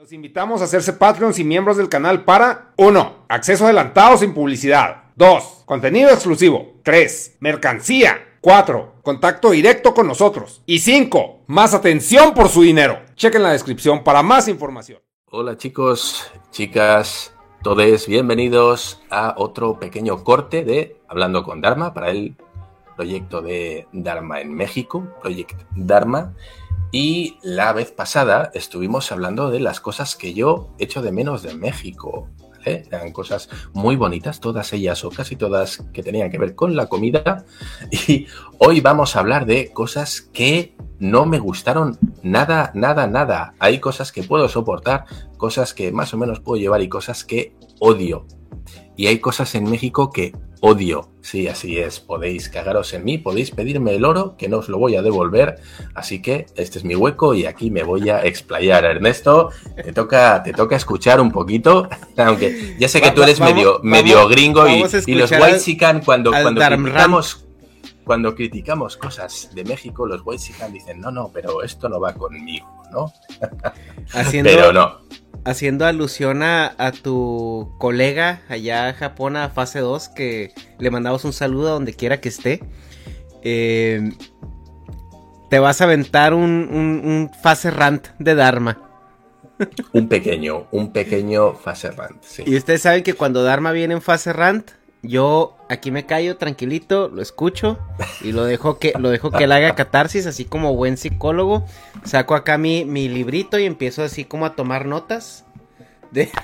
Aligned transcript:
Los 0.00 0.12
invitamos 0.12 0.62
a 0.62 0.64
hacerse 0.64 0.94
Patreons 0.94 1.38
y 1.38 1.44
miembros 1.44 1.76
del 1.76 1.90
canal 1.90 2.24
para 2.24 2.72
1. 2.78 3.26
Acceso 3.28 3.66
adelantado 3.66 4.16
sin 4.16 4.32
publicidad. 4.32 5.02
2. 5.16 5.64
Contenido 5.66 6.08
exclusivo. 6.08 6.80
3. 6.84 7.36
Mercancía. 7.40 8.38
4. 8.40 8.94
Contacto 9.02 9.50
directo 9.50 9.92
con 9.92 10.06
nosotros. 10.06 10.62
Y 10.64 10.78
5. 10.78 11.40
Más 11.48 11.74
atención 11.74 12.32
por 12.32 12.48
su 12.48 12.62
dinero. 12.62 12.98
Chequen 13.14 13.42
la 13.42 13.52
descripción 13.52 14.02
para 14.02 14.22
más 14.22 14.48
información. 14.48 15.00
Hola 15.26 15.58
chicos, 15.58 16.32
chicas, 16.50 17.34
todos 17.62 18.06
bienvenidos 18.06 19.02
a 19.10 19.34
otro 19.36 19.78
pequeño 19.78 20.24
corte 20.24 20.64
de 20.64 20.96
Hablando 21.08 21.44
con 21.44 21.60
Dharma 21.60 21.92
para 21.92 22.08
el 22.08 22.36
proyecto 22.96 23.42
de 23.42 23.86
Dharma 23.92 24.40
en 24.40 24.54
México, 24.54 25.06
Project 25.20 25.60
Dharma. 25.76 26.32
Y 26.92 27.38
la 27.42 27.72
vez 27.72 27.92
pasada 27.92 28.50
estuvimos 28.54 29.12
hablando 29.12 29.50
de 29.50 29.60
las 29.60 29.80
cosas 29.80 30.16
que 30.16 30.34
yo 30.34 30.70
echo 30.78 31.02
de 31.02 31.12
menos 31.12 31.42
de 31.42 31.54
México. 31.54 32.28
Eran 32.64 33.12
cosas 33.12 33.48
muy 33.72 33.96
bonitas, 33.96 34.40
todas 34.40 34.72
ellas 34.72 35.04
o 35.04 35.10
casi 35.10 35.36
todas 35.36 35.82
que 35.92 36.02
tenían 36.02 36.30
que 36.30 36.38
ver 36.38 36.54
con 36.54 36.76
la 36.76 36.86
comida. 36.86 37.44
Y 38.08 38.26
hoy 38.58 38.80
vamos 38.80 39.16
a 39.16 39.20
hablar 39.20 39.46
de 39.46 39.72
cosas 39.72 40.20
que 40.20 40.76
no 40.98 41.26
me 41.26 41.38
gustaron 41.38 41.98
nada, 42.22 42.70
nada, 42.74 43.06
nada. 43.06 43.54
Hay 43.58 43.78
cosas 43.78 44.12
que 44.12 44.22
puedo 44.22 44.48
soportar, 44.48 45.04
cosas 45.38 45.72
que 45.72 45.92
más 45.92 46.12
o 46.12 46.18
menos 46.18 46.40
puedo 46.40 46.60
llevar 46.60 46.82
y 46.82 46.88
cosas 46.88 47.24
que 47.24 47.54
odio. 47.78 48.26
Y 48.96 49.06
hay 49.06 49.18
cosas 49.18 49.54
en 49.54 49.70
México 49.70 50.10
que 50.10 50.36
odio. 50.60 51.08
Sí, 51.22 51.48
así 51.48 51.78
es. 51.78 52.00
Podéis 52.00 52.48
cagaros 52.48 52.92
en 52.94 53.04
mí, 53.04 53.18
podéis 53.18 53.50
pedirme 53.50 53.94
el 53.94 54.04
oro, 54.04 54.36
que 54.36 54.48
no 54.48 54.58
os 54.58 54.68
lo 54.68 54.78
voy 54.78 54.96
a 54.96 55.02
devolver. 55.02 55.58
Así 55.94 56.22
que 56.22 56.46
este 56.56 56.78
es 56.78 56.84
mi 56.84 56.94
hueco 56.94 57.34
y 57.34 57.46
aquí 57.46 57.70
me 57.70 57.82
voy 57.82 58.08
a 58.08 58.24
explayar. 58.24 58.84
Ernesto, 58.84 59.50
te 59.76 59.92
toca, 59.92 60.42
te 60.42 60.52
toca 60.52 60.76
escuchar 60.76 61.20
un 61.20 61.30
poquito, 61.30 61.88
aunque 62.16 62.76
ya 62.78 62.88
sé 62.88 63.00
que 63.00 63.10
tú 63.10 63.22
eres 63.22 63.38
Vamos- 63.38 63.54
medio, 63.54 63.72
vamos- 63.74 63.84
medio 63.84 64.28
gringo 64.28 64.66
y, 64.68 64.80
los 65.14 65.30
white 65.30 65.58
sican 65.58 66.02
cuando, 66.04 66.30
cuando 66.30 66.60
criticamos 66.60 67.46
cuando 68.04 68.34
criticamos 68.34 68.96
cosas 68.96 69.50
de 69.54 69.62
México, 69.62 70.04
los 70.04 70.22
white 70.24 70.42
sican 70.42 70.72
dicen, 70.72 71.00
no, 71.00 71.12
no, 71.12 71.30
pero 71.32 71.62
esto 71.62 71.88
no 71.88 72.00
va 72.00 72.12
conmigo, 72.14 72.66
¿no? 72.90 73.12
Haciendo, 74.12 74.50
Pero 74.50 74.72
no. 74.72 74.98
Haciendo 75.44 75.86
alusión 75.86 76.42
a, 76.42 76.74
a 76.78 76.92
tu 76.92 77.72
colega 77.78 78.42
allá 78.48 78.88
en 78.88 78.94
Japón, 78.94 79.36
a 79.36 79.48
fase 79.50 79.80
2, 79.80 80.08
que 80.10 80.52
le 80.78 80.90
mandamos 80.90 81.24
un 81.24 81.32
saludo 81.32 81.68
a 81.68 81.72
donde 81.72 81.94
quiera 81.94 82.20
que 82.20 82.28
esté. 82.28 82.60
Eh, 83.42 84.10
te 85.48 85.58
vas 85.58 85.80
a 85.80 85.84
aventar 85.84 86.34
un, 86.34 86.42
un- 86.70 87.02
un 87.04 87.30
fase 87.42 87.70
rant 87.70 88.06
de 88.18 88.34
Dharma. 88.34 88.78
Un 89.92 90.08
pequeño, 90.08 90.68
un 90.70 90.92
pequeño 90.92 91.54
fase 91.54 91.90
rant, 91.90 92.22
sí. 92.22 92.42
Y 92.46 92.56
ustedes 92.56 92.82
saben 92.82 93.02
que 93.02 93.14
cuando 93.14 93.42
Dharma 93.42 93.72
viene 93.72 93.94
en 93.94 94.00
fase 94.02 94.32
rant, 94.32 94.70
yo 95.02 95.56
aquí 95.68 95.90
me 95.90 96.04
callo 96.04 96.36
tranquilito, 96.36 97.08
lo 97.08 97.22
escucho 97.22 97.78
y 98.22 98.32
lo 98.32 98.44
dejo 98.44 98.78
que, 98.78 98.92
lo 98.98 99.10
dejo 99.10 99.30
que 99.30 99.44
él 99.44 99.52
haga 99.52 99.74
catarsis, 99.74 100.26
así 100.26 100.44
como 100.44 100.74
buen 100.74 100.96
psicólogo. 100.96 101.64
Saco 102.04 102.34
acá 102.34 102.58
mi, 102.58 102.84
mi 102.84 103.08
librito 103.08 103.58
y 103.58 103.64
empiezo 103.64 104.02
así 104.02 104.24
como 104.24 104.46
a 104.46 104.54
tomar 104.54 104.86
notas. 104.86 105.44
De... 106.10 106.30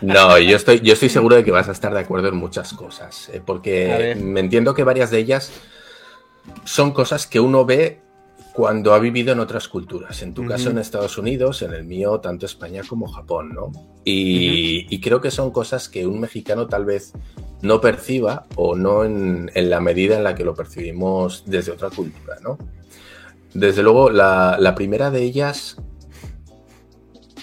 No, 0.00 0.36
yo 0.38 0.56
estoy, 0.56 0.80
yo 0.80 0.92
estoy 0.92 1.08
seguro 1.08 1.36
de 1.36 1.44
que 1.44 1.52
vas 1.52 1.68
a 1.68 1.72
estar 1.72 1.94
de 1.94 2.00
acuerdo 2.00 2.26
en 2.26 2.36
muchas 2.36 2.72
cosas, 2.72 3.30
eh, 3.32 3.40
porque 3.44 4.16
me 4.20 4.40
entiendo 4.40 4.74
que 4.74 4.82
varias 4.82 5.12
de 5.12 5.18
ellas 5.18 5.52
son 6.64 6.92
cosas 6.92 7.28
que 7.28 7.38
uno 7.38 7.64
ve 7.64 8.00
cuando 8.56 8.94
ha 8.94 8.98
vivido 8.98 9.34
en 9.34 9.40
otras 9.40 9.68
culturas. 9.68 10.22
En 10.22 10.32
tu 10.32 10.46
caso 10.46 10.70
en 10.70 10.78
Estados 10.78 11.18
Unidos, 11.18 11.60
en 11.60 11.74
el 11.74 11.84
mío 11.84 12.20
tanto 12.20 12.46
España 12.46 12.80
como 12.88 13.06
Japón, 13.06 13.52
¿no? 13.54 13.70
Y, 14.02 14.86
y 14.88 15.00
creo 15.02 15.20
que 15.20 15.30
son 15.30 15.50
cosas 15.50 15.90
que 15.90 16.06
un 16.06 16.20
mexicano 16.20 16.66
tal 16.66 16.86
vez 16.86 17.12
no 17.60 17.82
perciba 17.82 18.46
o 18.54 18.74
no 18.74 19.04
en, 19.04 19.50
en 19.54 19.68
la 19.68 19.80
medida 19.80 20.16
en 20.16 20.24
la 20.24 20.34
que 20.34 20.42
lo 20.42 20.54
percibimos 20.54 21.44
desde 21.44 21.72
otra 21.72 21.90
cultura, 21.90 22.36
¿no? 22.42 22.56
Desde 23.52 23.82
luego, 23.82 24.08
la, 24.08 24.56
la 24.58 24.74
primera 24.74 25.10
de 25.10 25.22
ellas 25.22 25.76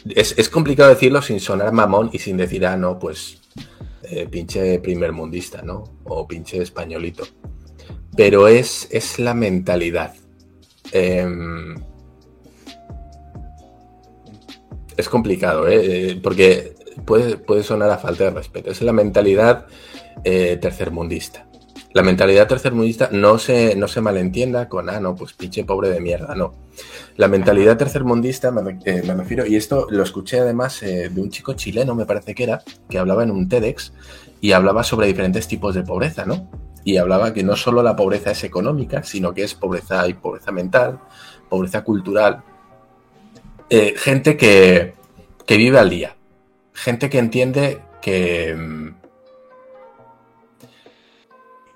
es, 0.09 0.33
es 0.35 0.49
complicado 0.49 0.89
decirlo 0.89 1.21
sin 1.21 1.39
sonar 1.39 1.73
mamón 1.73 2.09
y 2.11 2.17
sin 2.17 2.37
decir, 2.37 2.65
ah, 2.65 2.75
no, 2.75 2.97
pues 2.97 3.39
eh, 4.01 4.27
pinche 4.31 4.79
primer 4.79 5.11
mundista, 5.11 5.61
¿no? 5.61 5.83
O 6.05 6.27
pinche 6.27 6.59
españolito. 6.59 7.23
Pero 8.17 8.47
es, 8.47 8.87
es 8.89 9.19
la 9.19 9.35
mentalidad. 9.35 10.15
Em, 10.93 11.75
es 14.95 15.09
complicado, 15.09 15.67
¿eh? 15.67 16.11
Eh, 16.11 16.19
Porque 16.21 16.75
puede, 17.05 17.37
puede 17.37 17.63
sonar 17.63 17.89
a 17.89 17.97
falta 17.97 18.25
de 18.25 18.29
respeto. 18.29 18.69
Es 18.69 18.81
la 18.81 18.93
mentalidad 18.93 19.65
eh, 20.23 20.57
tercermundista. 20.61 21.47
La 21.93 22.03
mentalidad 22.03 22.47
tercermundista 22.47 23.09
no 23.11 23.37
se, 23.37 23.75
no 23.75 23.87
se 23.87 24.01
malentienda 24.01 24.69
con, 24.69 24.89
ah, 24.89 24.99
no, 24.99 25.15
pues 25.15 25.33
pinche 25.33 25.63
pobre 25.63 25.89
de 25.89 25.99
mierda, 25.99 26.33
no. 26.35 26.55
La 27.17 27.27
mentalidad 27.27 27.77
tercermundista, 27.77 28.51
me, 28.51 28.79
eh, 28.85 29.03
me 29.05 29.13
refiero, 29.13 29.45
y 29.45 29.55
esto 29.55 29.87
lo 29.89 30.01
escuché 30.01 30.39
además 30.39 30.79
de 30.81 31.11
un 31.15 31.29
chico 31.29 31.53
chileno, 31.53 31.93
me 31.93 32.07
parece 32.07 32.33
que 32.33 32.43
era, 32.43 32.63
que 32.89 32.97
hablaba 32.97 33.21
en 33.21 33.29
un 33.29 33.47
TEDx 33.47 33.93
y 34.41 34.53
hablaba 34.53 34.83
sobre 34.83 35.05
diferentes 35.05 35.47
tipos 35.47 35.75
de 35.75 35.83
pobreza, 35.83 36.25
¿no? 36.25 36.49
Y 36.83 36.97
hablaba 36.97 37.33
que 37.33 37.43
no 37.43 37.55
solo 37.55 37.81
la 37.81 37.95
pobreza 37.95 38.31
es 38.31 38.43
económica, 38.43 39.03
sino 39.03 39.33
que 39.33 39.43
es 39.43 39.53
pobreza 39.53 40.07
y 40.07 40.13
pobreza 40.13 40.51
mental, 40.51 40.99
pobreza 41.49 41.83
cultural. 41.83 42.43
Eh, 43.69 43.93
gente 43.97 44.35
que, 44.37 44.93
que 45.45 45.57
vive 45.57 45.79
al 45.79 45.89
día, 45.89 46.15
gente 46.73 47.09
que 47.09 47.19
entiende 47.19 47.81
que, 48.01 48.55
mm, 48.55 48.95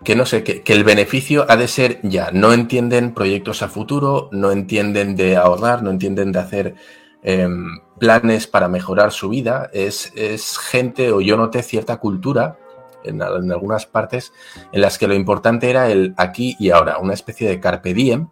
que 0.03 0.15
no 0.15 0.25
sé, 0.25 0.43
que, 0.43 0.61
que 0.61 0.73
el 0.73 0.83
beneficio 0.83 1.45
ha 1.49 1.55
de 1.57 1.67
ser 1.67 1.99
ya. 2.03 2.31
No 2.31 2.53
entienden 2.53 3.13
proyectos 3.13 3.61
a 3.61 3.69
futuro, 3.69 4.29
no 4.31 4.51
entienden 4.51 5.15
de 5.15 5.37
ahorrar, 5.37 5.83
no 5.83 5.89
entienden 5.89 6.31
de 6.31 6.39
hacer 6.39 6.75
em, 7.23 7.79
planes 7.99 8.47
para 8.47 8.67
mejorar 8.67 9.11
su 9.11 9.29
vida. 9.29 9.69
Es, 9.73 10.11
es 10.15 10.57
gente, 10.57 11.11
o 11.11 11.21
yo 11.21 11.35
noté 11.37 11.63
cierta 11.63 11.97
cultura 11.97 12.57
en, 13.03 13.21
algunas 13.21 13.85
partes 13.85 14.33
en 14.71 14.81
las 14.81 14.97
que 14.97 15.07
lo 15.07 15.13
importante 15.13 15.69
era 15.69 15.89
el 15.89 16.13
aquí 16.17 16.55
y 16.59 16.71
ahora, 16.71 16.97
una 16.99 17.13
especie 17.13 17.47
de 17.47 17.59
carpe 17.59 17.93
diem, 17.93 18.29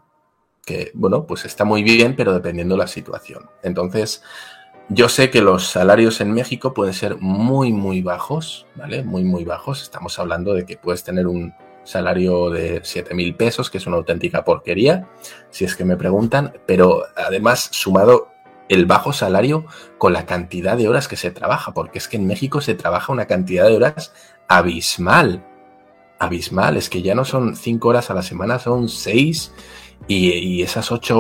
que, 0.66 0.92
bueno, 0.94 1.26
pues 1.26 1.46
está 1.46 1.64
muy 1.64 1.84
bien, 1.84 2.16
pero 2.16 2.34
dependiendo 2.34 2.76
de 2.76 2.80
la 2.80 2.88
situación. 2.88 3.50
Entonces, 3.62 4.24
yo 4.90 5.10
sé 5.10 5.30
que 5.30 5.42
los 5.42 5.68
salarios 5.68 6.22
en 6.22 6.32
México 6.32 6.74
pueden 6.74 6.94
ser 6.94 7.18
muy, 7.20 7.72
muy 7.72 8.02
bajos, 8.02 8.66
¿vale? 8.76 9.04
Muy, 9.04 9.24
muy 9.24 9.44
bajos. 9.44 9.82
Estamos 9.82 10.20
hablando 10.20 10.54
de 10.54 10.66
que 10.66 10.78
puedes 10.78 11.04
tener 11.04 11.28
un 11.28 11.54
salario 11.84 12.50
de 12.50 12.82
7 12.84 13.14
mil 13.14 13.36
pesos, 13.36 13.70
que 13.70 13.78
es 13.78 13.88
una 13.88 13.98
auténtica 13.98 14.44
porquería, 14.44 15.08
si 15.50 15.66
es 15.66 15.76
que 15.76 15.86
me 15.86 15.98
preguntan, 15.98 16.54
pero 16.66 17.04
además 17.16 17.70
sumado 17.72 18.30
el 18.68 18.86
bajo 18.86 19.14
salario 19.14 19.66
con 19.98 20.14
la 20.14 20.26
cantidad 20.26 20.76
de 20.76 20.88
horas 20.88 21.08
que 21.08 21.16
se 21.16 21.32
trabaja, 21.32 21.74
porque 21.74 22.00
es 22.00 22.08
que 22.08 22.18
en 22.18 22.28
México 22.28 22.62
se 22.62 22.74
trabaja 22.74 23.14
una 23.14 23.28
cantidad 23.28 23.68
de 23.68 23.76
horas 23.76 24.14
abismal. 24.48 25.46
Abismal, 26.20 26.78
es 26.78 26.90
que 26.90 27.02
ya 27.02 27.14
no 27.14 27.26
son 27.26 27.56
5 27.56 27.88
horas 27.88 28.10
a 28.10 28.14
la 28.14 28.22
semana, 28.22 28.58
son 28.60 28.88
6 28.88 29.52
y, 30.08 30.62
esas 30.62 30.92
8, 30.92 31.18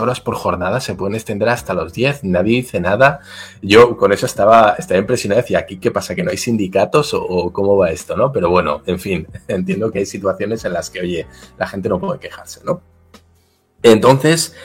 horas 0.00 0.20
por 0.20 0.34
jornada 0.34 0.80
se 0.80 0.94
pueden 0.94 1.14
extender 1.14 1.48
hasta 1.48 1.72
los 1.72 1.92
10, 1.92 2.24
nadie 2.24 2.56
dice 2.56 2.80
nada. 2.80 3.20
Yo 3.62 3.96
con 3.96 4.12
eso 4.12 4.26
estaba, 4.26 4.74
estaba 4.78 4.98
impresionado, 4.98 5.40
decía, 5.40 5.60
¿aquí 5.60 5.78
qué 5.78 5.90
pasa? 5.90 6.14
¿Que 6.14 6.24
no 6.24 6.30
hay 6.30 6.36
sindicatos 6.36 7.14
o, 7.14 7.22
o, 7.22 7.52
cómo 7.52 7.76
va 7.76 7.90
esto? 7.90 8.16
¿no? 8.16 8.32
Pero 8.32 8.50
bueno, 8.50 8.82
en 8.86 8.98
fin, 8.98 9.28
entiendo 9.48 9.90
que 9.92 10.00
hay 10.00 10.06
situaciones 10.06 10.64
en 10.64 10.72
las 10.72 10.90
que, 10.90 11.00
oye, 11.00 11.26
la 11.56 11.68
gente 11.68 11.88
no 11.88 12.00
puede 12.00 12.18
quejarse, 12.18 12.60
¿no? 12.64 12.80
Entonces, 13.82 14.56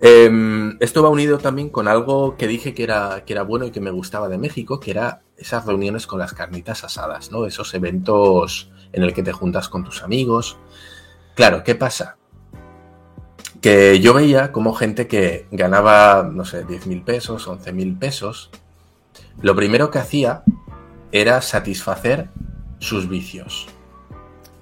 eh, 0.00 0.76
esto 0.80 1.02
va 1.02 1.08
unido 1.08 1.38
también 1.38 1.68
con 1.68 1.88
algo 1.88 2.36
que 2.36 2.46
dije 2.46 2.74
que 2.74 2.82
era, 2.82 3.24
que 3.24 3.32
era 3.32 3.42
bueno 3.42 3.66
y 3.66 3.70
que 3.70 3.80
me 3.80 3.90
gustaba 3.90 4.28
de 4.28 4.38
México, 4.38 4.80
que 4.80 4.90
era 4.92 5.22
esas 5.36 5.66
reuniones 5.66 6.06
con 6.06 6.18
las 6.18 6.32
carnitas 6.32 6.84
asadas, 6.84 7.30
¿no? 7.30 7.46
Esos 7.46 7.74
eventos 7.74 8.70
en 8.92 9.02
el 9.02 9.14
que 9.14 9.22
te 9.22 9.32
juntas 9.32 9.68
con 9.68 9.84
tus 9.84 10.02
amigos. 10.02 10.56
Claro, 11.34 11.62
¿qué 11.64 11.74
pasa? 11.74 12.16
que 13.60 14.00
yo 14.00 14.14
veía 14.14 14.52
como 14.52 14.74
gente 14.74 15.06
que 15.06 15.46
ganaba, 15.50 16.28
no 16.32 16.44
sé, 16.44 16.64
10 16.64 16.86
mil 16.86 17.02
pesos, 17.02 17.46
11 17.46 17.72
mil 17.72 17.96
pesos, 17.96 18.50
lo 19.42 19.54
primero 19.54 19.90
que 19.90 19.98
hacía 19.98 20.42
era 21.12 21.42
satisfacer 21.42 22.28
sus 22.78 23.08
vicios. 23.08 23.68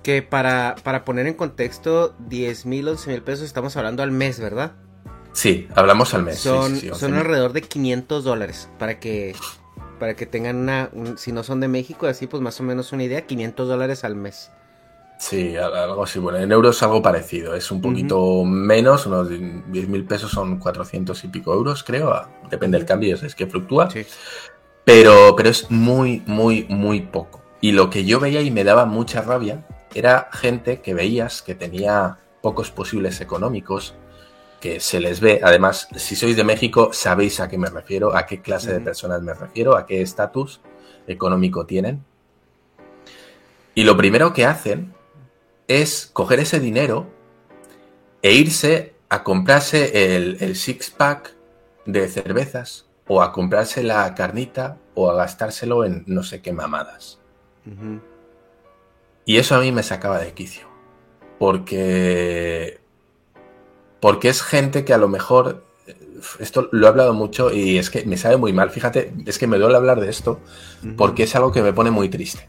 Que 0.03 0.23
para, 0.23 0.75
para 0.83 1.05
poner 1.05 1.27
en 1.27 1.35
contexto, 1.35 2.15
10 2.29 2.67
mil, 2.67 2.89
11 2.89 3.11
mil 3.11 3.23
pesos 3.23 3.45
estamos 3.45 3.77
hablando 3.77 4.03
al 4.03 4.11
mes, 4.11 4.41
¿verdad? 4.41 4.73
Sí, 5.33 5.69
hablamos 5.75 6.15
al 6.15 6.25
mes. 6.25 6.39
Son, 6.39 6.75
sí, 6.75 6.89
sí, 6.89 6.91
son 6.95 7.15
alrededor 7.15 7.53
de 7.53 7.63
500 7.63 8.25
dólares 8.25 8.69
para 8.79 8.99
que, 8.99 9.35
para 9.99 10.15
que 10.15 10.27
tengan 10.27 10.57
una, 10.57 10.91
un, 10.93 11.19
si 11.19 11.33
no 11.33 11.43
son 11.43 11.61
de 11.61 11.69
México, 11.69 12.07
así 12.07 12.27
pues 12.27 12.43
más 12.43 12.59
o 12.61 12.63
menos 12.63 12.93
una 12.93 13.05
idea, 13.05 13.27
500 13.27 13.69
dólares 13.69 14.05
al 14.05 14.15
mes. 14.15 14.51
Sí, 15.19 15.57
algo 15.57 16.05
así. 16.05 16.21
Bueno, 16.21 16.39
en 16.39 16.51
euros 16.53 16.83
algo 16.83 17.03
parecido. 17.03 17.55
Es 17.55 17.71
un 17.73 17.81
poquito 17.81 18.21
uh 18.21 18.45
-huh. 18.45 18.49
menos, 18.49 19.05
unos 19.07 19.29
10 19.29 19.89
mil 19.89 20.05
pesos 20.05 20.31
son 20.31 20.59
400 20.59 21.23
y 21.25 21.29
pico 21.29 21.53
euros, 21.53 21.83
creo. 21.83 22.29
Depende 22.49 22.79
del 22.79 22.87
cambio, 22.87 23.17
es 23.17 23.35
que 23.35 23.47
fluctúa. 23.47 23.91
Sí. 23.91 24.07
Pero, 24.85 25.35
pero 25.37 25.51
es 25.51 25.71
muy, 25.71 26.23
muy, 26.27 26.67
muy 26.69 27.01
poco. 27.01 27.43
Y 27.61 27.73
lo 27.73 27.91
que 27.91 28.05
yo 28.05 28.21
veía 28.21 28.41
y 28.43 28.51
me 28.53 28.63
daba 28.63 28.87
mucha 28.87 29.21
rabia 29.21 29.67
era 29.93 30.29
gente 30.33 30.81
que 30.81 30.95
veías 30.95 31.43
que 31.43 31.57
tenía 31.57 32.19
pocos 32.41 32.71
posibles 32.71 33.21
económicos, 33.21 33.95
que 34.61 34.81
se 34.81 35.01
les 35.01 35.21
ve, 35.21 35.41
además, 35.43 35.89
si 35.97 36.17
sois 36.17 36.37
de 36.37 36.45
México, 36.45 36.91
sabéis 36.93 37.41
a 37.41 37.49
qué 37.49 37.59
me 37.59 37.71
refiero, 37.71 38.17
a 38.17 38.27
qué 38.27 38.41
clase 38.41 38.69
uh 38.69 38.71
-huh. 38.71 38.79
de 38.79 38.81
personas 38.81 39.23
me 39.23 39.35
refiero, 39.35 39.77
a 39.77 39.87
qué 39.87 40.03
estatus 40.03 40.61
económico 41.07 41.65
tienen. 41.67 42.05
Y 43.75 43.85
lo 43.85 43.97
primero 43.97 44.33
que 44.33 44.45
hacen 44.45 44.93
es 45.69 46.11
coger 46.13 46.41
ese 46.41 46.59
dinero 46.59 47.07
e 48.23 48.33
irse 48.33 48.95
a 49.09 49.23
comprarse 49.23 50.17
el, 50.17 50.39
el 50.41 50.57
six-pack 50.57 51.35
de 51.87 52.09
cervezas 52.09 52.87
o 53.07 53.23
a 53.23 53.33
comprarse 53.33 53.83
la 53.83 54.15
carnita 54.15 54.79
o 54.95 55.11
a 55.11 55.15
gastárselo 55.15 55.85
en 55.85 56.05
no 56.07 56.23
sé 56.23 56.43
qué 56.43 56.53
mamadas. 56.53 57.21
Uh 57.65 57.71
-huh. 57.71 58.01
Y 59.25 59.37
eso 59.37 59.55
a 59.55 59.61
mí 59.61 59.73
me 59.73 59.83
sacaba 59.83 60.19
de 60.19 60.33
quicio. 60.33 60.67
Porque. 61.39 62.78
Porque 64.01 64.29
es 64.29 64.43
gente 64.43 64.85
que 64.85 64.95
a 64.95 64.99
lo 64.99 65.09
mejor. 65.09 65.65
Esto 66.41 66.69
lo 66.73 66.87
he 66.87 66.89
hablado 66.89 67.15
mucho 67.15 67.53
y 67.53 67.79
es 67.79 67.91
que 67.91 68.05
me 68.05 68.17
sabe 68.17 68.37
muy 68.37 68.53
mal. 68.53 68.71
Fíjate, 68.71 69.13
es 69.25 69.39
que 69.39 69.47
me 69.47 69.57
duele 69.57 69.77
hablar 69.77 70.01
de 70.01 70.11
esto 70.11 70.41
porque 70.97 71.23
es 71.23 71.37
algo 71.37 71.53
que 71.53 71.63
me 71.63 71.73
pone 71.73 71.93
muy 71.93 72.09
triste 72.09 72.49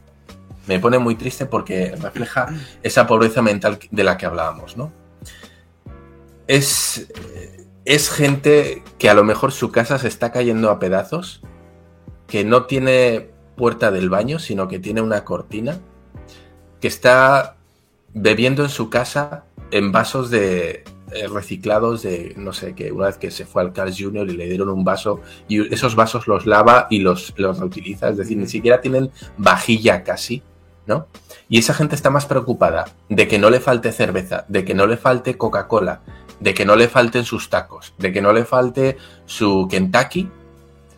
me 0.70 0.78
pone 0.78 0.98
muy 0.98 1.16
triste 1.16 1.46
porque 1.46 1.96
refleja 2.00 2.46
esa 2.84 3.06
pobreza 3.08 3.42
mental 3.42 3.80
de 3.90 4.04
la 4.04 4.16
que 4.16 4.26
hablábamos, 4.26 4.76
¿no? 4.76 4.92
Es, 6.46 7.08
es 7.84 8.08
gente 8.08 8.84
que 8.98 9.10
a 9.10 9.14
lo 9.14 9.24
mejor 9.24 9.50
su 9.50 9.72
casa 9.72 9.98
se 9.98 10.06
está 10.06 10.30
cayendo 10.30 10.70
a 10.70 10.78
pedazos, 10.78 11.42
que 12.28 12.44
no 12.44 12.66
tiene 12.66 13.30
puerta 13.56 13.90
del 13.90 14.10
baño, 14.10 14.38
sino 14.38 14.68
que 14.68 14.78
tiene 14.78 15.00
una 15.00 15.24
cortina, 15.24 15.80
que 16.80 16.86
está 16.86 17.56
bebiendo 18.14 18.62
en 18.62 18.70
su 18.70 18.90
casa 18.90 19.46
en 19.72 19.90
vasos 19.90 20.30
de 20.30 20.84
eh, 21.12 21.26
reciclados 21.28 22.02
de, 22.02 22.34
no 22.36 22.52
sé, 22.52 22.74
que 22.74 22.92
una 22.92 23.06
vez 23.06 23.16
que 23.16 23.30
se 23.30 23.44
fue 23.44 23.62
al 23.62 23.72
Carl 23.72 23.92
Jr. 23.96 24.28
y 24.28 24.36
le 24.36 24.46
dieron 24.46 24.68
un 24.68 24.84
vaso 24.84 25.20
y 25.48 25.72
esos 25.72 25.94
vasos 25.94 26.26
los 26.26 26.46
lava 26.46 26.86
y 26.90 27.00
los, 27.00 27.34
los 27.36 27.58
reutiliza, 27.58 28.08
es 28.08 28.16
decir, 28.16 28.36
ni 28.36 28.46
siquiera 28.46 28.80
tienen 28.80 29.10
vajilla 29.36 30.04
casi, 30.04 30.42
¿no? 30.86 31.06
Y 31.48 31.58
esa 31.58 31.74
gente 31.74 31.94
está 31.94 32.10
más 32.10 32.26
preocupada 32.26 32.86
de 33.08 33.26
que 33.26 33.38
no 33.38 33.50
le 33.50 33.60
falte 33.60 33.92
cerveza, 33.92 34.44
de 34.48 34.64
que 34.64 34.74
no 34.74 34.86
le 34.86 34.96
falte 34.96 35.36
Coca-Cola, 35.36 36.00
de 36.38 36.54
que 36.54 36.64
no 36.64 36.76
le 36.76 36.88
falten 36.88 37.24
sus 37.24 37.50
tacos, 37.50 37.92
de 37.98 38.12
que 38.12 38.22
no 38.22 38.32
le 38.32 38.44
falte 38.44 38.96
su 39.26 39.66
Kentucky, 39.70 40.28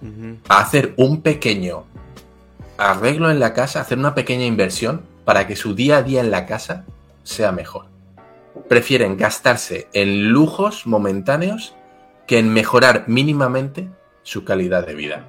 uh 0.03 0.07
-huh. 0.07 0.37
a 0.49 0.61
hacer 0.61 0.95
un 0.97 1.23
pequeño 1.23 1.85
arreglo 2.77 3.31
en 3.31 3.41
la 3.41 3.53
casa, 3.53 3.81
hacer 3.81 3.99
una 3.99 4.15
pequeña 4.15 4.45
inversión 4.45 5.03
para 5.25 5.47
que 5.47 5.57
su 5.57 5.75
día 5.75 5.99
a 5.99 6.03
día 6.03 6.21
en 6.21 6.31
la 6.31 6.47
casa 6.47 6.85
sea 7.23 7.53
mejor. 7.53 7.92
Prefieren 8.69 9.17
gastarse 9.17 9.89
en 9.93 10.31
lujos 10.31 10.87
momentáneos 10.87 11.75
que 12.27 12.39
en 12.39 12.53
mejorar 12.53 13.05
mínimamente 13.09 13.91
su 14.23 14.45
calidad 14.45 14.87
de 14.87 14.95
vida. 14.95 15.29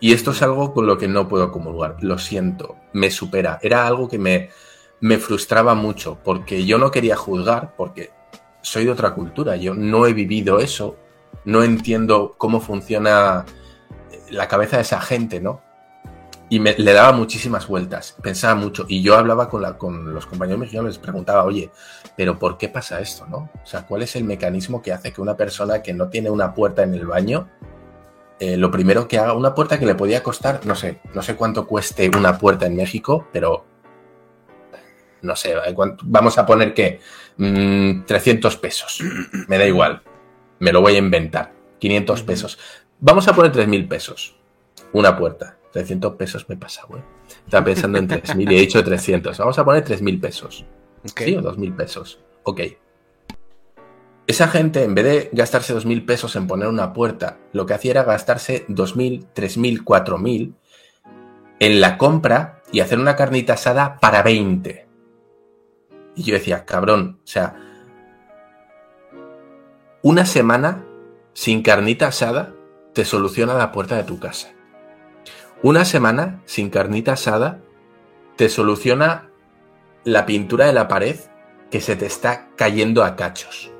Y 0.00 0.12
esto 0.12 0.30
es 0.30 0.42
algo 0.42 0.72
con 0.72 0.86
lo 0.86 0.98
que 0.98 1.08
no 1.08 1.28
puedo 1.28 1.52
comulgar. 1.52 1.96
Lo 2.00 2.18
siento, 2.18 2.76
me 2.92 3.10
supera. 3.10 3.58
Era 3.62 3.86
algo 3.86 4.08
que 4.08 4.18
me, 4.18 4.50
me 5.00 5.18
frustraba 5.18 5.74
mucho 5.74 6.18
porque 6.24 6.64
yo 6.64 6.78
no 6.78 6.90
quería 6.90 7.16
juzgar 7.16 7.74
porque 7.76 8.10
soy 8.62 8.86
de 8.86 8.92
otra 8.92 9.14
cultura. 9.14 9.56
Yo 9.56 9.74
no 9.74 10.06
he 10.06 10.14
vivido 10.14 10.58
eso. 10.58 10.96
No 11.44 11.62
entiendo 11.62 12.34
cómo 12.38 12.60
funciona 12.60 13.44
la 14.30 14.48
cabeza 14.48 14.76
de 14.76 14.82
esa 14.82 15.00
gente, 15.00 15.40
¿no? 15.40 15.62
Y 16.50 16.60
me, 16.60 16.74
le 16.74 16.92
daba 16.92 17.12
muchísimas 17.12 17.66
vueltas, 17.66 18.16
pensaba 18.20 18.54
mucho. 18.56 18.84
Y 18.88 19.02
yo 19.02 19.16
hablaba 19.16 19.48
con, 19.48 19.62
la, 19.62 19.78
con 19.78 20.12
los 20.12 20.26
compañeros 20.26 20.60
mexicanos, 20.60 20.88
les 20.88 20.98
preguntaba, 20.98 21.44
oye, 21.44 21.70
¿pero 22.16 22.38
por 22.38 22.58
qué 22.58 22.68
pasa 22.68 23.00
esto, 23.00 23.26
no? 23.26 23.50
O 23.62 23.66
sea, 23.66 23.86
¿cuál 23.86 24.02
es 24.02 24.16
el 24.16 24.24
mecanismo 24.24 24.82
que 24.82 24.92
hace 24.92 25.12
que 25.12 25.20
una 25.20 25.36
persona 25.36 25.80
que 25.80 25.94
no 25.94 26.08
tiene 26.08 26.28
una 26.28 26.52
puerta 26.52 26.82
en 26.82 26.94
el 26.94 27.06
baño 27.06 27.48
eh, 28.40 28.56
lo 28.56 28.70
primero 28.70 29.06
que 29.06 29.18
haga, 29.18 29.34
una 29.34 29.54
puerta 29.54 29.78
que 29.78 29.84
le 29.84 29.94
podía 29.94 30.22
costar, 30.22 30.64
no 30.64 30.74
sé, 30.74 30.98
no 31.12 31.20
sé 31.20 31.36
cuánto 31.36 31.66
cueste 31.66 32.08
una 32.08 32.38
puerta 32.38 32.64
en 32.64 32.74
México, 32.74 33.28
pero 33.34 33.66
no 35.20 35.36
sé, 35.36 35.54
vamos 36.04 36.38
a 36.38 36.46
poner 36.46 36.72
que 36.72 37.00
mmm, 37.36 38.04
300 38.06 38.56
pesos, 38.56 39.02
me 39.46 39.58
da 39.58 39.66
igual, 39.66 40.02
me 40.58 40.72
lo 40.72 40.80
voy 40.80 40.94
a 40.94 40.98
inventar, 40.98 41.52
500 41.80 42.22
pesos, 42.22 42.58
vamos 42.98 43.28
a 43.28 43.34
poner 43.34 43.52
3.000 43.52 43.86
pesos, 43.86 44.34
una 44.94 45.18
puerta, 45.18 45.58
300 45.72 46.16
pesos 46.16 46.48
me 46.48 46.56
pasa, 46.56 46.82
güey, 46.88 47.02
estaba 47.44 47.64
pensando 47.64 47.98
en 47.98 48.08
3.000 48.08 48.52
y 48.52 48.56
he 48.56 48.60
dicho 48.60 48.82
300, 48.82 49.38
vamos 49.38 49.58
a 49.58 49.64
poner 49.64 49.84
3.000 49.84 50.20
pesos, 50.20 50.64
okay. 51.08 51.28
¿sí? 51.28 51.36
O 51.36 51.42
2.000 51.42 51.76
pesos, 51.76 52.20
ok. 52.42 52.60
Esa 54.26 54.46
gente, 54.48 54.84
en 54.84 54.94
vez 54.94 55.04
de 55.04 55.30
gastarse 55.32 55.74
2.000 55.74 56.06
pesos 56.06 56.36
en 56.36 56.46
poner 56.46 56.68
una 56.68 56.92
puerta, 56.92 57.38
lo 57.52 57.66
que 57.66 57.74
hacía 57.74 57.90
era 57.90 58.04
gastarse 58.04 58.64
2.000, 58.68 59.26
3.000, 59.34 59.82
4.000 59.82 60.54
en 61.58 61.80
la 61.80 61.98
compra 61.98 62.62
y 62.70 62.80
hacer 62.80 62.98
una 62.98 63.16
carnita 63.16 63.54
asada 63.54 63.98
para 63.98 64.22
20. 64.22 64.86
Y 66.14 66.22
yo 66.22 66.34
decía, 66.34 66.64
cabrón, 66.64 67.18
o 67.24 67.26
sea, 67.26 67.56
una 70.02 70.24
semana 70.26 70.84
sin 71.32 71.62
carnita 71.62 72.06
asada 72.06 72.54
te 72.92 73.04
soluciona 73.04 73.54
la 73.54 73.72
puerta 73.72 73.96
de 73.96 74.04
tu 74.04 74.18
casa. 74.18 74.52
Una 75.62 75.84
semana 75.84 76.40
sin 76.46 76.70
carnita 76.70 77.12
asada 77.12 77.60
te 78.36 78.48
soluciona 78.48 79.28
la 80.04 80.24
pintura 80.24 80.64
de 80.64 80.72
la 80.72 80.88
pared 80.88 81.16
que 81.70 81.82
se 81.82 81.96
te 81.96 82.06
está 82.06 82.48
cayendo 82.56 83.04
a 83.04 83.14
cachos. 83.14 83.70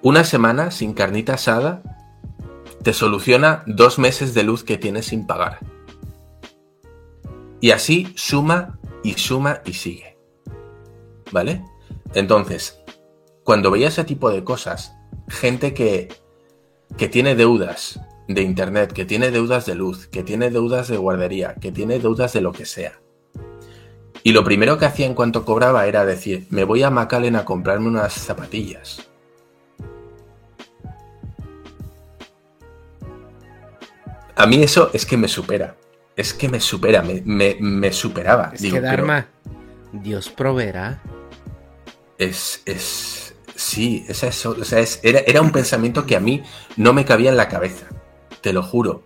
Una 0.00 0.22
semana 0.22 0.70
sin 0.70 0.94
carnita 0.94 1.34
asada 1.34 1.82
te 2.84 2.92
soluciona 2.92 3.64
dos 3.66 3.98
meses 3.98 4.32
de 4.32 4.44
luz 4.44 4.62
que 4.62 4.78
tienes 4.78 5.06
sin 5.06 5.26
pagar. 5.26 5.58
Y 7.60 7.72
así 7.72 8.12
suma 8.14 8.78
y 9.02 9.14
suma 9.14 9.60
y 9.64 9.72
sigue. 9.72 10.16
¿Vale? 11.32 11.64
Entonces, 12.14 12.78
cuando 13.42 13.72
veía 13.72 13.88
ese 13.88 14.04
tipo 14.04 14.30
de 14.30 14.44
cosas, 14.44 14.94
gente 15.28 15.74
que, 15.74 16.14
que 16.96 17.08
tiene 17.08 17.34
deudas 17.34 18.00
de 18.28 18.42
internet, 18.42 18.92
que 18.92 19.04
tiene 19.04 19.30
deudas 19.30 19.66
de 19.66 19.74
luz, 19.74 20.06
que 20.06 20.22
tiene 20.22 20.50
deudas 20.50 20.86
de 20.88 20.96
guardería, 20.98 21.54
que 21.54 21.72
tiene 21.72 21.98
deudas 21.98 22.32
de 22.34 22.40
lo 22.42 22.52
que 22.52 22.66
sea. 22.66 23.00
Y 24.22 24.32
lo 24.32 24.44
primero 24.44 24.78
que 24.78 24.84
hacía 24.84 25.06
en 25.06 25.14
cuanto 25.14 25.44
cobraba 25.44 25.86
era 25.86 26.04
decir, 26.04 26.46
me 26.50 26.64
voy 26.64 26.82
a 26.82 26.90
Macallen 26.90 27.36
a 27.36 27.44
comprarme 27.44 27.88
unas 27.88 28.12
zapatillas. 28.12 29.08
A 34.36 34.46
mí 34.46 34.62
eso 34.62 34.90
es 34.92 35.04
que 35.04 35.16
me 35.16 35.28
supera. 35.28 35.76
Es 36.16 36.34
que 36.34 36.48
me 36.48 36.60
supera, 36.60 37.02
me, 37.02 37.22
me, 37.24 37.56
me 37.60 37.92
superaba. 37.92 38.50
Es 38.54 38.62
Digo, 38.62 38.76
que 38.76 38.80
pero 38.82 38.96
Dharma, 38.96 39.28
Dios 39.92 40.28
proveerá. 40.28 41.00
Es, 42.18 42.62
es, 42.66 43.34
sí, 43.54 44.04
es 44.08 44.22
eso. 44.22 44.56
O 44.60 44.64
sea, 44.64 44.80
es- 44.80 45.00
era, 45.02 45.20
era 45.20 45.40
un 45.40 45.52
pensamiento 45.52 46.06
que 46.06 46.16
a 46.16 46.20
mí 46.20 46.42
no 46.76 46.92
me 46.92 47.04
cabía 47.04 47.30
en 47.30 47.36
la 47.36 47.48
cabeza. 47.48 47.86
Te 48.40 48.52
lo 48.52 48.62
juro. 48.62 49.02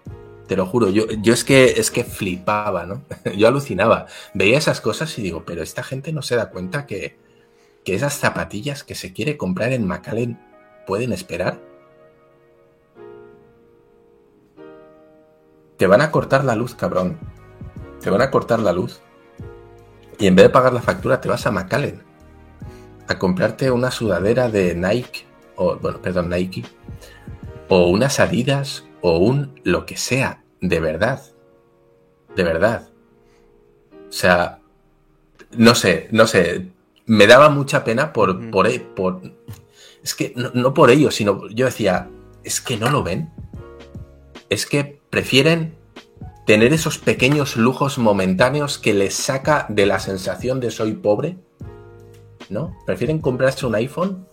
Te 0.47 0.57
lo 0.57 0.67
juro. 0.67 0.91
Yo, 0.91 1.07
yo 1.07 1.33
es 1.33 1.45
que 1.45 1.65
es 1.65 1.91
que 1.91 2.05
flipaba, 2.05 2.85
¿no? 2.85 3.03
Yo 3.37 3.49
alucinaba. 3.49 4.07
Veía 4.35 4.59
esas 4.59 4.81
cosas 4.81 5.17
y 5.19 5.23
digo, 5.23 5.45
pero 5.47 5.63
esta 5.63 5.83
gente 5.83 6.13
no 6.13 6.23
se 6.23 6.37
da 6.37 6.51
cuenta 6.51 6.87
que, 6.87 7.17
que 7.85 7.95
esas 7.95 8.15
zapatillas 8.15 8.85
que 8.85 8.95
se 8.95 9.13
quiere 9.13 9.37
comprar 9.37 9.73
en 9.73 9.87
McAllen 9.87 10.39
pueden 10.87 11.13
esperar. 11.13 11.61
Te 15.77 15.87
van 15.87 16.01
a 16.01 16.11
cortar 16.11 16.45
la 16.45 16.55
luz, 16.55 16.75
cabrón. 16.75 17.19
Te 18.01 18.11
van 18.11 18.21
a 18.21 18.31
cortar 18.31 18.59
la 18.61 18.73
luz. 18.73 19.01
Y 20.19 20.27
en 20.27 20.37
vez 20.37 20.47
de 20.47 20.51
pagar 20.51 20.73
la 20.73 20.83
factura, 20.83 21.21
te 21.21 21.29
vas 21.29 21.47
a 21.47 21.51
McAllen 21.51 22.03
a 23.09 23.19
comprarte 23.19 23.71
una 23.71 23.91
sudadera 23.91 24.49
de 24.49 24.75
Nike, 24.75 25.25
o 25.57 25.77
bueno, 25.77 26.01
perdón, 26.01 26.31
Nike, 26.31 26.65
o 27.69 27.89
unas 27.89 28.21
Adidas, 28.21 28.85
o 29.03 29.19
un 29.19 29.61
lo 29.65 29.85
que 29.85 29.97
sea, 29.97 30.43
de 30.61 30.81
verdad. 30.81 31.23
De 32.35 32.45
verdad. 32.45 32.89
O 34.09 34.13
sea, 34.13 34.61
no 35.57 35.75
sé, 35.75 36.09
no 36.11 36.27
sé. 36.27 36.69
Me 37.05 37.27
daba 37.27 37.49
mucha 37.51 37.85
pena 37.85 38.13
por, 38.13 38.41
e- 38.67 38.81
por. 38.81 39.21
Es 40.03 40.15
que 40.15 40.33
no, 40.37 40.51
no 40.55 40.73
por 40.73 40.91
ello, 40.91 41.11
sino 41.11 41.49
yo 41.51 41.67
decía, 41.67 42.09
es 42.45 42.61
que 42.61 42.77
no 42.77 42.91
lo 42.91 43.03
ven. 43.03 43.31
Es 44.49 44.67
que 44.67 45.01
prefieren 45.11 45.75
tener 46.47 46.73
esos 46.73 46.99
pequeños 46.99 47.57
lujos 47.57 47.99
momentáneos 47.99 48.79
que 48.79 48.95
les 48.95 49.15
saca 49.15 49.67
de 49.69 49.87
la 49.87 49.99
sensación 50.01 50.61
de 50.61 50.71
soy 50.71 50.95
pobre 50.95 51.37
¿no? 52.53 52.77
Prefieren 52.87 53.19
comprarse 53.19 53.67
un 53.67 53.75
iPhone 53.75 54.27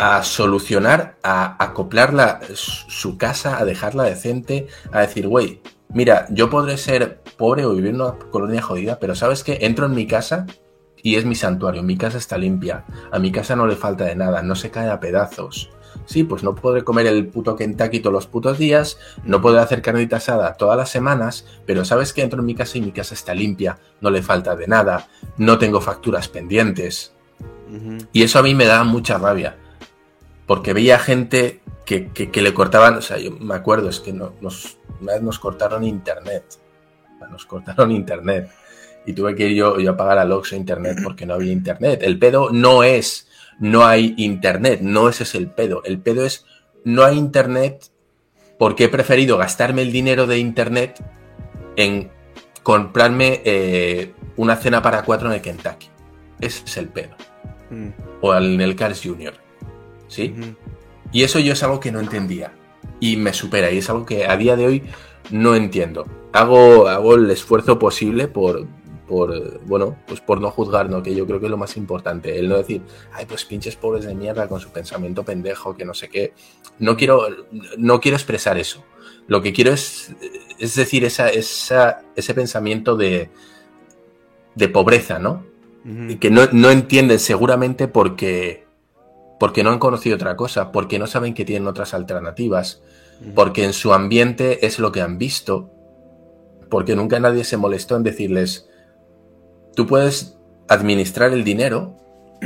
a 0.00 0.22
solucionar, 0.22 1.16
a 1.22 1.62
acoplar 1.62 2.14
la- 2.14 2.40
su 2.54 3.18
casa, 3.18 3.58
a 3.58 3.66
dejarla 3.66 4.04
decente, 4.04 4.66
a 4.92 5.00
decir, 5.02 5.28
güey, 5.28 5.60
mira, 5.90 6.26
yo 6.30 6.48
podré 6.48 6.78
ser 6.78 7.20
pobre 7.36 7.66
o 7.66 7.74
vivir 7.74 7.90
en 7.90 8.00
una 8.00 8.12
colonia 8.30 8.62
jodida, 8.62 8.98
pero 8.98 9.14
¿sabes 9.14 9.44
qué? 9.44 9.58
Entro 9.60 9.84
en 9.84 9.94
mi 9.94 10.06
casa 10.06 10.46
y 11.02 11.16
es 11.16 11.26
mi 11.26 11.34
santuario, 11.34 11.82
mi 11.82 11.98
casa 11.98 12.16
está 12.16 12.38
limpia, 12.38 12.84
a 13.12 13.18
mi 13.18 13.30
casa 13.30 13.56
no 13.56 13.66
le 13.66 13.76
falta 13.76 14.04
de 14.04 14.16
nada, 14.16 14.42
no 14.42 14.54
se 14.54 14.70
cae 14.70 14.88
a 14.88 15.00
pedazos. 15.00 15.70
Sí, 16.06 16.24
pues 16.24 16.42
no 16.42 16.54
podré 16.54 16.82
comer 16.82 17.06
el 17.06 17.26
puto 17.26 17.54
Kentucky 17.56 18.00
todos 18.00 18.14
los 18.14 18.26
putos 18.26 18.56
días, 18.56 18.96
no 19.24 19.42
podré 19.42 19.60
hacer 19.60 19.82
carnita 19.82 20.16
asada 20.16 20.54
todas 20.54 20.78
las 20.78 20.88
semanas, 20.88 21.44
pero 21.66 21.84
sabes 21.84 22.14
que 22.14 22.22
entro 22.22 22.40
en 22.40 22.46
mi 22.46 22.54
casa 22.54 22.78
y 22.78 22.80
mi 22.80 22.92
casa 22.92 23.12
está 23.12 23.34
limpia, 23.34 23.78
no 24.00 24.08
le 24.10 24.22
falta 24.22 24.56
de 24.56 24.66
nada, 24.66 25.08
no 25.36 25.58
tengo 25.58 25.82
facturas 25.82 26.26
pendientes. 26.28 27.12
Y 28.12 28.22
eso 28.22 28.38
a 28.38 28.42
mí 28.42 28.54
me 28.54 28.64
daba 28.64 28.84
mucha 28.84 29.18
rabia, 29.18 29.56
porque 30.50 30.72
veía 30.72 30.98
gente 30.98 31.60
que, 31.86 32.08
que- 32.08 32.32
que 32.32 32.42
le 32.42 32.52
cortaban, 32.52 32.96
o 32.96 33.02
sea, 33.02 33.18
yo 33.18 33.30
me 33.30 33.54
acuerdo, 33.54 33.88
es 33.88 34.00
que 34.00 34.12
no- 34.12 34.32
nos, 34.40 34.78
una 35.00 35.12
vez 35.12 35.22
nos 35.22 35.38
cortaron 35.38 35.84
internet, 35.84 36.42
nos 37.30 37.46
cortaron 37.46 37.92
internet, 37.92 38.50
y 39.06 39.12
tuve 39.12 39.36
que 39.36 39.46
ir 39.46 39.56
yo, 39.56 39.78
yo 39.78 39.92
a 39.92 39.96
pagar 39.96 40.18
al 40.18 40.32
Oxxo 40.32 40.56
internet 40.56 40.98
porque 41.04 41.24
no 41.24 41.34
había 41.34 41.52
internet. 41.52 42.00
El 42.02 42.18
pedo 42.18 42.50
no 42.50 42.82
es 42.82 43.28
no 43.60 43.86
hay 43.86 44.12
internet, 44.16 44.80
no 44.82 45.08
ese 45.08 45.22
es 45.22 45.36
el 45.36 45.46
pedo, 45.46 45.82
el 45.84 46.00
pedo 46.00 46.24
es 46.26 46.44
no 46.84 47.04
hay 47.04 47.16
internet 47.16 47.84
porque 48.58 48.84
he 48.84 48.88
preferido 48.88 49.38
gastarme 49.38 49.82
el 49.82 49.92
dinero 49.92 50.26
de 50.26 50.38
internet 50.38 51.00
en 51.76 52.10
comprarme 52.64 53.40
eh, 53.44 54.14
una 54.36 54.56
cena 54.56 54.82
para 54.82 55.04
cuatro 55.04 55.28
en 55.28 55.34
el 55.34 55.40
Kentucky. 55.42 55.86
Ese 56.40 56.64
es 56.64 56.76
el 56.76 56.88
pedo. 56.88 57.14
Mm, 57.70 57.90
O 58.20 58.34
en 58.34 58.60
el 58.60 58.74
Cars 58.74 59.00
Junior. 59.04 59.34
¿Sí? 60.10 60.34
Y 61.12 61.22
eso 61.22 61.38
yo 61.38 61.52
es 61.52 61.62
algo 61.62 61.80
que 61.80 61.92
no 61.92 62.00
entendía. 62.00 62.52
Y 62.98 63.16
me 63.16 63.32
supera. 63.32 63.70
Y 63.70 63.78
es 63.78 63.88
algo 63.88 64.04
que 64.04 64.26
a 64.26 64.36
día 64.36 64.56
de 64.56 64.66
hoy 64.66 64.82
no 65.30 65.54
entiendo. 65.54 66.04
Hago, 66.32 66.88
hago 66.88 67.14
el 67.14 67.30
esfuerzo 67.30 67.78
posible 67.78 68.26
por, 68.28 68.66
por, 69.08 69.60
bueno, 69.66 69.96
pues 70.06 70.20
por 70.20 70.40
no 70.40 70.50
juzgar, 70.50 70.90
¿no? 70.90 71.02
Que 71.02 71.14
yo 71.14 71.26
creo 71.26 71.38
que 71.38 71.46
es 71.46 71.50
lo 71.50 71.56
más 71.56 71.76
importante. 71.76 72.38
El 72.38 72.48
no 72.48 72.56
decir, 72.56 72.82
ay, 73.12 73.24
pues 73.26 73.44
pinches 73.44 73.76
pobres 73.76 74.04
de 74.04 74.14
mierda 74.14 74.48
con 74.48 74.60
su 74.60 74.70
pensamiento 74.70 75.24
pendejo, 75.24 75.76
que 75.76 75.84
no 75.84 75.94
sé 75.94 76.08
qué. 76.08 76.32
No 76.80 76.96
quiero, 76.96 77.26
no 77.78 78.00
quiero 78.00 78.16
expresar 78.16 78.58
eso. 78.58 78.84
Lo 79.28 79.42
que 79.42 79.52
quiero 79.52 79.72
es, 79.72 80.12
es 80.58 80.74
decir, 80.74 81.04
esa, 81.04 81.28
esa, 81.28 82.02
ese 82.16 82.34
pensamiento 82.34 82.96
de, 82.96 83.30
de 84.56 84.68
pobreza, 84.68 85.20
¿no? 85.20 85.48
Ujú. 85.82 86.18
que 86.18 86.30
no, 86.30 86.42
no 86.52 86.70
entienden 86.70 87.18
seguramente 87.18 87.88
porque, 87.88 88.66
porque 89.40 89.64
no 89.64 89.70
han 89.70 89.78
conocido 89.78 90.16
otra 90.16 90.36
cosa, 90.36 90.70
porque 90.70 90.98
no 90.98 91.06
saben 91.06 91.32
que 91.32 91.46
tienen 91.46 91.66
otras 91.66 91.94
alternativas, 91.94 92.82
porque 93.34 93.64
en 93.64 93.72
su 93.72 93.94
ambiente 93.94 94.66
es 94.66 94.78
lo 94.78 94.92
que 94.92 95.00
han 95.00 95.16
visto, 95.16 95.70
porque 96.68 96.94
nunca 96.94 97.18
nadie 97.20 97.44
se 97.44 97.56
molestó 97.56 97.96
en 97.96 98.02
decirles, 98.02 98.68
tú 99.74 99.86
puedes 99.86 100.36
administrar 100.68 101.32
el 101.32 101.42
dinero 101.42 101.96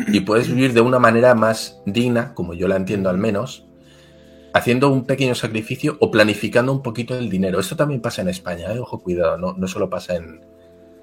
y 0.07 0.21
puedes 0.21 0.47
vivir 0.47 0.73
de 0.73 0.83
una 0.83 1.01
manera 1.01 1.35
más 1.35 1.83
digna, 1.85 2.33
como 2.33 2.55
yo 2.55 2.69
la 2.69 2.77
entiendo 2.77 3.11
al 3.11 3.19
menos, 3.19 3.67
haciendo 4.53 4.89
un 4.89 5.05
pequeño 5.05 5.35
sacrificio 5.35 5.97
o 5.99 6.13
planificando 6.13 6.71
un 6.71 6.81
poquito 6.81 7.19
el 7.19 7.29
dinero. 7.29 7.59
Esto 7.59 7.75
también 7.75 8.03
pasa 8.03 8.23
en 8.23 8.29
España, 8.29 8.73
¿eh? 8.73 8.79
ojo, 8.79 9.01
cuidado, 9.01 9.37
no, 9.37 9.55
no 9.55 9.67
solo 9.67 9.91
pasa 9.91 10.15
en, 10.15 10.47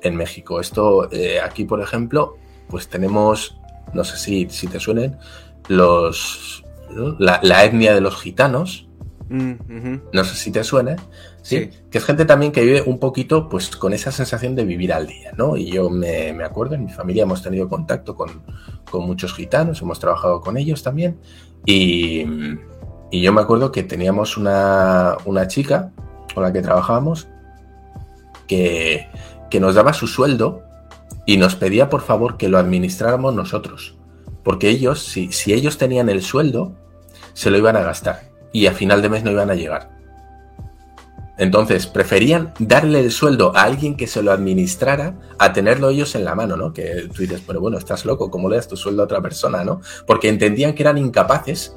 en 0.02 0.16
México. 0.16 0.62
Esto, 0.62 1.12
eh, 1.12 1.42
aquí, 1.42 1.66
por 1.66 1.82
ejemplo, 1.82 2.38
pues 2.70 2.88
tenemos, 2.88 3.60
no 3.94 4.06
sé 4.06 4.16
si, 4.16 4.48
si 4.50 4.68
te 4.68 4.80
suenen, 4.80 5.18
los, 5.72 6.64
¿no? 6.92 7.16
la, 7.20 7.40
la 7.44 7.66
etnia 7.66 7.94
de 7.94 8.02
los 8.02 8.22
gitanos, 8.22 8.88
Mm, 9.32 10.00
no 10.12 10.26
sé 10.26 10.36
si 10.36 10.52
te 10.52 10.62
suena, 10.62 10.98
¿sí? 11.42 11.58
Sí. 11.58 11.70
que 11.90 12.00
es 12.00 12.04
gente 12.04 12.26
también 12.26 12.52
que 12.52 12.64
vive 12.66 12.84
un 12.86 13.00
poquito 13.00 13.48
pues 13.48 13.74
con 13.78 13.94
esa 13.94 14.12
sensación 14.12 14.56
de 14.56 14.66
vivir 14.66 14.92
al 14.92 15.08
día, 15.08 15.32
¿no? 15.38 15.56
Y 15.56 15.72
yo 15.72 15.90
me, 15.90 16.34
me 16.34 16.44
acuerdo, 16.44 16.76
en 16.76 16.84
mi 16.84 16.92
familia 16.92 17.24
hemos 17.24 17.42
tenido 17.42 17.70
contacto 17.70 18.14
con, 18.14 18.44
con 18.92 19.06
muchos 19.06 19.34
gitanos, 19.34 19.82
hemos 19.82 20.02
trabajado 20.02 20.42
con 20.42 20.58
ellos 20.58 20.84
también, 20.84 21.18
y, 21.66 22.26
y 23.10 23.22
yo 23.22 23.32
me 23.32 23.40
acuerdo 23.40 23.72
que 23.72 23.84
teníamos 23.84 24.36
una, 24.36 25.16
una 25.24 25.48
chica 25.48 25.94
con 26.34 26.44
la 26.44 26.52
que 26.52 26.62
trabajábamos 26.62 27.30
que, 28.48 29.08
que 29.50 29.62
nos 29.62 29.76
daba 29.76 29.94
su 29.94 30.08
sueldo 30.08 30.64
y 31.26 31.38
nos 31.38 31.56
pedía 31.56 31.90
por 31.90 32.02
favor 32.02 32.36
que 32.36 32.50
lo 32.50 32.58
administráramos 32.58 33.34
nosotros, 33.34 33.96
porque 34.44 34.70
ellos, 34.70 35.04
si, 35.04 35.32
si 35.32 35.54
ellos 35.54 35.78
tenían 35.78 36.10
el 36.10 36.22
sueldo, 36.22 36.74
se 37.34 37.50
lo 37.50 37.58
iban 37.58 37.76
a 37.76 37.82
gastar 37.82 38.30
y 38.52 38.68
a 38.68 38.74
final 38.74 39.02
de 39.02 39.10
mes 39.10 39.24
no 39.24 39.32
iban 39.32 39.50
a 39.50 39.56
llegar. 39.56 39.90
Entonces, 41.38 41.88
preferían 41.88 42.54
darle 42.60 43.00
el 43.00 43.12
sueldo 43.12 43.56
a 43.56 43.64
alguien 43.64 43.96
que 43.96 44.06
se 44.06 44.22
lo 44.22 44.32
administrara 44.32 45.16
a 45.40 45.54
tenerlo 45.54 45.90
ellos 45.90 46.14
en 46.14 46.24
la 46.24 46.36
mano, 46.36 46.56
¿no? 46.56 46.72
Que 46.72 47.10
tú 47.14 47.24
dices, 47.24 47.42
pero 47.46 47.60
bueno, 47.60 47.78
estás 47.78 48.06
loco, 48.06 48.30
¿cómo 48.30 48.48
le 48.50 48.58
das 48.58 48.68
tu 48.68 48.78
sueldo 48.78 49.02
a 49.02 49.06
otra 49.06 49.22
persona, 49.22 49.64
no? 49.64 49.82
Porque 50.06 50.30
entendían 50.30 50.74
que 50.74 50.84
eran 50.84 51.00
incapaces 51.00 51.76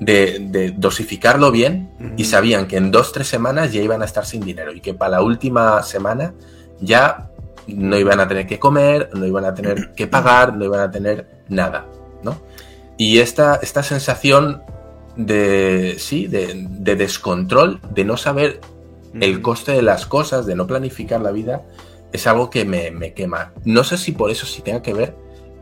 de, 0.00 0.48
de 0.50 0.72
dosificarlo 0.72 1.52
bien 1.52 2.14
y 2.16 2.24
sabían 2.24 2.66
que 2.66 2.78
en 2.78 2.90
dos, 2.90 3.12
tres 3.12 3.28
semanas 3.28 3.72
ya 3.72 3.80
iban 3.80 4.02
a 4.02 4.06
estar 4.06 4.26
sin 4.26 4.40
dinero 4.40 4.72
y 4.72 4.80
que 4.80 4.92
para 4.92 5.12
la 5.12 5.22
última 5.22 5.82
semana 5.82 6.34
ya 6.80 7.30
no 7.68 7.96
iban 7.98 8.20
a 8.20 8.28
tener 8.28 8.46
que 8.46 8.58
comer, 8.58 9.10
no 9.14 9.26
iban 9.26 9.44
a 9.44 9.54
tener 9.54 9.92
que 9.96 10.06
pagar, 10.06 10.56
no 10.56 10.64
iban 10.64 10.80
a 10.80 10.90
tener 10.90 11.44
nada, 11.48 11.86
¿no? 12.22 12.40
Y 12.96 13.18
esta, 13.18 13.56
esta 13.56 13.82
sensación 13.82 14.62
de, 15.16 15.96
sí, 15.98 16.26
de, 16.26 16.66
de 16.68 16.96
descontrol, 16.96 17.80
de 17.90 18.04
no 18.04 18.16
saber 18.16 18.60
el 19.20 19.42
coste 19.42 19.72
de 19.72 19.82
las 19.82 20.06
cosas, 20.06 20.46
de 20.46 20.54
no 20.54 20.66
planificar 20.66 21.20
la 21.20 21.30
vida, 21.30 21.62
es 22.12 22.26
algo 22.26 22.50
que 22.50 22.64
me, 22.64 22.90
me 22.90 23.12
quema. 23.12 23.52
No 23.64 23.84
sé 23.84 23.98
si 23.98 24.12
por 24.12 24.30
eso 24.30 24.46
sí 24.46 24.62
tenga 24.62 24.82
que 24.82 24.94
ver 24.94 25.14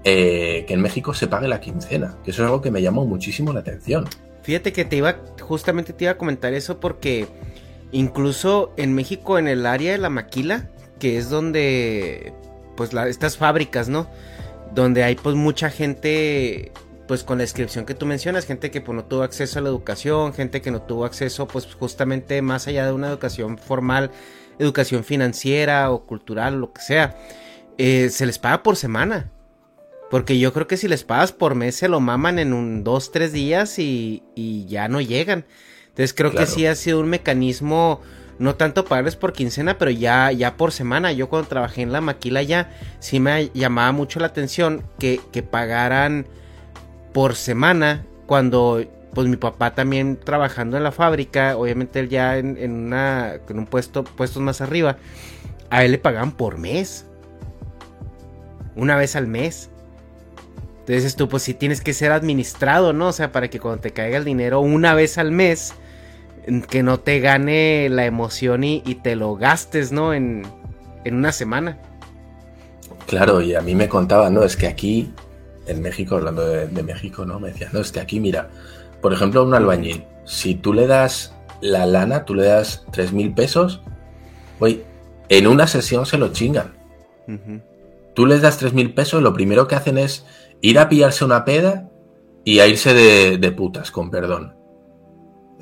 eh, 0.04 0.64
que 0.66 0.74
en 0.74 0.80
México 0.80 1.14
se 1.14 1.26
pague 1.26 1.48
la 1.48 1.60
quincena, 1.60 2.18
que 2.24 2.30
eso 2.30 2.42
es 2.42 2.46
algo 2.46 2.60
que 2.60 2.70
me 2.70 2.82
llamó 2.82 3.06
muchísimo 3.06 3.52
la 3.52 3.60
atención. 3.60 4.08
Fíjate 4.42 4.72
que 4.72 4.84
te 4.84 4.96
iba, 4.96 5.16
justamente 5.40 5.92
te 5.92 6.04
iba 6.04 6.12
a 6.12 6.18
comentar 6.18 6.52
eso 6.52 6.78
porque 6.78 7.26
Incluso 7.94 8.72
en 8.76 8.92
México, 8.92 9.38
en 9.38 9.46
el 9.46 9.66
área 9.66 9.92
de 9.92 9.98
la 9.98 10.10
maquila, 10.10 10.68
que 10.98 11.16
es 11.16 11.30
donde, 11.30 12.32
pues, 12.76 12.90
estas 12.92 13.36
fábricas, 13.36 13.88
¿no? 13.88 14.08
Donde 14.74 15.04
hay, 15.04 15.14
pues, 15.14 15.36
mucha 15.36 15.70
gente, 15.70 16.72
pues, 17.06 17.22
con 17.22 17.38
la 17.38 17.42
descripción 17.42 17.86
que 17.86 17.94
tú 17.94 18.06
mencionas, 18.06 18.46
gente 18.46 18.70
que, 18.70 18.80
pues, 18.80 18.96
no 18.96 19.04
tuvo 19.04 19.22
acceso 19.22 19.58
a 19.58 19.62
la 19.62 19.68
educación, 19.68 20.32
gente 20.32 20.60
que 20.60 20.70
no 20.70 20.82
tuvo 20.82 21.04
acceso, 21.04 21.46
pues, 21.46 21.66
justamente 21.74 22.42
más 22.42 22.66
allá 22.66 22.86
de 22.86 22.92
una 22.92 23.08
educación 23.08 23.58
formal, 23.58 24.10
educación 24.58 25.04
financiera 25.04 25.90
o 25.90 26.04
cultural, 26.04 26.60
lo 26.60 26.72
que 26.72 26.82
sea, 26.82 27.16
eh, 27.78 28.08
se 28.10 28.26
les 28.26 28.38
paga 28.38 28.62
por 28.62 28.76
semana. 28.76 29.30
Porque 30.10 30.38
yo 30.38 30.52
creo 30.52 30.66
que 30.66 30.76
si 30.76 30.86
les 30.86 31.02
pagas 31.02 31.32
por 31.32 31.54
mes 31.54 31.74
se 31.74 31.88
lo 31.88 31.98
maman 31.98 32.38
en 32.38 32.52
un 32.52 32.84
dos, 32.84 33.10
tres 33.10 33.32
días 33.32 33.78
y, 33.78 34.22
y 34.34 34.64
ya 34.66 34.86
no 34.86 35.00
llegan. 35.00 35.44
Entonces 35.88 36.14
creo 36.14 36.32
que 36.32 36.46
sí 36.46 36.66
ha 36.66 36.74
sido 36.74 37.00
un 37.00 37.08
mecanismo, 37.08 38.00
no 38.38 38.56
tanto 38.56 38.84
pagarles 38.84 39.16
por 39.16 39.32
quincena, 39.32 39.78
pero 39.78 39.90
ya, 39.90 40.30
ya 40.32 40.56
por 40.56 40.72
semana. 40.72 41.12
Yo 41.12 41.28
cuando 41.28 41.48
trabajé 41.48 41.82
en 41.82 41.92
la 41.92 42.00
maquila 42.00 42.42
ya, 42.42 42.70
sí 42.98 43.20
me 43.20 43.50
llamaba 43.54 43.92
mucho 43.92 44.20
la 44.20 44.26
atención 44.26 44.82
que, 44.98 45.20
que 45.32 45.42
pagaran 45.42 46.26
por 47.12 47.36
semana 47.36 48.04
cuando 48.26 48.84
pues 49.14 49.28
mi 49.28 49.36
papá 49.36 49.74
también 49.74 50.18
trabajando 50.18 50.76
en 50.76 50.82
la 50.82 50.90
fábrica, 50.90 51.56
obviamente 51.56 52.00
él 52.00 52.08
ya 52.08 52.36
en, 52.36 52.56
en 52.58 52.72
una, 52.72 53.38
un 53.48 53.66
puesto, 53.66 54.02
puestos 54.02 54.42
más 54.42 54.60
arriba, 54.60 54.96
a 55.70 55.84
él 55.84 55.92
le 55.92 55.98
pagaban 55.98 56.32
por 56.32 56.58
mes. 56.58 57.06
Una 58.74 58.96
vez 58.96 59.14
al 59.14 59.28
mes. 59.28 59.70
Entonces 60.80 61.14
tú, 61.14 61.28
pues 61.28 61.44
si 61.44 61.54
tienes 61.54 61.80
que 61.80 61.94
ser 61.94 62.10
administrado, 62.10 62.92
¿no? 62.92 63.08
O 63.08 63.12
sea, 63.12 63.30
para 63.30 63.48
que 63.48 63.60
cuando 63.60 63.80
te 63.80 63.92
caiga 63.92 64.18
el 64.18 64.24
dinero 64.24 64.60
una 64.60 64.94
vez 64.94 65.16
al 65.16 65.30
mes, 65.30 65.74
que 66.68 66.82
no 66.82 67.00
te 67.00 67.20
gane 67.20 67.88
la 67.88 68.06
emoción 68.06 68.64
y, 68.64 68.80
te 69.02 69.16
lo 69.16 69.36
gastes, 69.36 69.92
¿no? 69.92 70.14
En, 70.14 70.42
una 71.04 71.32
semana. 71.32 71.78
Claro, 73.06 73.42
y 73.42 73.54
a 73.54 73.60
mí 73.60 73.74
me 73.74 73.88
contaban, 73.88 74.34
¿no? 74.34 74.42
Es 74.42 74.56
que 74.56 74.66
aquí, 74.66 75.12
en 75.66 75.82
México, 75.82 76.16
hablando 76.16 76.46
de, 76.46 76.82
México, 76.82 77.24
¿no? 77.24 77.38
Me 77.40 77.48
decían, 77.48 77.70
no, 77.72 77.80
es 77.80 77.92
que 77.92 78.00
aquí, 78.00 78.20
mira, 78.20 78.48
por 79.02 79.12
ejemplo, 79.12 79.44
un 79.44 79.54
albañil, 79.54 80.04
si 80.24 80.54
tú 80.54 80.72
le 80.72 80.86
das 80.86 81.34
la 81.60 81.86
lana, 81.86 82.24
tú 82.24 82.34
le 82.34 82.44
das 82.44 82.84
tres 82.90 83.12
mil 83.12 83.34
pesos, 83.34 83.82
oye, 84.60 84.84
en 85.28 85.46
una 85.46 85.66
sesión 85.66 86.06
se 86.06 86.18
lo 86.18 86.32
chingan. 86.32 86.74
Tú 88.14 88.26
les 88.26 88.42
das 88.42 88.58
tres 88.58 88.72
mil 88.72 88.94
pesos, 88.94 89.22
lo 89.22 89.32
primero 89.32 89.66
que 89.66 89.74
hacen 89.74 89.98
es 89.98 90.26
ir 90.60 90.78
a 90.78 90.88
pillarse 90.88 91.24
una 91.24 91.44
peda 91.44 91.90
y 92.44 92.60
a 92.60 92.66
irse 92.66 92.94
de, 92.94 93.52
putas, 93.52 93.90
con 93.90 94.10
perdón. 94.10 94.54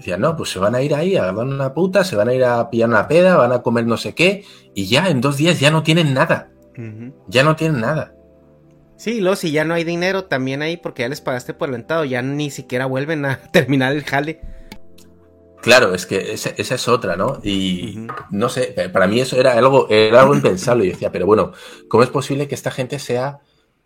Decían, 0.02 0.20
no, 0.20 0.36
pues 0.36 0.50
se 0.50 0.58
van 0.58 0.74
a 0.74 0.82
ir 0.82 0.96
ahí 0.96 1.14
a 1.16 1.26
dar 1.26 1.34
una 1.36 1.74
puta, 1.74 2.02
se 2.02 2.16
van 2.16 2.28
a 2.28 2.34
ir 2.34 2.44
a 2.44 2.70
pillar 2.70 2.88
una 2.88 3.06
peda, 3.06 3.36
van 3.36 3.52
a 3.52 3.62
comer 3.62 3.86
no 3.86 3.96
sé 3.96 4.16
qué, 4.16 4.44
y 4.74 4.86
ya 4.86 5.08
en 5.08 5.20
dos 5.20 5.36
días 5.36 5.60
ya 5.60 5.70
no 5.70 5.84
tienen 5.84 6.12
nada. 6.12 6.50
Ya 7.28 7.44
no 7.44 7.54
tienen 7.54 7.80
nada. 7.80 8.12
Sí, 8.96 9.20
luego 9.20 9.36
si 9.36 9.52
ya 9.52 9.64
no 9.64 9.74
hay 9.74 9.84
dinero 9.84 10.24
también 10.24 10.60
ahí 10.60 10.76
porque 10.76 11.02
ya 11.02 11.08
les 11.08 11.20
pagaste 11.20 11.54
por 11.54 11.68
el 11.68 11.74
ventado, 11.74 12.04
ya 12.04 12.20
ni 12.20 12.50
siquiera 12.50 12.86
vuelven 12.86 13.24
a 13.24 13.36
terminar 13.52 13.92
el 13.92 14.02
jale. 14.02 14.40
Claro, 15.60 15.94
es 15.94 16.04
que 16.04 16.32
esa, 16.32 16.50
es 16.56 16.88
otra, 16.88 17.14
¿no? 17.14 17.38
Y 17.44 18.08
no 18.32 18.48
sé, 18.48 18.74
para 18.92 19.06
mí 19.06 19.20
eso 19.20 19.38
era 19.38 19.52
algo, 19.52 19.88
era 19.88 20.22
algo 20.22 20.34
impensable. 20.34 20.84
Yo 20.86 20.92
decía, 20.94 21.12
pero 21.12 21.26
bueno, 21.26 21.52
¿cómo 21.86 22.02
es 22.02 22.10
posible 22.10 22.48
que 22.48 22.56
esta 22.56 22.72
gente 22.72 22.98
sea 22.98 23.38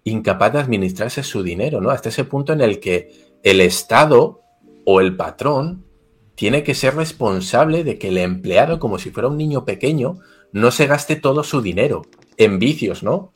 incapaz 0.03 0.55
de 0.55 0.61
administrarse 0.61 1.23
su 1.23 1.43
dinero, 1.43 1.83
¿no? 1.83 1.91
Hasta 1.91 2.09
ese 2.09 2.25
punto 2.25 2.55
en 2.55 2.63
el 2.63 2.81
que 2.81 3.37
el 3.43 3.61
Estado 3.61 4.41
o 4.87 5.03
el 5.03 5.15
patrón 5.15 5.86
tiene 6.37 6.63
que 6.63 6.75
ser 6.75 6.95
responsable 6.95 7.83
de 7.83 7.99
que 7.99 8.09
el 8.09 8.19
empleado, 8.19 8.79
como 8.79 8.99
si 8.99 9.11
fuera 9.11 9.29
un 9.29 9.39
niño 9.39 9.65
pequeño, 9.65 10.19
no 10.53 10.71
se 10.71 10.87
gaste 10.87 11.17
todo 11.17 11.43
su 11.43 11.63
dinero 11.63 12.03
en 12.37 12.59
vicios, 12.59 13.03
¿no? 13.03 13.33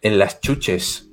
En 0.00 0.18
las 0.18 0.40
chuches. 0.40 1.08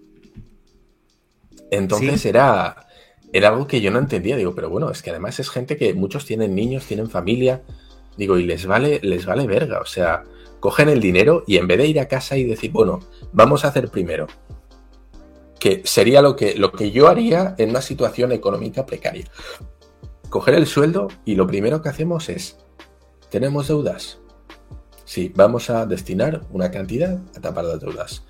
Entonces 1.72 2.26
era, 2.26 2.88
era 3.34 3.50
algo 3.50 3.68
que 3.68 3.82
yo 3.82 3.92
no 3.92 4.00
entendía. 4.00 4.38
Digo, 4.38 4.56
pero 4.56 4.70
bueno, 4.70 4.90
es 4.90 5.02
que 5.02 5.10
además 5.10 5.40
es 5.40 5.50
gente 5.50 5.78
que 5.78 5.94
muchos 5.94 6.26
tienen 6.26 6.56
niños, 6.56 6.86
tienen 6.86 7.10
familia. 7.10 7.62
Digo, 8.18 8.38
y 8.38 8.46
les 8.46 8.66
vale, 8.66 9.02
les 9.04 9.26
vale 9.26 9.46
verga. 9.46 9.82
O 9.82 9.86
sea, 9.86 10.24
cogen 10.62 10.88
el 10.88 11.02
dinero 11.02 11.44
y 11.48 11.58
en 11.58 11.68
vez 11.68 11.78
de 11.78 11.88
ir 11.88 12.00
a 12.00 12.08
casa 12.08 12.38
y 12.38 12.46
decir, 12.46 12.72
bueno, 12.72 13.02
vamos 13.34 13.66
a 13.66 13.68
hacer 13.68 13.90
primero 13.90 14.28
que 15.60 15.82
sería 15.84 16.22
lo 16.22 16.36
que, 16.36 16.54
lo 16.56 16.72
que 16.72 16.92
yo 16.92 17.08
haría 17.08 17.56
en 17.58 17.72
una 17.72 17.82
situación 17.82 18.32
económica 18.32 18.86
precaria. 18.86 19.26
Coger 20.36 20.56
el 20.56 20.68
sueldo 20.68 21.08
y 21.24 21.36
lo 21.36 21.48
primero 21.48 21.82
que 21.82 21.88
hacemos 21.88 22.28
es, 22.28 22.58
¿tenemos 23.30 23.70
deudas? 23.70 24.20
Sí, 25.06 25.32
vamos 25.34 25.70
a 25.70 25.86
destinar 25.86 26.42
una 26.52 26.72
cantidad 26.72 27.22
a 27.38 27.40
tapar 27.40 27.64
las 27.64 27.80
deudas. 27.80 28.26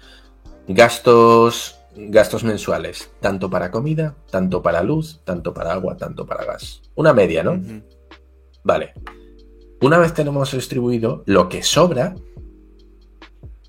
Gastos, 0.68 1.80
gastos 1.96 2.44
mensuales, 2.44 3.10
tanto 3.22 3.50
para 3.50 3.72
comida, 3.72 4.16
tanto 4.30 4.62
para 4.62 4.84
luz, 4.84 5.22
tanto 5.24 5.52
para 5.52 5.74
agua, 5.74 5.98
tanto 5.98 6.28
para 6.28 6.46
gas. 6.46 6.84
Una 6.94 7.12
media, 7.12 7.44
¿no? 7.44 7.60
Vale. 8.64 8.94
Una 9.82 9.98
vez 9.98 10.14
tenemos 10.14 10.52
distribuido 10.52 11.24
lo 11.26 11.50
que 11.50 11.64
sobra, 11.64 12.14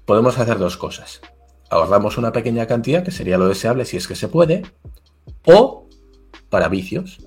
podemos 0.05 0.39
hacer 0.39 0.59
dos 0.59 0.77
cosas 0.77 1.23
ahorramos 1.69 2.17
una 2.17 2.33
pequeña 2.33 2.67
cantidad, 2.67 3.03
que 3.03 3.11
sería 3.11 3.39
lo 3.39 3.49
deseable 3.49 3.85
si 3.87 3.97
es 3.97 4.07
que 4.07 4.15
se 4.15 4.29
puede, 4.29 4.63
o 5.47 5.89
para 6.49 6.69
vicios. 6.69 7.19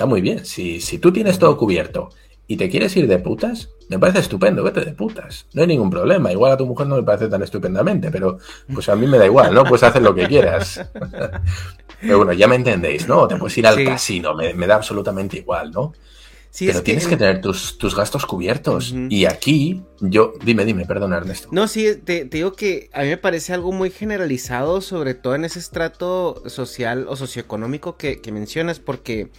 Está 0.00 0.08
muy 0.08 0.22
bien. 0.22 0.46
Si, 0.46 0.80
si 0.80 0.96
tú 0.96 1.12
tienes 1.12 1.38
todo 1.38 1.58
cubierto 1.58 2.08
y 2.46 2.56
te 2.56 2.70
quieres 2.70 2.96
ir 2.96 3.06
de 3.06 3.18
putas, 3.18 3.68
me 3.90 3.98
parece 3.98 4.20
estupendo, 4.20 4.62
vete 4.62 4.80
de 4.82 4.92
putas. 4.92 5.44
No 5.52 5.60
hay 5.60 5.68
ningún 5.68 5.90
problema. 5.90 6.32
Igual 6.32 6.52
a 6.52 6.56
tu 6.56 6.64
mujer 6.64 6.86
no 6.86 6.96
me 6.96 7.02
parece 7.02 7.28
tan 7.28 7.42
estupendamente, 7.42 8.10
pero 8.10 8.38
pues 8.72 8.88
a 8.88 8.96
mí 8.96 9.06
me 9.06 9.18
da 9.18 9.26
igual, 9.26 9.52
¿no? 9.52 9.62
Pues 9.64 9.82
hacer 9.82 10.00
lo 10.00 10.14
que 10.14 10.26
quieras. 10.26 10.80
pero 12.00 12.16
bueno, 12.16 12.32
ya 12.32 12.48
me 12.48 12.54
entendéis, 12.56 13.06
¿no? 13.06 13.28
Te 13.28 13.36
puedes 13.36 13.58
ir 13.58 13.66
al 13.66 13.84
casino, 13.84 14.34
me, 14.34 14.54
me, 14.54 14.66
da 14.66 14.76
absolutamente 14.76 15.36
igual, 15.36 15.70
¿no? 15.70 15.92
pero 16.58 16.82
tienes 16.82 17.06
que, 17.06 17.16
tener 17.16 17.40
tus, 17.40 17.94
gastos 17.94 18.26
cubiertos. 18.26 18.94
Y 19.08 19.26
aquí, 19.26 19.82
yo, 20.00 20.34
dime, 20.44 20.64
dime, 20.64 20.84
perdona 20.84 21.18
Ernesto. 21.18 21.48
No, 21.52 21.68
sí, 21.68 21.94
te, 21.96 22.24
digo 22.24 22.54
que 22.54 22.90
a 22.92 23.02
mí 23.02 23.08
me 23.08 23.16
parece 23.16 23.52
algo 23.52 23.70
muy 23.70 23.90
generalizado, 23.90 24.80
sobre 24.80 25.14
todo 25.14 25.34
en 25.36 25.44
ese 25.44 25.60
estrato 25.60 26.42
social 26.46 27.06
o 27.08 27.16
socioeconómico 27.16 27.96
que, 27.96 28.20
mencionas, 28.32 28.80
porque 28.80 29.30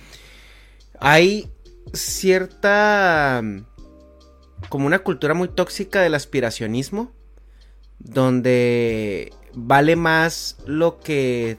hay 1.02 1.52
cierta 1.94 3.42
como 4.70 4.86
una 4.86 5.00
cultura 5.00 5.34
muy 5.34 5.50
tóxica 5.50 6.02
del 6.02 6.14
aspiracionismo, 6.14 7.12
donde 8.00 9.34
vale 9.54 9.96
más 9.96 10.58
lo 10.66 11.00
que, 11.00 11.58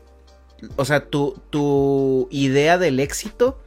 o 0.77 0.85
sea, 0.85 1.11
tu, 1.11 1.43
tu 1.51 2.29
idea 2.31 2.79
del 2.79 3.01
éxito 3.01 3.59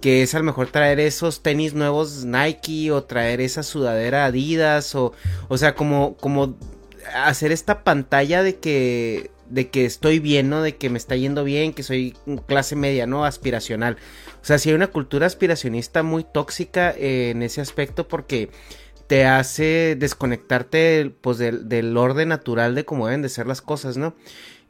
que 0.00 0.22
es 0.22 0.34
a 0.34 0.38
lo 0.38 0.44
mejor 0.44 0.66
traer 0.66 0.98
esos 0.98 1.44
tenis 1.44 1.74
nuevos 1.74 2.24
Nike 2.24 2.90
o 2.90 3.04
traer 3.04 3.40
esa 3.40 3.62
sudadera 3.62 4.24
Adidas 4.24 4.96
o 4.96 5.12
o 5.46 5.56
sea 5.56 5.76
como 5.76 6.16
como 6.16 6.56
hacer 7.14 7.52
esta 7.52 7.84
pantalla 7.84 8.42
de 8.42 8.56
que 8.56 9.30
de 9.52 9.68
que 9.68 9.84
estoy 9.84 10.18
bien, 10.18 10.48
¿no? 10.48 10.62
De 10.62 10.76
que 10.76 10.88
me 10.88 10.96
está 10.96 11.14
yendo 11.14 11.44
bien, 11.44 11.74
que 11.74 11.82
soy 11.82 12.16
clase 12.46 12.74
media, 12.74 13.06
¿no? 13.06 13.26
Aspiracional. 13.26 13.98
O 14.42 14.44
sea, 14.44 14.58
si 14.58 14.70
hay 14.70 14.74
una 14.74 14.88
cultura 14.88 15.26
aspiracionista 15.26 16.02
muy 16.02 16.24
tóxica 16.24 16.92
en 16.96 17.42
ese 17.42 17.60
aspecto 17.60 18.08
porque 18.08 18.50
te 19.06 19.24
hace 19.24 19.96
desconectarte 19.96 21.14
pues 21.20 21.38
del, 21.38 21.68
del 21.68 21.96
orden 21.96 22.28
natural 22.28 22.74
de 22.74 22.84
cómo 22.84 23.06
deben 23.06 23.22
de 23.22 23.28
ser 23.28 23.46
las 23.46 23.62
cosas, 23.62 23.96
¿no? 23.96 24.14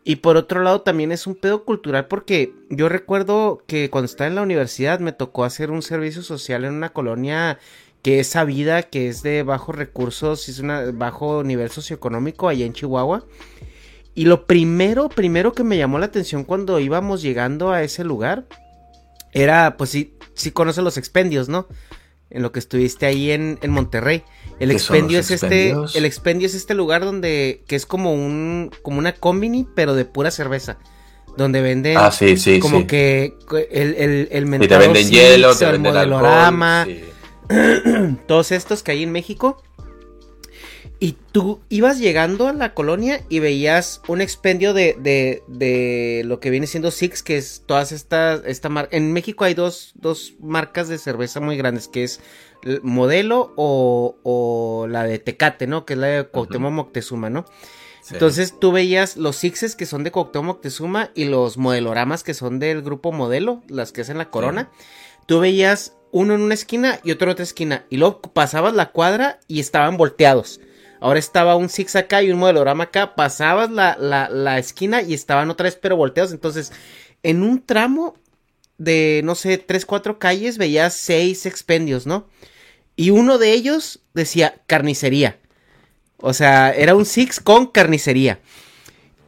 Y 0.04 0.16
por 0.16 0.36
otro 0.36 0.62
lado 0.62 0.82
también 0.82 1.12
es 1.12 1.26
un 1.26 1.36
pedo 1.36 1.64
cultural 1.64 2.06
porque 2.06 2.52
yo 2.68 2.88
recuerdo 2.88 3.62
que 3.66 3.88
cuando 3.88 4.06
estaba 4.06 4.28
en 4.28 4.34
la 4.34 4.42
universidad 4.42 5.00
me 5.00 5.12
tocó 5.12 5.44
hacer 5.44 5.70
un 5.70 5.80
servicio 5.80 6.22
social 6.22 6.64
en 6.64 6.74
una 6.74 6.92
colonia 6.92 7.58
que 8.02 8.18
es 8.18 8.26
sabida, 8.26 8.82
que 8.82 9.08
es 9.08 9.22
de 9.22 9.44
bajos 9.44 9.76
recursos, 9.76 10.48
es 10.48 10.58
una 10.58 10.90
bajo 10.90 11.44
nivel 11.44 11.70
socioeconómico 11.70 12.48
allá 12.48 12.66
en 12.66 12.72
Chihuahua. 12.72 13.24
Y 14.14 14.24
lo 14.24 14.46
primero, 14.46 15.08
primero 15.08 15.52
que 15.52 15.64
me 15.64 15.78
llamó 15.78 15.98
la 15.98 16.06
atención 16.06 16.44
cuando 16.44 16.80
íbamos 16.80 17.22
llegando 17.22 17.72
a 17.72 17.82
ese 17.82 18.04
lugar 18.04 18.44
era, 19.32 19.76
pues 19.76 19.90
sí, 19.90 20.14
sí 20.34 20.50
conoces 20.50 20.84
los 20.84 20.96
expendios, 20.96 21.48
¿no? 21.48 21.66
En 22.30 22.42
lo 22.42 22.52
que 22.52 22.58
estuviste 22.58 23.06
ahí 23.06 23.30
en, 23.30 23.58
en 23.62 23.70
Monterrey. 23.70 24.22
El 24.58 24.70
expendio 24.70 25.18
es 25.18 25.30
este, 25.30 25.74
el 25.94 26.04
expendio 26.04 26.46
es 26.46 26.54
este 26.54 26.74
lugar 26.74 27.04
donde, 27.04 27.64
que 27.66 27.76
es 27.76 27.84
como 27.84 28.14
un, 28.14 28.70
como 28.82 28.98
una 28.98 29.12
combini, 29.12 29.66
pero 29.74 29.94
de 29.94 30.04
pura 30.04 30.30
cerveza. 30.30 30.78
Donde 31.36 31.62
venden 31.62 31.96
ah, 31.96 32.10
sí, 32.12 32.36
sí, 32.36 32.60
como 32.60 32.86
que 32.86 33.34
el, 33.70 33.94
el, 33.94 34.28
el 34.30 34.62
y 34.62 34.68
te 34.68 34.76
venden 34.76 35.08
hielo, 35.08 35.56
te 35.56 35.64
venden 35.64 35.96
alcohol, 35.96 36.86
todos 38.28 38.52
estos 38.52 38.82
que 38.82 38.92
hay 38.92 39.02
en 39.02 39.12
México. 39.12 39.62
Y 41.02 41.16
tú 41.32 41.58
ibas 41.68 41.98
llegando 41.98 42.46
a 42.46 42.52
la 42.52 42.74
colonia 42.74 43.24
y 43.28 43.40
veías 43.40 44.00
un 44.06 44.20
expendio 44.20 44.72
de, 44.72 44.96
de, 45.00 45.42
de 45.48 46.22
lo 46.24 46.38
que 46.38 46.48
viene 46.48 46.68
siendo 46.68 46.92
Six, 46.92 47.24
que 47.24 47.36
es 47.38 47.64
todas 47.66 47.90
estas, 47.90 48.42
esta 48.46 48.68
marca. 48.68 48.96
En 48.96 49.12
México 49.12 49.42
hay 49.42 49.54
dos, 49.54 49.94
dos 49.96 50.34
marcas 50.38 50.86
de 50.86 50.98
cerveza 50.98 51.40
muy 51.40 51.56
grandes, 51.56 51.88
que 51.88 52.04
es 52.04 52.20
Modelo 52.84 53.52
o, 53.56 54.14
o 54.22 54.86
la 54.86 55.02
de 55.02 55.18
Tecate, 55.18 55.66
¿no? 55.66 55.84
Que 55.84 55.94
es 55.94 55.98
la 55.98 56.06
de 56.06 56.28
Cuauhtémoc 56.28 56.70
Moctezuma, 56.70 57.30
¿no? 57.30 57.46
Sí. 58.04 58.14
Entonces 58.14 58.54
tú 58.60 58.70
veías 58.70 59.16
los 59.16 59.34
Sixes 59.34 59.74
que 59.74 59.86
son 59.86 60.04
de 60.04 60.12
Cuauhtémoc 60.12 60.46
Moctezuma 60.46 61.10
y 61.16 61.24
los 61.24 61.58
modeloramas 61.58 62.22
que 62.22 62.32
son 62.32 62.60
del 62.60 62.80
grupo 62.80 63.10
Modelo, 63.10 63.64
las 63.66 63.90
que 63.90 64.02
hacen 64.02 64.18
la 64.18 64.30
corona. 64.30 64.70
Tú 65.26 65.40
veías 65.40 65.96
uno 66.12 66.36
en 66.36 66.42
una 66.42 66.54
esquina 66.54 67.00
y 67.02 67.10
otro 67.10 67.24
en 67.24 67.32
otra 67.32 67.42
esquina. 67.42 67.86
Y 67.90 67.96
luego 67.96 68.20
pasabas 68.20 68.74
la 68.74 68.92
cuadra 68.92 69.40
y 69.48 69.58
estaban 69.58 69.96
volteados. 69.96 70.60
Ahora 71.02 71.18
estaba 71.18 71.56
un 71.56 71.68
Six 71.68 71.96
acá 71.96 72.22
y 72.22 72.30
un 72.30 72.38
modelorama 72.38 72.84
acá. 72.84 73.16
Pasabas 73.16 73.72
la, 73.72 73.96
la, 73.98 74.28
la 74.30 74.58
esquina 74.60 75.02
y 75.02 75.14
estaban 75.14 75.50
otra 75.50 75.64
vez 75.64 75.74
pero 75.74 75.96
volteados. 75.96 76.30
Entonces, 76.30 76.70
en 77.24 77.42
un 77.42 77.66
tramo 77.66 78.14
de, 78.78 79.20
no 79.24 79.34
sé, 79.34 79.58
tres, 79.58 79.84
cuatro 79.84 80.20
calles 80.20 80.58
veías 80.58 80.94
seis 80.94 81.44
expendios, 81.44 82.06
¿no? 82.06 82.28
Y 82.94 83.10
uno 83.10 83.38
de 83.38 83.52
ellos 83.52 83.98
decía 84.14 84.62
carnicería. 84.68 85.40
O 86.18 86.32
sea, 86.34 86.70
era 86.72 86.94
un 86.94 87.04
Six 87.04 87.40
con 87.40 87.66
carnicería. 87.66 88.38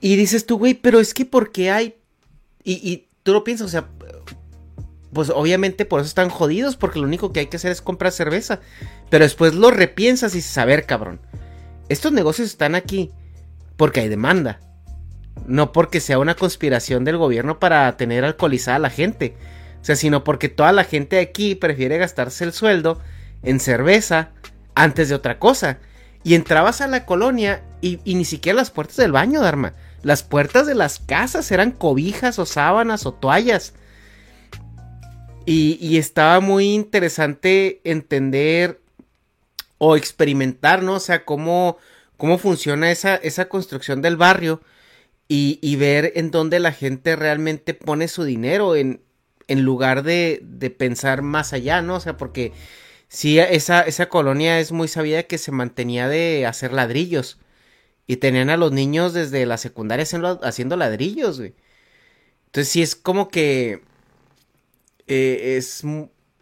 Y 0.00 0.14
dices 0.14 0.46
tú, 0.46 0.58
güey, 0.58 0.74
pero 0.74 1.00
es 1.00 1.12
que 1.12 1.24
¿por 1.24 1.50
qué 1.50 1.72
hay? 1.72 1.96
Y, 2.62 2.74
y 2.88 3.08
tú 3.24 3.32
lo 3.32 3.42
piensas, 3.42 3.66
o 3.66 3.70
sea, 3.70 3.88
pues 5.12 5.28
obviamente 5.30 5.84
por 5.86 5.98
eso 5.98 6.06
están 6.06 6.28
jodidos, 6.28 6.76
porque 6.76 7.00
lo 7.00 7.06
único 7.06 7.32
que 7.32 7.40
hay 7.40 7.46
que 7.46 7.56
hacer 7.56 7.72
es 7.72 7.82
comprar 7.82 8.12
cerveza. 8.12 8.60
Pero 9.10 9.24
después 9.24 9.54
lo 9.54 9.72
repiensas 9.72 10.36
y 10.36 10.64
ver, 10.66 10.86
cabrón, 10.86 11.20
estos 11.88 12.12
negocios 12.12 12.48
están 12.48 12.74
aquí 12.74 13.10
porque 13.76 14.00
hay 14.00 14.08
demanda. 14.08 14.60
No 15.46 15.72
porque 15.72 16.00
sea 16.00 16.18
una 16.18 16.34
conspiración 16.34 17.04
del 17.04 17.18
gobierno 17.18 17.58
para 17.58 17.96
tener 17.96 18.24
alcoholizada 18.24 18.76
a 18.76 18.80
la 18.80 18.90
gente. 18.90 19.34
O 19.80 19.84
sea, 19.84 19.96
sino 19.96 20.24
porque 20.24 20.48
toda 20.48 20.72
la 20.72 20.84
gente 20.84 21.18
aquí 21.20 21.54
prefiere 21.54 21.98
gastarse 21.98 22.44
el 22.44 22.52
sueldo 22.52 23.00
en 23.42 23.60
cerveza 23.60 24.30
antes 24.74 25.08
de 25.08 25.14
otra 25.14 25.38
cosa. 25.38 25.78
Y 26.22 26.34
entrabas 26.34 26.80
a 26.80 26.86
la 26.86 27.04
colonia 27.04 27.62
y, 27.82 27.98
ni 28.06 28.24
siquiera 28.24 28.56
las 28.56 28.70
puertas 28.70 28.96
del 28.96 29.12
baño, 29.12 29.42
Dharma. 29.42 29.74
Las 30.02 30.22
puertas 30.22 30.66
de 30.66 30.74
las 30.74 30.98
casas 31.00 31.50
eran 31.50 31.70
cobijas 31.70 32.38
o 32.38 32.46
sábanas 32.46 33.04
o 33.04 33.12
toallas. 33.12 33.74
Y 35.46 35.98
estaba 35.98 36.40
muy 36.40 36.72
interesante 36.72 37.82
entender 37.84 38.80
o 39.86 39.96
experimentar, 39.96 40.82
¿no? 40.82 40.94
O 40.94 41.00
sea, 41.00 41.26
cómo, 41.26 41.76
cómo 42.16 42.38
funciona 42.38 42.90
esa, 42.90 43.16
esa 43.16 43.50
construcción 43.50 44.00
del 44.00 44.16
barrio 44.16 44.62
y, 45.28 45.76
ver 45.76 46.12
en 46.16 46.30
dónde 46.30 46.58
la 46.58 46.72
gente 46.72 47.16
realmente 47.16 47.74
pone 47.74 48.08
su 48.08 48.24
dinero 48.24 48.76
en, 48.76 49.02
en 49.46 49.62
lugar 49.62 50.02
de, 50.02 50.40
de 50.42 50.70
pensar 50.70 51.20
más 51.20 51.52
allá, 51.52 51.82
¿no? 51.82 51.96
O 51.96 52.00
sea, 52.00 52.16
porque 52.16 52.52
sí, 53.08 53.38
esa, 53.38 53.82
esa 53.82 54.08
colonia 54.08 54.58
es 54.58 54.72
muy 54.72 54.88
sabida 54.88 55.24
que 55.24 55.36
se 55.36 55.52
mantenía 55.52 56.08
de 56.08 56.46
hacer 56.46 56.72
ladrillos. 56.72 57.38
Y 58.06 58.16
tenían 58.16 58.50
a 58.50 58.56
los 58.56 58.72
niños 58.72 59.12
desde 59.12 59.44
la 59.46 59.58
secundaria 59.58 60.06
haciendo, 60.42 60.76
ladrillos, 60.76 61.38
güey. 61.40 61.54
Entonces 62.46 62.72
sí 62.72 62.82
es 62.82 62.96
como 62.96 63.28
que 63.28 63.82
eh, 65.08 65.56
es 65.58 65.82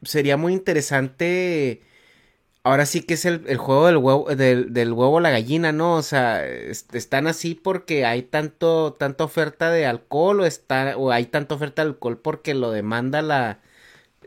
sería 0.04 0.36
muy 0.36 0.52
interesante. 0.52 1.82
Ahora 2.64 2.86
sí 2.86 3.02
que 3.02 3.14
es 3.14 3.24
el, 3.24 3.42
el 3.48 3.56
juego 3.58 3.86
del 3.86 3.96
huevo, 3.96 4.26
del, 4.36 4.72
del 4.72 4.92
huevo 4.92 5.18
a 5.18 5.20
la 5.20 5.30
gallina, 5.30 5.72
¿no? 5.72 5.96
O 5.96 6.02
sea, 6.02 6.46
es- 6.46 6.86
están 6.92 7.26
así 7.26 7.54
porque 7.56 8.04
hay 8.06 8.22
tanto, 8.22 8.92
tanta 8.94 9.24
oferta 9.24 9.70
de 9.70 9.86
alcohol 9.86 10.40
o 10.40 10.44
está, 10.46 10.96
o 10.96 11.10
hay 11.10 11.26
tanta 11.26 11.56
oferta 11.56 11.82
de 11.82 11.88
alcohol 11.90 12.18
porque 12.18 12.54
lo 12.54 12.70
demanda 12.70 13.20
la 13.22 13.60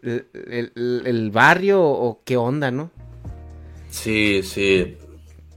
el, 0.03 0.27
el- 0.75 1.03
el 1.05 1.31
barrio 1.31 1.81
o 1.83 2.21
qué 2.25 2.37
onda, 2.37 2.71
¿no? 2.71 2.91
Sí, 3.89 4.43
sí. 4.43 4.97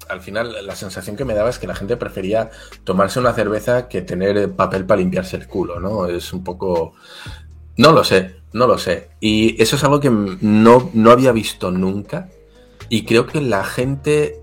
Al 0.09 0.21
final 0.23 0.67
la 0.67 0.75
sensación 0.77 1.17
que 1.17 1.25
me 1.25 1.35
daba 1.35 1.51
es 1.51 1.59
que 1.59 1.67
la 1.67 1.75
gente 1.75 1.97
prefería 1.97 2.51
tomarse 2.85 3.21
una 3.21 3.35
cerveza 3.35 3.89
que 3.89 4.03
tener 4.03 4.53
papel 4.53 4.87
para 4.87 5.01
limpiarse 5.01 5.37
el 5.37 5.47
culo, 5.47 5.81
¿no? 5.81 6.07
Es 6.07 6.33
un 6.33 6.45
poco... 6.45 6.95
No 7.77 7.93
lo 7.93 8.05
sé, 8.05 8.37
no 8.53 8.67
lo 8.67 8.79
sé. 8.79 9.11
Y 9.21 9.61
eso 9.63 9.77
es 9.77 9.85
algo 9.85 10.01
que 10.01 10.11
no, 10.11 10.91
no 10.95 11.11
había 11.11 11.33
visto 11.33 11.71
nunca. 11.71 12.29
Y 12.89 13.05
creo 13.05 13.27
que 13.27 13.41
la 13.41 13.65
gente 13.65 14.41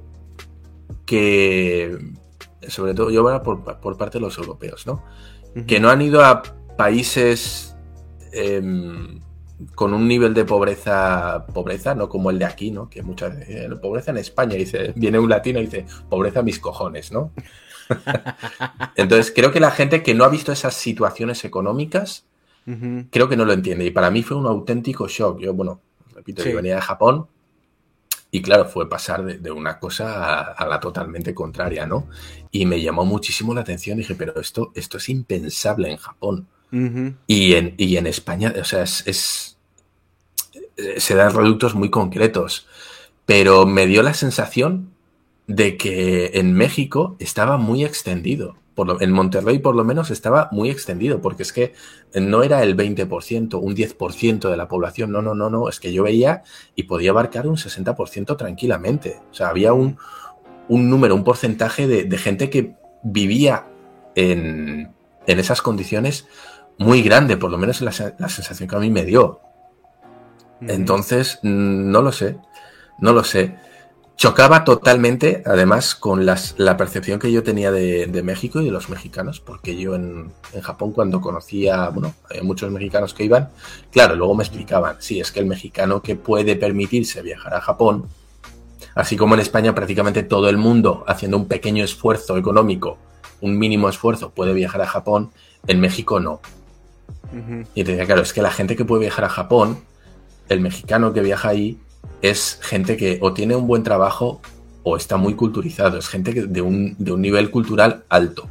que... 1.06 1.98
Sobre 2.68 2.94
todo 2.96 3.12
yo 3.12 3.22
ahora 3.22 3.44
por, 3.44 3.64
por 3.80 3.98
parte 3.98 4.18
de 4.18 4.22
los 4.22 4.38
europeos, 4.38 4.88
¿no? 4.88 5.04
que 5.68 5.80
no 5.80 5.90
han 5.90 6.02
ido 6.02 6.24
a 6.24 6.44
países 6.78 7.76
em, 8.34 9.22
con 9.74 9.94
un 9.94 10.08
nivel 10.08 10.34
de 10.34 10.44
pobreza, 10.44 11.46
pobreza, 11.54 11.96
no 11.96 12.10
como 12.10 12.30
el 12.30 12.40
de 12.40 12.46
aquí, 12.46 12.72
¿no? 12.72 12.90
Que 12.90 13.02
muchas 13.02 13.38
veces, 13.38 13.72
eh, 13.72 13.76
pobreza 13.82 14.12
en 14.12 14.18
España, 14.18 14.56
dice, 14.56 14.92
viene 14.96 15.18
un 15.18 15.30
latino 15.30 15.60
y 15.60 15.66
dice, 15.66 15.86
pobreza 16.10 16.42
mis 16.42 16.60
cojones, 16.60 17.12
¿no? 17.14 17.32
Entonces, 18.96 19.32
creo 19.34 19.52
que 19.52 19.62
la 19.62 19.72
gente 19.72 20.04
que 20.04 20.14
no 20.14 20.26
ha 20.26 20.30
visto 20.30 20.52
esas 20.52 20.74
situaciones 20.74 21.46
económicas, 21.46 22.26
creo 23.12 23.30
que 23.30 23.38
no 23.38 23.46
lo 23.46 23.54
entiende. 23.54 23.86
Y 23.86 23.92
para 23.92 24.10
mí 24.10 24.24
fue 24.24 24.36
un 24.38 24.48
auténtico 24.48 25.08
shock. 25.08 25.40
Yo, 25.40 25.54
bueno, 25.54 25.82
repito, 26.14 26.42
Sí. 26.42 26.50
yo 26.50 26.56
venía 26.58 26.76
de 26.76 26.82
Japón 26.82 27.28
y 28.38 28.42
claro, 28.42 28.66
fue 28.66 28.90
pasar 28.90 29.24
de, 29.26 29.38
de 29.40 29.52
una 29.52 29.80
cosa 29.80 30.06
a, 30.26 30.42
a 30.54 30.68
la 30.68 30.80
totalmente 30.80 31.34
contraria, 31.34 31.86
¿no? 31.86 32.08
Y 32.52 32.66
me 32.66 32.82
llamó 32.82 33.06
muchísimo 33.06 33.54
la 33.54 33.62
atención. 33.62 33.98
Dije, 33.98 34.16
pero 34.16 34.40
esto, 34.40 34.72
esto 34.76 34.98
es 34.98 35.10
impensable 35.10 35.90
en 35.92 35.98
Japón. 35.98 36.48
Y 37.28 37.54
en, 37.56 37.76
y 37.78 37.98
en 37.98 38.08
España, 38.08 38.54
o 38.62 38.66
sea, 38.66 38.84
es, 38.84 39.04
es- 39.08 39.58
eh, 40.78 41.00
se 41.00 41.16
dan 41.16 41.34
reductos 41.34 41.76
muy 41.76 41.90
concretos. 41.90 42.68
Pero 43.26 43.66
me 43.66 43.88
dio 43.88 44.04
la 44.04 44.14
sensación 44.14 44.92
de 45.48 45.78
que 45.78 46.32
en 46.36 46.54
México 46.54 47.16
estaba 47.20 47.58
muy 47.58 47.84
extendido. 47.86 48.58
Por 48.76 48.88
lo- 48.88 49.02
en 49.02 49.12
Monterrey, 49.12 49.60
por 49.60 49.76
lo 49.76 49.84
menos, 49.84 50.12
estaba 50.12 50.50
muy 50.52 50.70
extendido, 50.70 51.22
porque 51.22 51.44
es 51.44 51.54
que 51.54 51.74
no 52.14 52.44
era 52.44 52.62
el 52.62 52.76
20%, 52.76 53.58
un 53.60 53.74
10% 53.74 54.50
de 54.50 54.58
la 54.58 54.68
población. 54.68 55.12
No, 55.12 55.22
no, 55.22 55.34
no, 55.34 55.50
no. 55.50 55.70
Es 55.70 55.80
que 55.80 55.94
yo 55.94 56.04
veía 56.04 56.44
y 56.76 56.84
podía 56.84 57.12
abarcar 57.12 57.48
un 57.48 57.58
60% 57.58 58.36
tranquilamente. 58.38 59.22
O 59.32 59.34
sea, 59.34 59.48
había 59.50 59.74
un, 59.74 59.98
un 60.68 60.90
número, 60.90 61.16
un 61.16 61.24
porcentaje 61.24 61.88
de, 61.88 62.04
de 62.04 62.18
gente 62.18 62.50
que 62.50 62.76
vivía 63.04 63.68
en, 64.16 64.92
en 65.28 65.40
esas 65.40 65.62
condiciones 65.62 66.28
muy 66.78 67.02
grande, 67.02 67.38
por 67.38 67.52
lo 67.52 67.58
menos 67.58 67.80
la, 67.82 67.92
la 68.20 68.30
sensación 68.30 68.68
que 68.68 68.76
a 68.76 68.80
mí 68.80 68.90
me 68.90 69.06
dio. 69.06 69.40
Entonces, 70.62 71.40
mm, 71.44 71.92
no 71.92 72.02
lo 72.02 72.12
sé, 72.12 72.38
no 73.00 73.14
lo 73.14 73.24
sé. 73.24 73.56
Chocaba 74.18 74.64
totalmente, 74.64 75.44
además, 75.46 75.94
con 75.94 76.26
las- 76.26 76.56
la 76.58 76.78
percepción 76.78 77.20
que 77.20 77.32
yo 77.34 77.44
tenía 77.44 77.70
de, 77.72 78.08
de 78.08 78.24
México 78.24 78.62
y 78.62 78.66
de 78.66 78.72
los 78.72 78.90
mexicanos, 78.90 79.42
porque 79.42 79.76
yo 79.76 79.94
en, 79.96 80.32
en 80.54 80.62
Japón 80.62 80.94
cuando 80.94 81.20
conocía, 81.20 81.90
bueno, 81.90 82.14
había 82.30 82.42
muchos 82.44 82.72
mexicanos 82.72 83.14
que 83.14 83.26
iban, 83.26 83.50
claro, 83.92 84.16
luego 84.16 84.34
me 84.34 84.44
explicaban, 84.44 84.96
sí, 85.00 85.20
es 85.20 85.32
que 85.34 85.42
el 85.42 85.48
mexicano 85.48 86.02
que 86.02 86.16
puede 86.16 86.56
permitirse 86.56 87.22
viajar 87.22 87.56
a 87.56 87.62
Japón, 87.62 88.06
así 88.96 89.18
como 89.18 89.34
en 89.36 89.42
España 89.42 89.76
prácticamente 89.76 90.24
todo 90.24 90.48
el 90.48 90.58
mundo 90.58 91.04
haciendo 91.08 91.36
un 91.38 91.48
pequeño 91.50 91.84
esfuerzo 91.84 92.38
económico, 92.38 92.98
un 93.42 93.58
mínimo 93.60 93.90
esfuerzo 93.90 94.30
puede 94.32 94.54
viajar 94.54 94.82
a 94.82 94.88
Japón, 94.88 95.32
en 95.68 95.82
México 95.82 96.22
no. 96.22 96.40
Y 97.76 97.84
te 97.84 97.92
decía, 97.92 98.06
claro, 98.06 98.22
es 98.22 98.32
que 98.32 98.42
la 98.42 98.52
gente 98.52 98.78
que 98.78 98.86
puede 98.86 99.02
viajar 99.02 99.26
a 99.26 99.30
Japón, 99.30 99.80
el 100.48 100.62
mexicano 100.62 101.12
que 101.12 101.20
viaja 101.22 101.50
ahí, 101.50 101.80
es 102.22 102.60
gente 102.62 102.98
que 102.98 103.20
o 103.22 103.34
tiene 103.34 103.56
un 103.56 103.68
buen 103.68 103.84
trabajo 103.84 104.42
o 104.84 104.98
está 104.98 105.18
muy 105.18 105.34
culturizado, 105.36 105.98
es 105.98 106.08
gente 106.08 106.34
que 106.34 106.44
de, 106.44 106.62
un, 106.62 106.96
de 107.00 107.12
un 107.12 107.22
nivel 107.22 107.50
cultural 107.52 108.04
alto. 108.10 108.48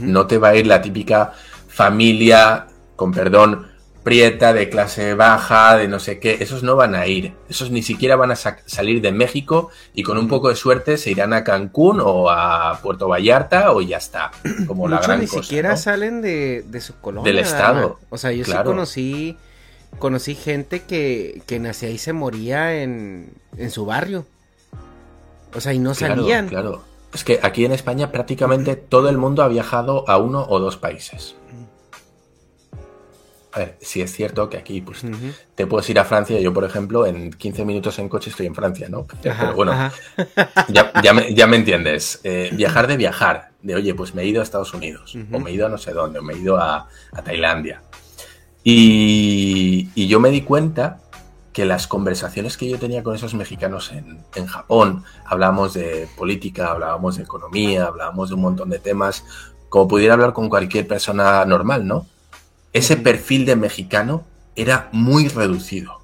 No 0.00 0.26
te 0.26 0.38
va 0.38 0.48
a 0.48 0.56
ir 0.56 0.66
la 0.66 0.80
típica 0.80 1.32
familia, 1.68 2.66
con 2.96 3.12
perdón, 3.12 3.66
prieta, 4.02 4.52
de 4.52 4.68
clase 4.68 5.14
baja, 5.14 5.76
de 5.76 5.88
no 5.88 5.98
sé 5.98 6.18
qué, 6.18 6.38
esos 6.40 6.62
no 6.62 6.74
van 6.76 6.94
a 6.94 7.06
ir. 7.06 7.32
Esos 7.48 7.70
ni 7.70 7.82
siquiera 7.82 8.16
van 8.16 8.30
a 8.30 8.36
sa- 8.36 8.58
salir 8.66 9.00
de 9.00 9.12
México 9.12 9.70
y 9.94 10.02
con 10.02 10.16
un 10.18 10.28
poco 10.28 10.48
de 10.48 10.56
suerte 10.56 10.96
se 10.96 11.10
irán 11.10 11.32
a 11.32 11.42
Cancún 11.44 12.00
o 12.02 12.30
a 12.30 12.80
Puerto 12.82 13.08
Vallarta 13.08 13.72
o 13.72 13.80
ya 13.80 13.98
está. 13.98 14.30
Como 14.66 14.88
la 14.88 14.96
Muchos 14.96 15.06
gran 15.08 15.20
ni 15.20 15.26
cosa, 15.26 15.42
siquiera 15.42 15.70
¿no? 15.70 15.76
salen 15.76 16.22
de, 16.22 16.64
de 16.68 16.80
su 16.80 16.94
colonia. 17.00 17.30
Del 17.30 17.38
estado. 17.42 17.98
O 18.10 18.18
sea, 18.18 18.32
yo 18.32 18.44
sí 18.44 18.52
conocí, 18.64 19.36
conocí 19.98 20.34
gente 20.34 20.82
que, 20.82 21.42
que 21.46 21.58
nacía 21.58 21.90
y 21.90 21.98
se 21.98 22.12
moría 22.12 22.82
en, 22.82 23.32
en 23.56 23.70
su 23.70 23.86
barrio. 23.86 24.26
O 25.54 25.60
sea, 25.60 25.72
y 25.72 25.78
no 25.78 25.94
Claro, 25.94 26.16
salían. 26.16 26.48
Claro. 26.48 26.82
Es 27.12 27.22
que 27.22 27.38
aquí 27.42 27.64
en 27.64 27.72
España 27.72 28.10
prácticamente 28.10 28.74
todo 28.74 29.08
el 29.08 29.18
mundo 29.18 29.42
ha 29.42 29.48
viajado 29.48 30.08
a 30.08 30.18
uno 30.18 30.44
o 30.48 30.58
dos 30.58 30.76
países. 30.76 31.36
A 33.54 33.60
ver, 33.60 33.76
si 33.80 34.02
es 34.02 34.12
cierto 34.12 34.50
que 34.50 34.56
aquí 34.56 34.80
pues, 34.80 35.04
te 35.54 35.68
puedes 35.68 35.88
ir 35.88 36.00
a 36.00 36.04
Francia. 36.04 36.40
Yo, 36.40 36.52
por 36.52 36.64
ejemplo, 36.64 37.06
en 37.06 37.30
15 37.30 37.64
minutos 37.64 38.00
en 38.00 38.08
coche 38.08 38.30
estoy 38.30 38.46
en 38.46 38.54
Francia, 38.54 38.88
¿no? 38.88 39.06
Pero 39.22 39.54
bueno, 39.54 39.92
ya, 40.68 41.46
me, 41.46 41.56
entiendes. 41.56 42.20
Eh, 42.24 42.50
viajar 42.52 42.88
de 42.88 42.96
viajar. 42.96 43.50
De, 43.62 43.76
oye, 43.76 43.94
pues 43.94 44.12
me 44.12 44.22
he 44.22 44.26
ido 44.26 44.40
a 44.40 44.42
Estados 44.42 44.74
Unidos. 44.74 45.16
O 45.30 45.38
me 45.38 45.52
he 45.52 45.54
ido 45.54 45.66
a 45.66 45.68
no 45.68 45.78
sé 45.78 45.92
dónde. 45.92 46.18
O 46.18 46.22
me 46.22 46.34
he 46.34 46.38
ido 46.38 46.56
a, 46.56 46.88
Tailandia. 47.24 47.80
Y, 48.64 49.90
y, 49.94 50.08
yo 50.08 50.20
me 50.20 50.30
di 50.30 50.40
cuenta 50.40 51.02
que 51.52 51.66
las 51.66 51.86
conversaciones 51.86 52.56
que 52.56 52.68
yo 52.68 52.78
tenía 52.78 53.02
con 53.02 53.14
esos 53.14 53.34
mexicanos 53.34 53.92
en, 53.92 54.24
en 54.34 54.46
Japón, 54.46 55.04
hablábamos 55.26 55.74
de 55.74 56.08
política, 56.16 56.72
hablábamos 56.72 57.16
de 57.16 57.24
economía, 57.24 57.84
hablábamos 57.84 58.30
de 58.30 58.34
un 58.36 58.40
montón 58.40 58.70
de 58.70 58.78
temas, 58.78 59.24
como 59.68 59.86
pudiera 59.86 60.14
hablar 60.14 60.32
con 60.32 60.48
cualquier 60.48 60.88
persona 60.88 61.44
normal, 61.44 61.86
¿no? 61.86 62.06
ese 62.74 62.96
perfil 62.96 63.46
de 63.46 63.56
mexicano 63.56 64.24
era 64.56 64.90
muy 64.92 65.28
reducido. 65.28 66.02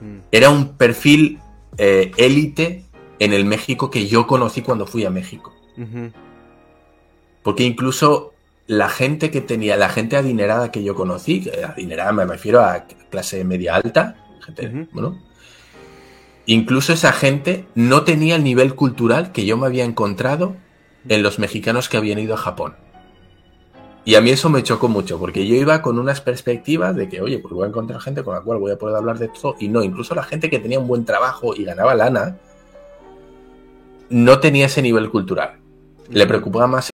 Mm. 0.00 0.18
Era 0.30 0.48
un 0.48 0.76
perfil 0.76 1.40
eh, 1.76 2.12
élite 2.16 2.84
en 3.18 3.32
el 3.32 3.44
México 3.44 3.90
que 3.90 4.06
yo 4.06 4.26
conocí 4.26 4.62
cuando 4.62 4.86
fui 4.86 5.04
a 5.04 5.10
México. 5.10 5.52
Porque 7.42 7.64
incluso 7.64 8.32
la 8.66 8.88
gente 8.88 9.30
que 9.30 9.40
tenía, 9.40 9.76
la 9.76 9.88
gente 9.88 10.16
adinerada 10.16 10.70
que 10.70 10.82
yo 10.82 10.94
conocí, 10.94 11.50
adinerada 11.66 12.12
me 12.12 12.24
refiero 12.24 12.60
a 12.60 12.86
clase 13.10 13.44
media 13.44 13.76
alta, 13.76 14.16
gente, 14.40 14.88
bueno, 14.92 15.20
incluso 16.46 16.92
esa 16.92 17.12
gente 17.12 17.66
no 17.74 18.04
tenía 18.04 18.36
el 18.36 18.44
nivel 18.44 18.74
cultural 18.74 19.32
que 19.32 19.44
yo 19.44 19.56
me 19.56 19.66
había 19.66 19.84
encontrado 19.84 20.56
en 21.08 21.22
los 21.22 21.38
mexicanos 21.38 21.88
que 21.88 21.96
habían 21.96 22.18
ido 22.18 22.34
a 22.34 22.38
Japón. 22.38 22.76
Y 24.06 24.16
a 24.16 24.20
mí 24.20 24.30
eso 24.30 24.50
me 24.50 24.62
chocó 24.62 24.88
mucho, 24.88 25.18
porque 25.18 25.46
yo 25.46 25.54
iba 25.54 25.80
con 25.80 25.98
unas 25.98 26.20
perspectivas 26.20 26.94
de 26.94 27.08
que, 27.08 27.22
oye, 27.22 27.38
pues 27.38 27.54
voy 27.54 27.64
a 27.64 27.68
encontrar 27.68 28.00
gente 28.00 28.22
con 28.22 28.34
la 28.34 28.42
cual 28.42 28.58
voy 28.58 28.70
a 28.70 28.78
poder 28.78 28.96
hablar 28.96 29.18
de 29.18 29.26
esto, 29.26 29.56
y 29.58 29.68
no, 29.68 29.82
incluso 29.82 30.14
la 30.14 30.22
gente 30.22 30.50
que 30.50 30.58
tenía 30.58 30.78
un 30.78 30.86
buen 30.86 31.06
trabajo 31.06 31.54
y 31.54 31.64
ganaba 31.64 31.94
lana, 31.94 32.36
no 34.10 34.40
tenía 34.40 34.66
ese 34.66 34.82
nivel 34.82 35.10
cultural. 35.10 35.58
Le 36.10 36.26
preocupaba 36.26 36.66
más. 36.66 36.93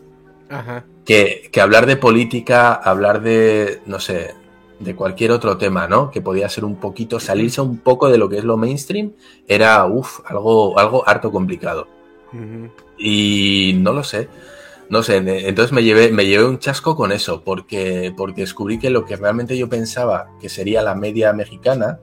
Ajá. 0.51 0.85
Que, 1.05 1.49
que 1.51 1.61
hablar 1.61 1.85
de 1.85 1.97
política, 1.97 2.73
hablar 2.73 3.21
de, 3.21 3.81
no 3.85 3.99
sé, 3.99 4.35
de 4.79 4.95
cualquier 4.95 5.31
otro 5.31 5.57
tema, 5.57 5.87
¿no? 5.87 6.11
Que 6.11 6.21
podía 6.21 6.49
ser 6.49 6.65
un 6.65 6.75
poquito, 6.75 7.19
salirse 7.19 7.61
un 7.61 7.77
poco 7.77 8.09
de 8.09 8.17
lo 8.17 8.29
que 8.29 8.37
es 8.37 8.43
lo 8.43 8.57
mainstream, 8.57 9.13
era, 9.47 9.85
uff, 9.85 10.19
algo, 10.25 10.77
algo 10.77 11.07
harto 11.07 11.31
complicado. 11.31 11.87
Y 12.97 13.75
no 13.79 13.93
lo 13.93 14.03
sé. 14.03 14.29
No 14.89 15.03
sé, 15.03 15.17
entonces 15.17 15.71
me 15.71 15.83
llevé, 15.83 16.11
me 16.11 16.25
llevé 16.25 16.43
un 16.43 16.59
chasco 16.59 16.97
con 16.97 17.13
eso, 17.13 17.43
porque, 17.45 18.13
porque 18.17 18.41
descubrí 18.41 18.77
que 18.77 18.89
lo 18.89 19.05
que 19.05 19.15
realmente 19.15 19.57
yo 19.57 19.69
pensaba 19.69 20.27
que 20.41 20.49
sería 20.49 20.81
la 20.81 20.95
media 20.95 21.31
mexicana, 21.31 21.99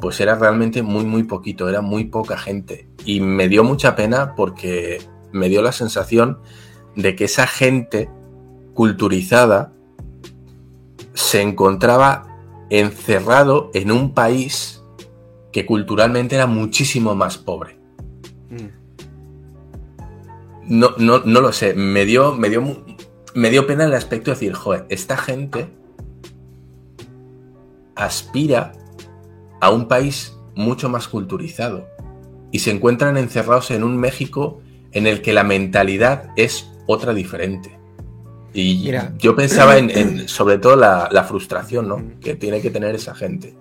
pues 0.00 0.20
era 0.20 0.34
realmente 0.34 0.82
muy, 0.82 1.04
muy 1.04 1.22
poquito, 1.22 1.68
era 1.68 1.80
muy 1.80 2.06
poca 2.06 2.36
gente. 2.36 2.88
Y 3.04 3.20
me 3.20 3.48
dio 3.48 3.62
mucha 3.62 3.94
pena 3.94 4.34
porque 4.34 5.00
me 5.30 5.48
dio 5.48 5.62
la 5.62 5.70
sensación 5.70 6.40
de 6.98 7.14
que 7.14 7.24
esa 7.24 7.46
gente 7.46 8.10
culturizada 8.74 9.72
se 11.14 11.40
encontraba 11.40 12.36
encerrado 12.70 13.70
en 13.72 13.92
un 13.92 14.14
país 14.14 14.82
que 15.52 15.64
culturalmente 15.64 16.34
era 16.34 16.46
muchísimo 16.46 17.14
más 17.14 17.38
pobre. 17.38 17.78
Mm. 18.50 18.66
No, 20.66 20.90
no, 20.98 21.20
no 21.20 21.40
lo 21.40 21.52
sé. 21.52 21.72
Me 21.74 22.04
dio, 22.04 22.34
me, 22.34 22.50
dio, 22.50 22.84
me 23.32 23.50
dio 23.50 23.66
pena 23.66 23.84
el 23.84 23.94
aspecto 23.94 24.32
de 24.32 24.34
decir, 24.34 24.54
joder, 24.54 24.84
esta 24.88 25.16
gente 25.16 25.68
aspira 27.94 28.72
a 29.60 29.70
un 29.70 29.86
país 29.86 30.36
mucho 30.56 30.88
más 30.88 31.06
culturizado 31.06 31.86
y 32.50 32.58
se 32.58 32.72
encuentran 32.72 33.16
encerrados 33.16 33.70
en 33.70 33.84
un 33.84 33.96
México 33.98 34.60
en 34.90 35.06
el 35.06 35.22
que 35.22 35.32
la 35.32 35.44
mentalidad 35.44 36.30
es 36.34 36.68
otra 36.88 37.14
diferente. 37.14 37.78
Y 38.52 38.90
yo 39.18 39.36
pensaba 39.36 39.78
en, 39.78 40.28
sobre 40.28 40.58
todo 40.58 40.74
la, 40.74 41.08
la, 41.12 41.22
frustración 41.22 41.86
¿no? 41.86 42.02
que 42.20 42.34
tiene 42.34 42.60
que 42.60 42.70
tener 42.70 42.96
esa 42.96 43.14
gente. 43.14 43.54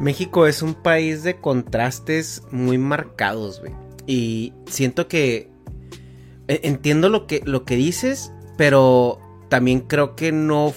México 0.00 0.46
es 0.46 0.62
un 0.62 0.74
país 0.74 1.22
de 1.22 1.36
contrastes 1.36 2.42
muy 2.50 2.78
marcados, 2.78 3.60
güey. 3.60 3.72
Y 4.06 4.52
siento 4.66 5.06
que 5.06 5.50
e, 6.48 6.60
entiendo 6.64 7.08
lo 7.08 7.26
que, 7.26 7.42
lo 7.44 7.64
que 7.64 7.76
dices, 7.76 8.32
pero 8.56 9.20
también 9.48 9.80
creo 9.80 10.16
que 10.16 10.32
no... 10.32 10.72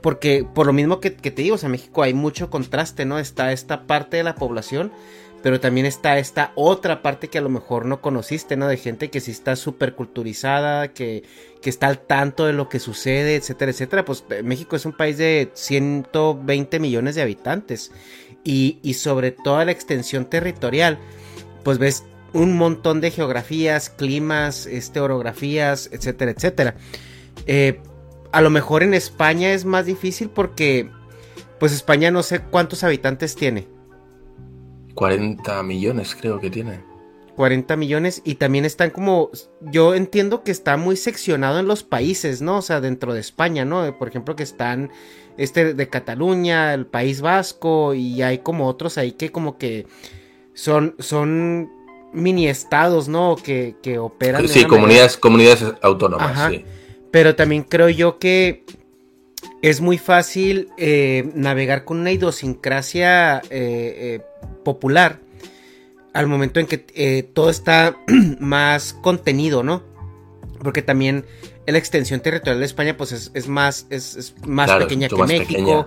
Porque 0.00 0.46
por 0.54 0.66
lo 0.66 0.72
mismo 0.72 1.00
que, 1.00 1.10
te 1.10 1.30
digo, 1.30 1.56
o 1.56 1.58
sea, 1.58 1.66
en 1.66 1.72
México 1.72 2.02
hay 2.02 2.14
mucho 2.14 2.50
contraste, 2.50 3.04
¿no? 3.04 3.18
Está 3.18 3.52
esta 3.52 3.86
parte 3.86 4.16
de 4.16 4.22
la 4.22 4.36
población, 4.36 4.92
pero 5.42 5.60
también 5.60 5.86
está 5.86 6.18
esta 6.18 6.52
otra 6.54 7.02
parte 7.02 7.28
que 7.28 7.38
a 7.38 7.42
lo 7.42 7.48
mejor 7.48 7.86
no 7.86 8.00
conociste, 8.00 8.56
¿no? 8.56 8.66
De 8.68 8.76
gente 8.76 9.10
que 9.10 9.20
sí 9.20 9.30
está 9.30 9.56
súper 9.56 9.94
culturizada, 9.94 10.88
que, 10.92 11.24
que 11.62 11.70
está 11.70 11.86
al 11.86 11.98
tanto 12.00 12.46
de 12.46 12.52
lo 12.52 12.68
que 12.68 12.78
sucede, 12.78 13.36
etcétera, 13.36 13.70
etcétera. 13.70 14.04
Pues 14.04 14.24
eh, 14.30 14.42
México 14.42 14.76
es 14.76 14.86
un 14.86 14.92
país 14.92 15.18
de 15.18 15.50
120 15.54 16.80
millones 16.80 17.14
de 17.14 17.22
habitantes 17.22 17.92
y, 18.44 18.78
y 18.82 18.94
sobre 18.94 19.30
toda 19.30 19.64
la 19.64 19.72
extensión 19.72 20.24
territorial, 20.24 20.98
pues 21.62 21.78
ves 21.78 22.04
un 22.32 22.56
montón 22.56 23.00
de 23.00 23.10
geografías, 23.10 23.88
climas, 23.90 24.66
este, 24.66 25.00
orografías, 25.00 25.88
etcétera, 25.92 26.32
etcétera. 26.32 26.76
Eh, 27.46 27.80
a 28.32 28.40
lo 28.40 28.50
mejor 28.50 28.82
en 28.82 28.94
España 28.94 29.52
es 29.52 29.64
más 29.64 29.86
difícil 29.86 30.28
porque, 30.28 30.90
pues 31.58 31.72
España 31.72 32.10
no 32.10 32.22
sé 32.22 32.40
cuántos 32.40 32.84
habitantes 32.84 33.36
tiene. 33.36 33.75
40 34.96 35.62
millones 35.62 36.16
creo 36.18 36.40
que 36.40 36.50
tiene. 36.50 36.80
40 37.36 37.76
millones 37.76 38.22
y 38.24 38.36
también 38.36 38.64
están 38.64 38.90
como, 38.90 39.30
yo 39.60 39.94
entiendo 39.94 40.42
que 40.42 40.50
está 40.50 40.76
muy 40.78 40.96
seccionado 40.96 41.60
en 41.60 41.68
los 41.68 41.82
países, 41.84 42.40
¿no? 42.40 42.58
O 42.58 42.62
sea, 42.62 42.80
dentro 42.80 43.12
de 43.12 43.20
España, 43.20 43.64
¿no? 43.64 43.96
Por 43.98 44.08
ejemplo, 44.08 44.34
que 44.34 44.42
están 44.42 44.90
este 45.36 45.74
de 45.74 45.88
Cataluña, 45.88 46.72
el 46.72 46.86
País 46.86 47.20
Vasco 47.20 47.92
y 47.92 48.22
hay 48.22 48.38
como 48.38 48.66
otros 48.66 48.96
ahí 48.96 49.12
que 49.12 49.30
como 49.30 49.58
que 49.58 49.86
son, 50.54 50.96
son 50.98 51.70
mini 52.14 52.48
estados, 52.48 53.06
¿no? 53.06 53.36
Que, 53.36 53.76
que 53.82 53.98
operan. 53.98 54.48
Sí, 54.48 54.64
comunidades, 54.64 55.18
comunidades 55.18 55.62
autónomas, 55.82 56.50
sí. 56.50 56.64
Pero 57.10 57.36
también 57.36 57.62
creo 57.64 57.90
yo 57.90 58.18
que 58.18 58.64
es 59.62 59.80
muy 59.80 59.98
fácil 59.98 60.68
eh, 60.76 61.30
navegar 61.34 61.84
con 61.84 62.00
una 62.00 62.12
idiosincrasia 62.12 63.38
eh, 63.50 63.50
eh, 63.50 64.20
popular 64.64 65.20
al 66.12 66.26
momento 66.28 66.60
en 66.60 66.66
que 66.66 66.78
todo 67.34 67.50
está 67.50 67.96
más 68.40 68.94
contenido, 68.94 69.62
¿no? 69.62 69.82
Porque 70.62 70.82
también 70.82 71.24
la 71.66 71.78
extensión 71.78 72.20
territorial 72.20 72.60
de 72.60 72.64
España 72.66 72.96
pues 72.96 73.12
es, 73.12 73.30
es 73.34 73.48
más, 73.48 73.86
es, 73.90 74.16
es 74.16 74.34
más 74.46 74.66
Claro, 74.68 74.84
pequeña 74.86 75.08
que 75.08 75.16
más 75.16 75.28
México. 75.28 75.86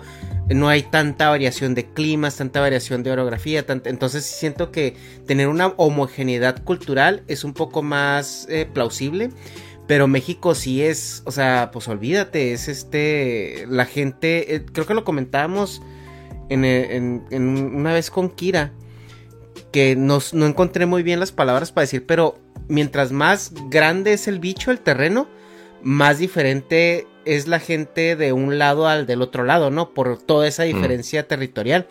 No 0.50 0.68
hay 0.68 0.84
tanta 0.84 1.30
variación 1.30 1.74
de 1.76 1.86
climas, 1.86 2.36
tanta 2.38 2.60
variación 2.60 3.02
de 3.04 3.12
orografía. 3.12 3.66
tant- 3.66 3.88
entonces 3.88 4.26
siento 4.26 4.72
que 4.72 4.96
tener 5.26 5.48
una 5.48 5.74
homogeneidad 5.78 6.64
cultural 6.64 7.24
es 7.28 7.44
un 7.44 7.54
poco 7.54 7.82
más 7.82 8.46
eh, 8.50 8.68
plausible. 8.72 9.30
Pero 9.88 10.08
México 10.08 10.54
sí 10.54 10.84
es, 10.84 11.24
o 11.26 11.32
sea, 11.32 11.72
pues 11.74 11.88
olvídate, 11.88 12.54
es 12.54 12.68
este, 12.68 13.66
la 13.68 13.86
gente, 13.86 14.54
eh, 14.56 14.66
creo 14.72 14.86
que 14.86 14.94
lo 14.94 15.04
comentábamos 15.04 15.82
en, 16.50 16.66
eh, 16.66 16.96
en- 16.96 17.24
en 17.32 17.48
una 17.76 17.94
vez 17.94 18.10
con 18.12 18.30
Kira, 18.30 18.74
que 19.72 19.96
nos- 19.96 20.34
no 20.34 20.46
encontré 20.46 20.86
muy 20.86 21.04
bien 21.04 21.20
las 21.20 21.32
palabras 21.32 21.72
para 21.72 21.84
decir, 21.84 22.06
pero 22.06 22.38
mientras 22.68 23.12
más 23.12 23.52
grande 23.70 24.14
es 24.14 24.28
el 24.28 24.40
bicho, 24.40 24.72
el 24.72 24.80
terreno, 24.80 25.28
más 25.82 26.18
diferente 26.18 27.08
es 27.26 27.48
la 27.48 27.60
gente 27.60 28.16
de 28.16 28.34
un 28.34 28.58
lado 28.58 28.88
al 28.88 29.06
del 29.06 29.22
otro 29.22 29.44
lado, 29.44 29.70
¿no? 29.70 29.94
Por 29.94 30.18
toda 30.18 30.48
esa 30.48 30.64
diferencia 30.64 31.28
territorial, 31.28 31.88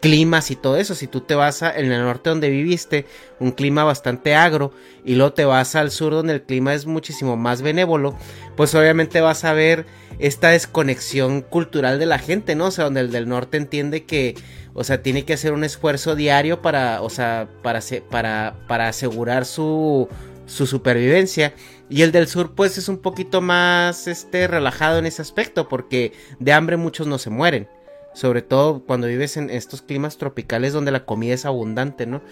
climas 0.00 0.50
y 0.50 0.56
todo 0.56 0.76
eso. 0.76 0.94
Si 0.94 1.06
tú 1.06 1.20
te 1.22 1.34
vas 1.34 1.62
a, 1.62 1.74
en 1.76 1.90
el 1.90 2.02
norte 2.02 2.28
donde 2.30 2.50
viviste, 2.50 3.06
un 3.40 3.52
clima 3.52 3.84
bastante 3.84 4.34
agro, 4.34 4.72
y 5.04 5.14
luego 5.14 5.32
te 5.32 5.44
vas 5.46 5.74
al 5.74 5.90
sur 5.90 6.12
donde 6.12 6.34
el 6.34 6.42
clima 6.42 6.74
es 6.74 6.86
muchísimo 6.86 7.36
más 7.36 7.62
benévolo, 7.62 8.16
pues 8.56 8.74
obviamente 8.74 9.20
vas 9.20 9.44
a 9.44 9.52
ver 9.54 9.86
esta 10.18 10.50
desconexión 10.50 11.42
cultural 11.42 11.98
de 11.98 12.06
la 12.06 12.18
gente, 12.18 12.54
¿no? 12.54 12.66
O 12.66 12.70
sea, 12.70 12.84
donde 12.84 13.00
el 13.00 13.10
del 13.10 13.28
norte 13.28 13.56
entiende 13.56 14.04
que, 14.04 14.34
o 14.72 14.84
sea, 14.84 15.02
tiene 15.02 15.24
que 15.24 15.34
hacer 15.34 15.52
un 15.52 15.64
esfuerzo 15.64 16.14
diario 16.14 16.62
para, 16.62 17.02
o 17.02 17.10
sea, 17.10 17.48
para, 17.62 17.80
para, 18.10 18.56
para 18.66 18.88
asegurar 18.88 19.44
su, 19.44 20.08
su 20.46 20.66
supervivencia. 20.66 21.54
Y 21.88 22.02
el 22.02 22.12
del 22.12 22.28
sur, 22.28 22.54
pues, 22.54 22.78
es 22.78 22.88
un 22.88 22.98
poquito 22.98 23.40
más, 23.40 24.06
este, 24.06 24.46
relajado 24.46 24.98
en 24.98 25.06
ese 25.06 25.22
aspecto, 25.22 25.68
porque 25.68 26.12
de 26.38 26.52
hambre 26.52 26.76
muchos 26.76 27.06
no 27.06 27.18
se 27.18 27.30
mueren. 27.30 27.68
Sobre 28.14 28.42
todo 28.42 28.84
cuando 28.84 29.08
vives 29.08 29.36
en 29.36 29.50
estos 29.50 29.82
climas 29.82 30.18
tropicales 30.18 30.72
donde 30.72 30.92
la 30.92 31.04
comida 31.04 31.34
es 31.34 31.44
abundante, 31.44 32.06
¿no? 32.06 32.22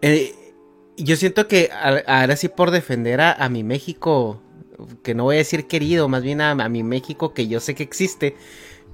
Eh, 0.00 0.32
yo 0.96 1.16
siento 1.16 1.48
que 1.48 1.70
ahora 2.06 2.36
sí 2.36 2.48
por 2.48 2.70
defender 2.70 3.20
a, 3.20 3.32
a 3.32 3.48
mi 3.48 3.64
México, 3.64 4.40
que 5.02 5.14
no 5.14 5.24
voy 5.24 5.36
a 5.36 5.38
decir 5.38 5.66
querido, 5.66 6.08
más 6.08 6.22
bien 6.22 6.40
a, 6.40 6.50
a 6.52 6.68
mi 6.68 6.82
México 6.82 7.34
que 7.34 7.48
yo 7.48 7.60
sé 7.60 7.74
que 7.74 7.82
existe, 7.82 8.36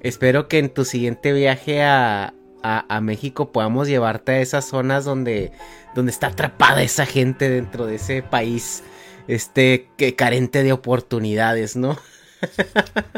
espero 0.01 0.47
que 0.47 0.59
en 0.59 0.69
tu 0.69 0.85
siguiente 0.85 1.33
viaje 1.33 1.83
a, 1.83 2.33
a- 2.63 2.85
a 2.97 3.01
México 3.01 3.51
podamos 3.51 3.87
llevarte 3.87 4.33
a 4.33 4.41
esas 4.41 4.65
zonas 4.65 5.05
donde, 5.05 5.51
donde 5.95 6.11
está 6.11 6.27
atrapada 6.27 6.83
esa 6.83 7.05
gente 7.05 7.49
dentro 7.49 7.85
de 7.87 7.95
ese 7.95 8.23
país, 8.23 8.83
este, 9.27 9.87
que 9.97 10.15
carente 10.15 10.63
de 10.63 10.73
oportunidades, 10.73 11.75
¿no? 11.75 11.97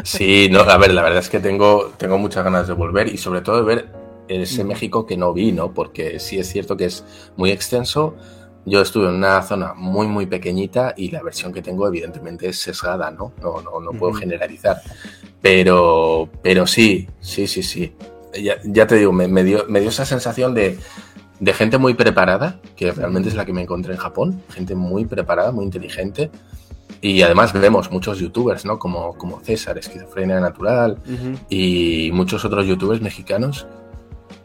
Sí, 0.04 0.50
no, 0.52 0.62
a 0.62 0.78
ver, 0.78 0.94
la 0.94 1.02
verdad 1.02 1.20
es 1.20 1.30
que 1.30 1.40
tengo, 1.40 1.94
tengo 1.98 2.18
muchas 2.18 2.44
ganas 2.44 2.68
de 2.68 2.74
volver 2.74 3.08
y 3.08 3.18
sobre 3.18 3.42
todo 3.42 3.58
de 3.58 3.64
ver 3.64 3.90
ese 4.28 4.64
México 4.64 5.06
que 5.06 5.16
no 5.18 5.34
vi, 5.34 5.52
¿no? 5.54 5.74
Porque 5.74 6.20
sí 6.20 6.38
es 6.40 6.50
cierto 6.50 6.76
que 6.76 6.86
es 6.86 7.06
muy 7.38 7.52
extenso. 7.52 8.16
Yo 8.66 8.82
estuve 8.82 9.10
en 9.10 9.16
una 9.16 9.42
zona 9.42 9.74
muy, 9.74 10.08
muy 10.08 10.26
pequeñita 10.26 10.94
y 10.96 11.12
la 11.12 11.22
versión 11.22 11.52
que 11.52 11.62
tengo 11.62 11.88
evidentemente 11.88 12.48
es 12.48 12.60
sesgada, 12.60 13.12
¿no? 13.12 13.34
No, 13.42 13.62
no, 13.62 13.80
no 13.82 13.92
puedo 13.92 14.12
Ujú. 14.12 14.20
generalizar. 14.22 14.82
Pero, 15.42 16.30
pero 16.42 16.66
sí, 16.66 17.08
sí, 17.20 17.48
sí, 17.48 17.62
sí. 17.64 17.94
Ya, 18.42 18.56
ya 18.64 18.88
te 18.88 18.96
digo, 18.96 19.12
me, 19.12 19.28
me 19.28 19.44
dio, 19.44 19.66
me 19.68 19.82
dio 19.82 19.90
esa 19.90 20.06
sensación 20.06 20.54
de, 20.54 20.80
de 21.40 21.54
gente 21.54 21.78
muy 21.78 21.94
preparada, 21.94 22.60
que 22.76 22.92
realmente 22.92 23.30
es 23.30 23.36
la 23.36 23.46
que 23.46 23.52
me 23.54 23.62
encontré 23.62 23.94
en 23.94 24.00
Japón. 24.00 24.42
Gente 24.50 24.76
muy 24.76 25.06
preparada, 25.06 25.52
muy 25.52 25.66
inteligente. 25.66 26.32
Y 27.02 27.22
además 27.22 27.52
vemos 27.52 27.92
muchos 27.92 28.20
youtubers, 28.20 28.64
¿no? 28.64 28.80
Como, 28.80 29.18
como 29.18 29.42
César, 29.42 29.78
Esquizofrenia 29.78 30.40
Natural, 30.40 30.98
y 31.50 32.12
muchos 32.14 32.46
otros 32.46 32.66
youtubers 32.66 33.02
mexicanos 33.02 33.68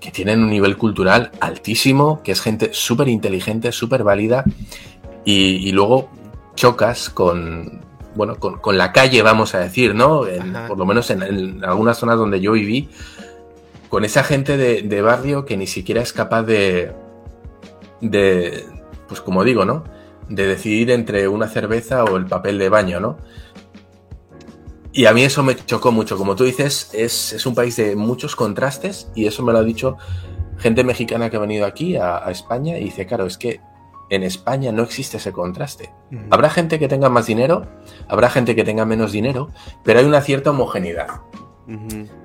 que 0.01 0.11
tienen 0.11 0.43
un 0.43 0.51
nivel 0.51 0.77
cultural 0.77 1.31
altísimo, 1.41 2.23
que 2.23 2.33
es 2.33 2.41
gente 2.41 2.71
súper 2.73 3.09
inteligente, 3.09 3.73
súper 3.73 4.05
válida, 4.05 4.45
y, 5.25 5.57
y 5.69 5.73
luego 5.73 6.09
chocas 6.55 7.11
con, 7.11 7.81
bueno, 8.15 8.37
con, 8.37 8.59
con 8.59 8.79
la 8.79 8.93
calle, 8.93 9.23
vamos 9.23 9.55
a 9.55 9.59
decir, 9.61 9.95
¿no? 9.95 10.27
En- 10.27 10.53
por 10.69 10.79
lo 10.79 10.87
menos 10.87 11.11
en, 11.11 11.23
en 11.23 11.65
algunas 11.65 11.99
zonas 11.99 12.17
donde 12.17 12.41
yo 12.41 12.53
viví, 12.53 12.89
con 13.89 14.05
esa 14.05 14.23
gente 14.23 14.57
de, 14.57 14.83
de 14.83 15.03
barrio 15.03 15.45
que 15.45 15.57
ni 15.57 15.67
siquiera 15.67 16.03
es 16.03 16.13
capaz 16.13 16.43
de, 16.43 16.93
de, 18.01 18.65
pues 19.09 19.21
como 19.21 19.45
digo, 19.45 19.65
¿no? 19.65 19.85
De 20.29 20.47
decidir 20.47 20.91
entre 20.91 21.27
una 21.29 21.49
cerveza 21.49 22.05
o 22.05 22.17
el 22.17 22.27
papel 22.27 22.59
de 22.59 22.69
baño, 22.69 23.01
¿no? 23.01 23.17
Y 24.99 25.07
a 25.07 25.13
mí 25.13 25.23
eso 25.23 25.45
me 25.45 25.55
chocó 25.55 25.93
mucho. 25.93 26.17
Como 26.19 26.35
tú 26.35 26.43
dices, 26.43 26.91
es, 26.93 27.33
es 27.33 27.47
un 27.47 27.55
país 27.55 27.77
de 27.77 27.95
muchos 27.95 28.35
contrastes 28.35 29.09
y 29.15 29.27
eso 29.27 29.45
me 29.45 29.53
lo 29.53 29.59
ha 29.59 29.63
dicho 29.63 29.97
gente 30.59 30.83
mexicana 30.83 31.31
que 31.31 31.37
ha 31.37 31.41
venido 31.41 31.67
aquí 31.67 31.95
a, 31.95 32.17
a 32.27 32.33
España 32.33 32.77
y 32.79 32.85
dice, 32.87 33.07
claro, 33.07 33.25
es 33.25 33.39
que 33.39 33.61
en 34.11 34.25
España 34.25 34.73
no 34.73 34.83
existe 34.83 35.19
ese 35.19 35.31
contraste. 35.31 35.93
Habrá 36.31 36.51
gente 36.51 36.81
que 36.81 36.89
tenga 36.89 37.09
más 37.11 37.27
dinero, 37.27 37.65
habrá 38.09 38.29
gente 38.29 38.57
que 38.57 38.65
tenga 38.65 38.85
menos 38.87 39.13
dinero, 39.13 39.51
pero 39.85 40.01
hay 40.01 40.05
una 40.05 40.21
cierta 40.21 40.51
homogeneidad. 40.51 41.21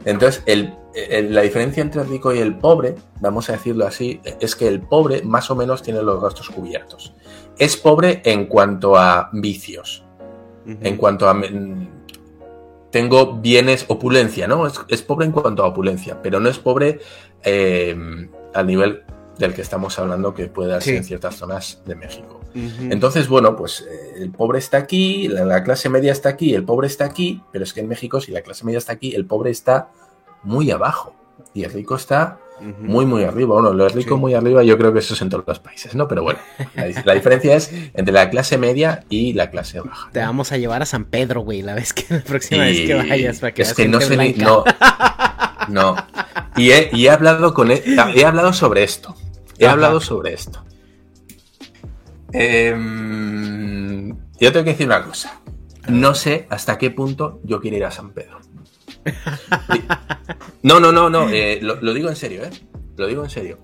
Entonces, 0.06 0.42
el- 0.48 0.74
el- 0.96 1.36
la 1.36 1.42
diferencia 1.42 1.82
entre 1.84 2.02
el 2.02 2.10
rico 2.10 2.34
y 2.34 2.40
el 2.40 2.56
pobre, 2.58 2.96
vamos 3.22 3.50
a 3.50 3.54
decirlo 3.54 3.86
así, 3.86 4.20
es 4.40 4.56
que 4.56 4.68
el 4.68 4.82
pobre 4.82 5.22
más 5.22 5.52
o 5.52 5.56
menos 5.56 5.84
tiene 5.84 6.02
los 6.02 6.20
gastos 6.24 6.50
cubiertos. 6.50 7.14
Es 7.60 7.78
pobre 7.78 8.24
en 8.26 8.48
cuanto 8.48 8.96
a 8.98 9.30
vicios, 9.32 10.04
en 10.66 10.98
cuanto 10.98 11.30
a... 11.30 11.34
Tengo 12.94 13.34
bienes, 13.42 13.86
opulencia, 13.90 14.48
¿no? 14.48 14.68
Es, 14.68 14.80
es 14.88 15.02
pobre 15.02 15.26
en 15.26 15.32
cuanto 15.32 15.64
a 15.64 15.68
opulencia, 15.68 16.22
pero 16.22 16.40
no 16.40 16.48
es 16.48 16.60
pobre 16.60 17.00
eh, 17.44 17.98
al 18.54 18.68
nivel 18.68 19.02
del 19.40 19.56
que 19.56 19.64
estamos 19.64 19.98
hablando 19.98 20.36
que 20.36 20.46
puede 20.46 20.70
darse 20.70 20.92
Sí. 20.92 20.98
en 20.98 21.04
ciertas 21.04 21.36
zonas 21.36 21.82
de 21.88 21.96
México. 21.96 22.40
Entonces, 22.54 23.28
bueno, 23.28 23.56
pues 23.56 23.82
eh, 23.82 24.14
el 24.22 24.30
pobre 24.30 24.60
está 24.60 24.78
aquí, 24.78 25.28
la, 25.28 25.44
la 25.44 25.64
clase 25.64 25.90
media 25.90 26.12
está 26.12 26.30
aquí, 26.30 26.54
el 26.54 26.64
pobre 26.64 26.86
está 26.86 27.04
aquí, 27.06 27.42
pero 27.52 27.64
es 27.64 27.74
que 27.74 27.80
en 27.80 27.88
México, 27.88 28.22
si 28.22 28.32
la 28.32 28.42
clase 28.44 28.64
media 28.64 28.78
está 28.78 28.94
aquí, 28.94 29.16
el 29.16 29.26
pobre 29.26 29.50
está 29.50 29.90
muy 30.44 30.70
abajo 30.70 31.16
y 31.56 31.64
el 31.64 31.72
rico 31.74 31.96
está 31.96 32.38
muy, 32.80 33.06
muy 33.06 33.24
arriba. 33.24 33.54
Bueno, 33.56 33.74
lo 33.74 33.88
rico 33.90 34.16
Sí. 34.16 34.22
muy 34.22 34.34
arriba, 34.34 34.64
yo 34.64 34.78
creo 34.78 34.94
que 34.94 35.00
eso 35.00 35.14
es 35.14 35.22
en 35.22 35.30
todos 35.30 35.44
los 35.48 35.60
países, 35.60 35.96
¿no? 35.96 36.08
Pero 36.08 36.24
bueno, 36.24 36.40
la, 36.76 36.88
la 37.06 37.14
diferencia 37.14 37.56
es 37.56 37.72
entre 37.94 38.14
la 38.14 38.30
clase 38.30 38.58
media 38.58 39.04
y 39.10 39.34
la 39.34 39.50
clase 39.52 39.80
baja. 39.82 40.10
Te 40.12 40.20
vamos 40.20 40.52
a 40.52 40.58
llevar 40.58 40.82
a 40.82 40.86
San 40.86 41.06
Pedro, 41.06 41.42
güey, 41.42 41.62
la 41.62 41.74
vez 41.76 41.94
que 41.94 42.06
la 42.14 42.22
próxima 42.22 42.70
Y 42.70 42.78
vez 42.80 42.88
que 42.88 43.10
vayas 43.10 43.40
para 43.40 43.54
que 43.54 43.62
es 43.64 43.74
que 43.74 43.88
no 43.88 44.00
sé 44.02 44.18
ni. 44.18 44.34
No. 44.34 44.64
No. 45.70 45.96
Y 46.58 46.72
he, 46.72 46.90
y 46.92 47.06
he 47.06 47.10
hablado 47.10 47.54
con 47.54 47.72
él. 47.72 47.82
He 48.16 48.26
hablado 48.26 48.52
sobre 48.52 48.84
esto. 48.84 49.16
He 49.58 49.64
Ajá. 49.66 49.74
hablado 49.74 50.02
sobre 50.02 50.34
esto. 50.34 50.62
Em, 52.84 54.10
yo 54.40 54.52
tengo 54.52 54.64
que 54.66 54.72
decir 54.72 54.88
una 54.88 55.04
cosa. 55.04 55.40
No 55.88 56.14
sé 56.16 56.48
hasta 56.50 56.78
qué 56.78 56.92
punto 56.92 57.40
yo 57.44 57.60
quiero 57.62 57.78
ir 57.78 57.86
a 57.86 57.92
San 57.92 58.12
Pedro. 58.12 58.40
No, 60.64 60.80
no, 60.80 60.94
no, 60.94 61.10
no. 61.10 61.30
eh, 61.30 61.60
lo, 61.62 61.82
lo 61.82 61.94
digo 61.94 62.08
en 62.08 62.16
serio, 62.16 62.44
¿eh? 62.46 62.50
Lo 62.96 63.08
digo 63.08 63.24
en 63.24 63.30
serio. 63.30 63.60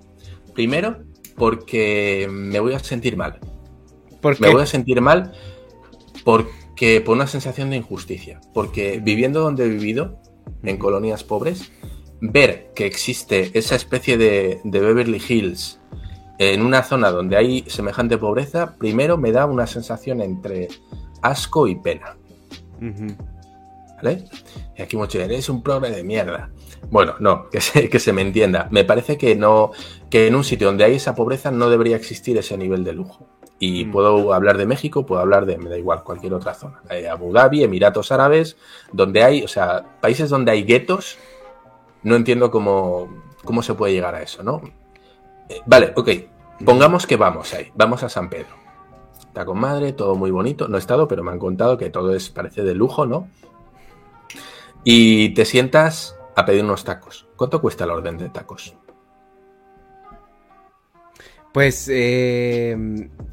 Primero, 0.54 0.98
porque 1.38 2.28
me 2.30 2.60
voy 2.60 2.74
a 2.74 2.80
sentir 2.80 3.16
mal. 3.16 3.40
¿Por 4.22 4.40
Me 4.42 4.52
voy 4.52 4.64
a 4.64 4.66
sentir 4.66 5.00
mal 5.00 5.32
porque 6.26 7.00
por 7.00 7.16
una 7.16 7.28
sensación 7.28 7.70
de 7.70 7.78
injusticia. 7.78 8.42
Porque 8.54 9.00
viviendo 9.02 9.40
donde 9.40 9.66
he 9.66 9.70
vivido, 9.70 10.20
en 10.64 10.78
colonias 10.78 11.24
pobres, 11.24 11.72
ver 12.20 12.72
que 12.76 12.86
existe 12.86 13.58
esa 13.58 13.76
especie 13.76 14.18
de, 14.18 14.60
de 14.64 14.80
Beverly 14.80 15.22
Hills 15.26 15.80
en 16.38 16.62
una 16.62 16.84
zona 16.84 17.12
donde 17.12 17.38
hay 17.38 17.64
semejante 17.68 18.18
pobreza, 18.18 18.76
primero 18.78 19.18
me 19.18 19.32
da 19.32 19.46
una 19.46 19.68
sensación 19.68 20.22
entre 20.22 20.68
asco 21.22 21.68
y 21.68 21.76
pena. 21.76 22.18
¿Vale? 24.02 24.26
Y 24.78 24.82
aquí 24.82 24.96
mucho 24.98 25.20
eres 25.20 25.50
un 25.50 25.62
progre 25.62 25.92
de 25.92 26.04
mierda. 26.04 26.50
Bueno, 26.90 27.16
no, 27.20 27.50
que 27.52 27.62
se, 27.62 27.90
que 27.90 28.00
se 28.00 28.14
me 28.14 28.22
entienda. 28.22 28.68
Me 28.72 28.86
parece 28.86 29.18
que 29.18 29.36
no, 29.36 29.72
que 30.10 30.28
en 30.28 30.36
un 30.36 30.44
sitio 30.44 30.68
donde 30.68 30.84
hay 30.86 30.96
esa 30.96 31.16
pobreza 31.16 31.52
no 31.52 31.70
debería 31.70 31.96
existir 31.96 32.38
ese 32.38 32.58
nivel 32.58 32.84
de 32.84 32.94
lujo. 32.94 33.28
Y 33.60 33.86
Mm. 33.86 33.92
puedo 33.92 34.34
hablar 34.34 34.58
de 34.58 34.66
México, 34.66 35.06
puedo 35.06 35.20
hablar 35.22 35.46
de, 35.46 35.58
me 35.58 35.70
da 35.70 35.78
igual, 35.78 36.04
cualquier 36.04 36.34
otra 36.34 36.54
zona. 36.54 36.82
Eh, 36.90 37.10
Abu 37.10 37.34
Dhabi, 37.34 37.64
Emiratos 37.64 38.12
Árabes, 38.12 38.56
donde 38.94 39.22
hay, 39.24 39.44
o 39.44 39.50
sea, 39.50 39.84
países 40.00 40.30
donde 40.30 40.52
hay 40.52 40.64
guetos, 40.64 41.18
no 42.04 42.16
entiendo 42.16 42.52
cómo, 42.52 43.10
cómo 43.44 43.62
se 43.62 43.74
puede 43.74 43.92
llegar 43.92 44.16
a 44.16 44.22
eso, 44.22 44.44
¿no? 44.44 44.62
Eh, 45.50 45.60
vale, 45.66 45.92
ok, 45.94 46.10
pongamos 46.64 47.06
que 47.06 47.18
vamos 47.18 47.54
ahí, 47.54 47.70
vamos 47.76 48.02
a 48.04 48.08
San 48.08 48.30
Pedro. 48.30 48.58
Está 49.20 49.44
con 49.44 49.60
madre, 49.60 49.92
todo 49.92 50.16
muy 50.16 50.32
bonito. 50.32 50.70
No 50.70 50.78
he 50.78 50.80
estado, 50.80 51.08
pero 51.10 51.22
me 51.24 51.32
han 51.32 51.40
contado 51.40 51.78
que 51.78 51.90
todo 51.90 52.16
es, 52.16 52.30
parece 52.30 52.64
de 52.64 52.74
lujo, 52.74 53.06
¿no? 53.06 53.28
Y 54.84 55.30
te 55.34 55.46
sientas 55.46 56.16
a 56.36 56.46
pedir 56.46 56.64
unos 56.64 56.84
tacos. 56.84 57.28
¿Cuánto 57.36 57.62
cuesta 57.62 57.84
el 57.84 57.92
orden 57.92 58.18
de 58.18 58.30
tacos? 58.30 58.76
Pues, 61.54 61.88
eh, 61.92 62.78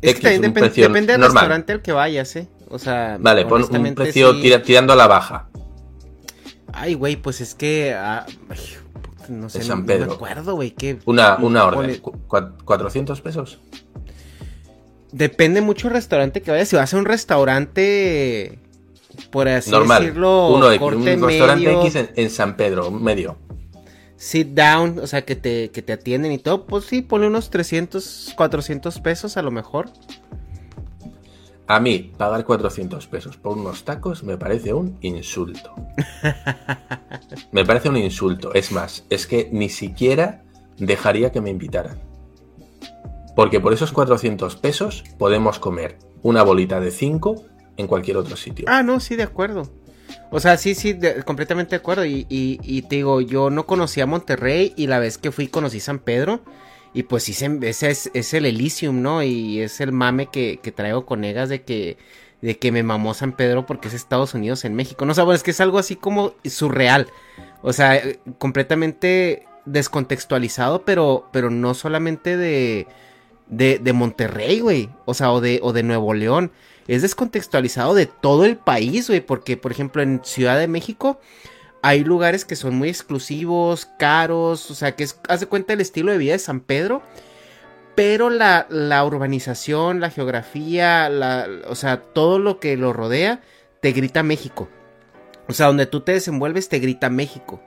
es 0.00 0.10
X, 0.12 0.20
que 0.20 0.30
también 0.40 0.54
depende 0.54 1.12
del 1.12 1.20
normal. 1.20 1.32
restaurante 1.42 1.72
al 1.72 1.82
que 1.82 1.92
vayas, 1.92 2.34
¿eh? 2.36 2.48
O 2.68 2.78
sea, 2.78 3.18
Vale, 3.20 3.44
pon 3.44 3.62
un 3.62 3.94
precio 3.94 4.32
sí. 4.34 4.40
tira- 4.42 4.62
tirando 4.62 4.92
a 4.92 4.96
la 4.96 5.06
baja. 5.06 5.48
Ay, 6.72 6.94
güey, 6.94 7.16
pues 7.16 7.40
es 7.40 7.54
que. 7.54 7.94
ah, 7.94 8.24
ay, 8.48 8.58
no 9.28 9.48
sé, 9.50 9.64
no, 9.68 9.76
me 9.76 9.94
acuerdo, 9.94 10.54
güey. 10.54 10.70
que 10.72 10.98
Una, 11.04 11.36
una 11.36 11.64
orden. 11.66 11.98
cu- 12.00 12.12
cua- 12.26 12.56
¿400 12.64 13.20
pesos? 13.20 13.60
Depende 15.12 15.60
mucho 15.60 15.88
el 15.88 15.94
restaurante 15.94 16.42
que 16.42 16.50
vayas. 16.50 16.68
Si 16.68 16.76
vas 16.76 16.92
a 16.92 16.96
un 16.96 17.04
restaurante, 17.04 18.58
por 19.30 19.48
así 19.48 19.70
Normal. 19.70 20.02
decirlo, 20.02 20.48
Uno 20.54 20.68
de 20.68 20.78
corte 20.78 21.16
un 21.16 21.22
restaurante 21.22 21.72
X 21.82 21.96
en, 21.96 22.10
en 22.16 22.30
San 22.30 22.56
Pedro, 22.56 22.90
medio. 22.90 23.36
sit 24.16 24.48
down, 24.48 24.98
o 24.98 25.06
sea, 25.06 25.24
que 25.24 25.36
te, 25.36 25.70
que 25.70 25.82
te 25.82 25.92
atienden 25.92 26.32
y 26.32 26.38
todo, 26.38 26.66
pues 26.66 26.84
sí, 26.86 27.02
ponle 27.02 27.26
unos 27.26 27.50
300, 27.50 28.32
400 28.36 28.98
pesos 29.00 29.36
a 29.36 29.42
lo 29.42 29.50
mejor. 29.50 29.90
A 31.68 31.80
mí, 31.80 32.12
pagar 32.16 32.44
400 32.44 33.06
pesos 33.08 33.36
por 33.36 33.58
unos 33.58 33.84
tacos 33.84 34.22
me 34.22 34.38
parece 34.38 34.72
un 34.72 34.96
insulto. 35.00 35.74
me 37.52 37.64
parece 37.64 37.88
un 37.88 37.96
insulto. 37.96 38.54
Es 38.54 38.70
más, 38.70 39.04
es 39.10 39.26
que 39.26 39.48
ni 39.52 39.68
siquiera 39.68 40.44
dejaría 40.78 41.32
que 41.32 41.40
me 41.40 41.50
invitaran. 41.50 41.98
Porque 43.34 43.58
por 43.60 43.72
esos 43.72 43.90
400 43.92 44.56
pesos 44.56 45.02
podemos 45.18 45.58
comer 45.58 45.98
una 46.22 46.42
bolita 46.44 46.78
de 46.80 46.90
5 46.92 47.44
en 47.76 47.86
cualquier 47.86 48.16
otro 48.16 48.36
sitio. 48.36 48.66
Ah, 48.68 48.82
no, 48.82 49.00
sí, 49.00 49.16
de 49.16 49.22
acuerdo. 49.24 49.70
O 50.30 50.40
sea, 50.40 50.56
sí, 50.56 50.74
sí, 50.74 50.92
de- 50.92 51.22
completamente 51.24 51.70
de 51.70 51.76
acuerdo. 51.76 52.04
Y, 52.04 52.26
y, 52.28 52.58
y 52.62 52.82
te 52.82 52.96
digo, 52.96 53.20
yo 53.20 53.50
no 53.50 53.66
conocía 53.66 54.06
Monterrey 54.06 54.72
y 54.76 54.86
la 54.86 54.98
vez 54.98 55.18
que 55.18 55.32
fui 55.32 55.48
conocí 55.48 55.80
San 55.80 55.98
Pedro. 55.98 56.40
Y 56.94 57.02
pues 57.04 57.24
sí, 57.24 57.32
se- 57.34 57.58
ese 57.62 57.90
es, 57.90 58.10
es 58.14 58.32
el 58.34 58.46
Elysium, 58.46 59.02
¿no? 59.02 59.22
Y 59.22 59.60
es 59.60 59.80
el 59.80 59.92
mame 59.92 60.26
que, 60.26 60.60
que 60.62 60.72
traigo 60.72 61.04
con 61.06 61.24
Egas 61.24 61.48
de 61.48 61.62
que, 61.62 61.98
de 62.40 62.58
que 62.58 62.72
me 62.72 62.82
mamó 62.82 63.12
San 63.14 63.32
Pedro 63.36 63.66
porque 63.66 63.88
es 63.88 63.94
Estados 63.94 64.32
Unidos 64.34 64.64
en 64.64 64.74
México. 64.74 65.04
No, 65.04 65.12
o 65.12 65.32
es 65.32 65.42
que 65.42 65.50
es 65.50 65.60
algo 65.60 65.78
así 65.78 65.96
como 65.96 66.34
surreal. 66.44 67.08
O 67.62 67.72
sea, 67.72 67.96
eh, 67.96 68.20
completamente 68.38 69.44
descontextualizado, 69.66 70.84
pero, 70.84 71.28
pero 71.32 71.50
no 71.50 71.74
solamente 71.74 72.36
de, 72.36 72.86
de, 73.48 73.78
de 73.78 73.92
Monterrey, 73.92 74.60
güey. 74.60 74.88
O 75.04 75.14
sea, 75.14 75.32
o 75.32 75.40
de, 75.40 75.58
o 75.62 75.72
de 75.72 75.82
Nuevo 75.82 76.14
León. 76.14 76.52
Es 76.88 77.02
descontextualizado 77.02 77.94
de 77.94 78.06
todo 78.06 78.44
el 78.44 78.56
país, 78.56 79.08
güey. 79.08 79.20
Porque, 79.20 79.56
por 79.56 79.72
ejemplo, 79.72 80.02
en 80.02 80.20
Ciudad 80.24 80.58
de 80.58 80.68
México 80.68 81.20
hay 81.82 82.04
lugares 82.04 82.44
que 82.44 82.56
son 82.56 82.76
muy 82.76 82.88
exclusivos, 82.88 83.88
caros. 83.98 84.70
O 84.70 84.74
sea, 84.74 84.94
que 84.94 85.04
es, 85.04 85.20
haz 85.28 85.40
de 85.40 85.46
cuenta 85.46 85.72
el 85.72 85.80
estilo 85.80 86.12
de 86.12 86.18
vida 86.18 86.32
de 86.32 86.38
San 86.38 86.60
Pedro. 86.60 87.02
Pero 87.94 88.28
la, 88.28 88.66
urbanización, 89.04 90.00
la 90.00 90.10
geografía, 90.10 91.10
o 91.66 91.74
sea, 91.74 92.02
todo 92.02 92.38
lo 92.38 92.60
que 92.60 92.76
lo 92.76 92.92
rodea, 92.92 93.40
te 93.80 93.92
grita 93.92 94.22
México. 94.22 94.68
O 95.48 95.54
sea, 95.54 95.66
donde 95.68 95.86
tú 95.86 96.02
te 96.02 96.12
desenvuelves, 96.12 96.68
te 96.68 96.78
grita 96.78 97.08
México. 97.08 97.62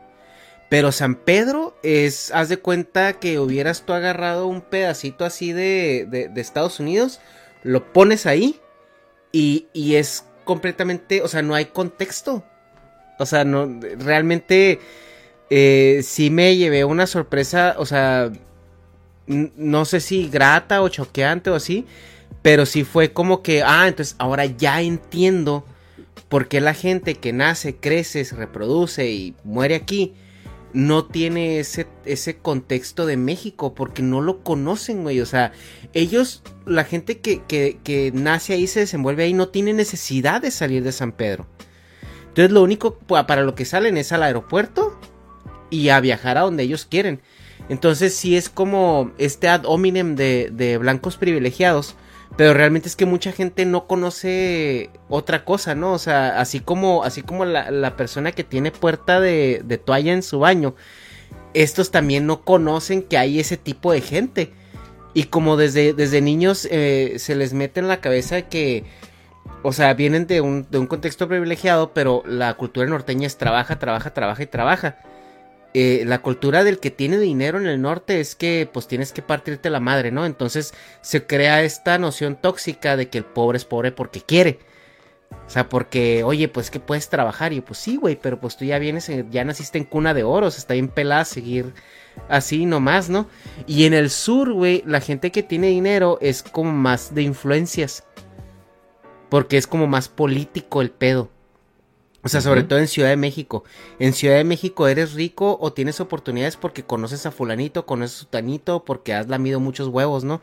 Pero 0.69 0.91
San 0.91 1.15
Pedro 1.15 1.75
es, 1.81 2.31
haz 2.31 2.47
de 2.47 2.57
cuenta 2.57 3.13
que 3.13 3.39
hubieras 3.39 3.81
tú 3.87 3.93
agarrado 3.93 4.45
un 4.45 4.61
pedacito 4.61 5.25
así 5.25 5.51
de, 5.51 6.05
de 6.07 6.41
Estados 6.41 6.79
Unidos, 6.79 7.19
lo 7.63 7.91
pones 7.91 8.27
ahí 8.27 8.61
y, 9.31 9.67
y 9.73 9.95
es 9.95 10.25
completamente, 10.43 11.21
o 11.21 11.27
sea, 11.27 11.41
no 11.41 11.55
hay 11.55 11.65
contexto. 11.65 12.43
O 13.19 13.25
sea, 13.25 13.43
no, 13.43 13.79
realmente 13.97 14.79
eh, 15.49 16.01
sí 16.03 16.29
me 16.29 16.55
llevé 16.55 16.85
una 16.85 17.05
sorpresa, 17.05 17.75
o 17.77 17.85
sea, 17.85 18.31
no 19.27 19.85
sé 19.85 19.99
si 19.99 20.29
grata 20.29 20.81
o 20.81 20.89
choqueante 20.89 21.49
o 21.49 21.55
así, 21.55 21.85
pero 22.41 22.65
sí 22.65 22.83
fue 22.83 23.11
como 23.11 23.43
que, 23.43 23.61
ah, 23.63 23.87
entonces 23.87 24.15
ahora 24.19 24.45
ya 24.45 24.81
entiendo 24.81 25.65
por 26.29 26.47
qué 26.47 26.61
la 26.61 26.73
gente 26.73 27.15
que 27.15 27.33
nace, 27.33 27.75
crece, 27.75 28.23
se 28.25 28.35
reproduce 28.35 29.09
y 29.11 29.35
muere 29.43 29.75
aquí 29.75 30.13
no 30.73 31.05
tiene 31.05 31.59
ese, 31.59 31.87
ese 32.05 32.37
contexto 32.37 33.05
de 33.05 33.17
México 33.17 33.73
porque 33.73 34.01
no 34.01 34.21
lo 34.21 34.43
conocen, 34.43 35.03
güey. 35.03 35.19
O 35.21 35.25
sea, 35.25 35.51
ellos, 35.93 36.43
la 36.65 36.83
gente 36.83 37.19
que, 37.19 37.41
que, 37.47 38.11
nace 38.13 38.53
ahí, 38.53 38.67
se 38.67 38.81
desenvuelve 38.81 39.23
ahí, 39.23 39.33
no 39.33 39.49
tiene 39.49 39.73
necesidad 39.73 40.41
de 40.41 40.51
salir 40.51 40.83
de 40.83 40.91
San 40.91 41.11
Pedro. 41.11 41.47
Entonces 42.27 42.51
lo 42.51 42.61
único 42.61 42.97
pa- 42.97 43.25
para 43.25 43.41
lo 43.43 43.55
que 43.55 43.65
salen 43.65 43.97
es 43.97 44.11
al 44.11 44.23
aeropuerto 44.23 44.99
y 45.69 45.89
a 45.89 45.99
viajar 45.99 46.37
a 46.37 46.41
donde 46.41 46.63
ellos 46.63 46.85
quieren. 46.85 47.21
Entonces 47.69 48.15
sí 48.15 48.37
es 48.37 48.49
como 48.49 49.11
este 49.17 49.47
ad 49.49 49.65
hominem 49.65 50.15
de 50.15 50.77
blancos 50.79 51.17
privilegiados. 51.17 51.95
Pero 52.37 52.53
realmente 52.53 52.87
es 52.87 52.95
que 52.95 53.05
mucha 53.05 53.31
gente 53.31 53.65
no 53.65 53.85
conoce 53.85 54.91
otra 55.09 55.43
cosa, 55.43 55.75
¿no? 55.75 55.91
O 55.93 55.99
sea, 55.99 56.39
así 56.39 56.59
como, 56.61 57.03
así 57.03 57.21
como 57.21 57.43
la, 57.43 57.69
la 57.71 57.97
persona 57.97 58.31
que 58.31 58.43
tiene 58.43 58.71
puerta 58.71 59.19
de, 59.19 59.61
de 59.65 59.77
toalla 59.77 60.13
en 60.13 60.23
su 60.23 60.39
baño. 60.39 60.75
Estos 61.53 61.91
también 61.91 62.25
no 62.25 62.41
conocen 62.43 63.01
que 63.01 63.17
hay 63.17 63.39
ese 63.39 63.57
tipo 63.57 63.91
de 63.91 64.01
gente. 64.01 64.53
Y 65.13 65.25
como 65.25 65.57
desde, 65.57 65.93
desde 65.93 66.21
niños 66.21 66.67
eh, 66.71 67.15
se 67.17 67.35
les 67.35 67.53
mete 67.53 67.79
en 67.79 67.87
la 67.87 67.99
cabeza 67.99 68.43
que, 68.43 68.85
o 69.63 69.73
sea, 69.73 69.93
vienen 69.93 70.27
de 70.27 70.41
un, 70.41 70.67
de 70.69 70.77
un 70.77 70.87
contexto 70.87 71.27
privilegiado, 71.27 71.93
pero 71.93 72.23
la 72.25 72.53
cultura 72.53 72.87
norteña 72.87 73.25
es 73.27 73.37
trabaja, 73.37 73.79
trabaja, 73.79 74.13
trabaja 74.13 74.43
y 74.43 74.47
trabaja. 74.47 74.99
Eh, 75.75 76.03
la 76.07 76.21
cultura 76.23 76.63
del 76.63 76.79
que 76.79 76.89
tiene 76.89 77.19
dinero 77.19 77.59
en 77.59 77.67
el 77.67 77.79
norte 77.81 78.19
es 78.19 78.35
que 78.35 78.67
pues 78.71 78.87
tienes 78.87 79.11
que 79.11 79.21
partirte 79.21 79.69
la 79.69 79.79
madre, 79.79 80.11
¿no? 80.11 80.25
Entonces 80.25 80.73
se 81.01 81.25
crea 81.27 81.61
esta 81.61 81.97
noción 81.99 82.35
tóxica 82.41 82.97
de 82.97 83.09
que 83.09 83.19
el 83.19 83.25
pobre 83.25 83.57
es 83.57 83.65
pobre 83.65 83.91
porque 83.91 84.21
quiere. 84.21 84.59
O 85.45 85.49
sea, 85.51 85.69
porque, 85.69 86.23
oye, 86.23 86.47
pues 86.47 86.71
que 86.71 86.79
puedes 86.79 87.09
trabajar. 87.09 87.53
Y 87.53 87.61
pues 87.61 87.77
sí, 87.77 87.97
güey, 87.97 88.15
pero 88.15 88.39
pues 88.39 88.57
tú 88.57 88.65
ya 88.65 88.79
vienes, 88.79 89.09
en- 89.09 89.29
ya 89.31 89.43
naciste 89.45 89.77
en 89.77 89.83
cuna 89.83 90.15
de 90.15 90.23
oro, 90.23 90.47
o 90.47 90.51
sea, 90.51 90.57
está 90.59 90.73
bien 90.73 90.87
pelada 90.87 91.23
seguir 91.25 91.73
así 92.29 92.65
nomás, 92.65 93.09
¿no? 93.09 93.27
Y 93.67 93.85
en 93.85 93.93
el 93.93 94.09
sur, 94.09 94.51
güey, 94.53 94.81
la 94.87 95.01
gente 95.01 95.31
que 95.31 95.43
tiene 95.43 95.67
dinero 95.67 96.17
es 96.21 96.41
como 96.41 96.71
más 96.71 97.13
de 97.13 97.21
influencias. 97.21 98.03
Porque 99.29 99.57
es 99.57 99.67
como 99.67 99.85
más 99.85 100.09
político 100.09 100.81
el 100.81 100.89
pedo. 100.89 101.29
O 102.21 102.27
sea, 102.27 102.41
sobre 102.41 102.63
todo 102.63 102.79
en 102.79 102.87
Ciudad 102.89 103.07
de 103.09 103.15
México. 103.15 103.63
En 103.97 104.11
Ciudad 104.11 104.35
de 104.35 104.43
México 104.43 104.89
eres 104.89 105.13
rico 105.13 105.57
o 105.61 105.71
tienes 105.71 106.01
oportunidades 106.01 106.57
porque 106.57 106.83
conoces 106.83 107.25
a 107.25 107.31
fulanito, 107.31 107.85
conoces 107.85 108.17
a 108.17 108.19
sutanito, 108.19 108.83
porque 108.83 109.13
has 109.13 109.29
lamido 109.29 109.61
muchos 109.61 109.87
huevos, 109.87 110.25
¿no? 110.25 110.41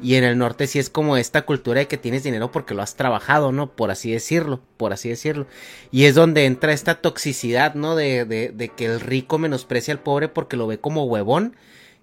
Y 0.00 0.14
en 0.14 0.22
el 0.22 0.38
norte 0.38 0.68
sí 0.68 0.78
es 0.78 0.88
como 0.88 1.16
esta 1.16 1.42
cultura 1.42 1.80
de 1.80 1.88
que 1.88 1.96
tienes 1.96 2.22
dinero 2.22 2.52
porque 2.52 2.74
lo 2.74 2.82
has 2.82 2.94
trabajado, 2.94 3.50
¿no? 3.50 3.72
Por 3.72 3.90
así 3.90 4.12
decirlo, 4.12 4.60
por 4.76 4.92
así 4.92 5.08
decirlo. 5.08 5.48
Y 5.90 6.04
es 6.04 6.14
donde 6.14 6.44
entra 6.44 6.72
esta 6.72 7.00
toxicidad, 7.00 7.74
¿no? 7.74 7.96
De, 7.96 8.24
de, 8.24 8.50
de 8.50 8.68
que 8.68 8.86
el 8.86 9.00
rico 9.00 9.38
menosprecia 9.38 9.92
al 9.92 10.00
pobre 10.00 10.28
porque 10.28 10.56
lo 10.56 10.68
ve 10.68 10.78
como 10.78 11.04
huevón. 11.04 11.56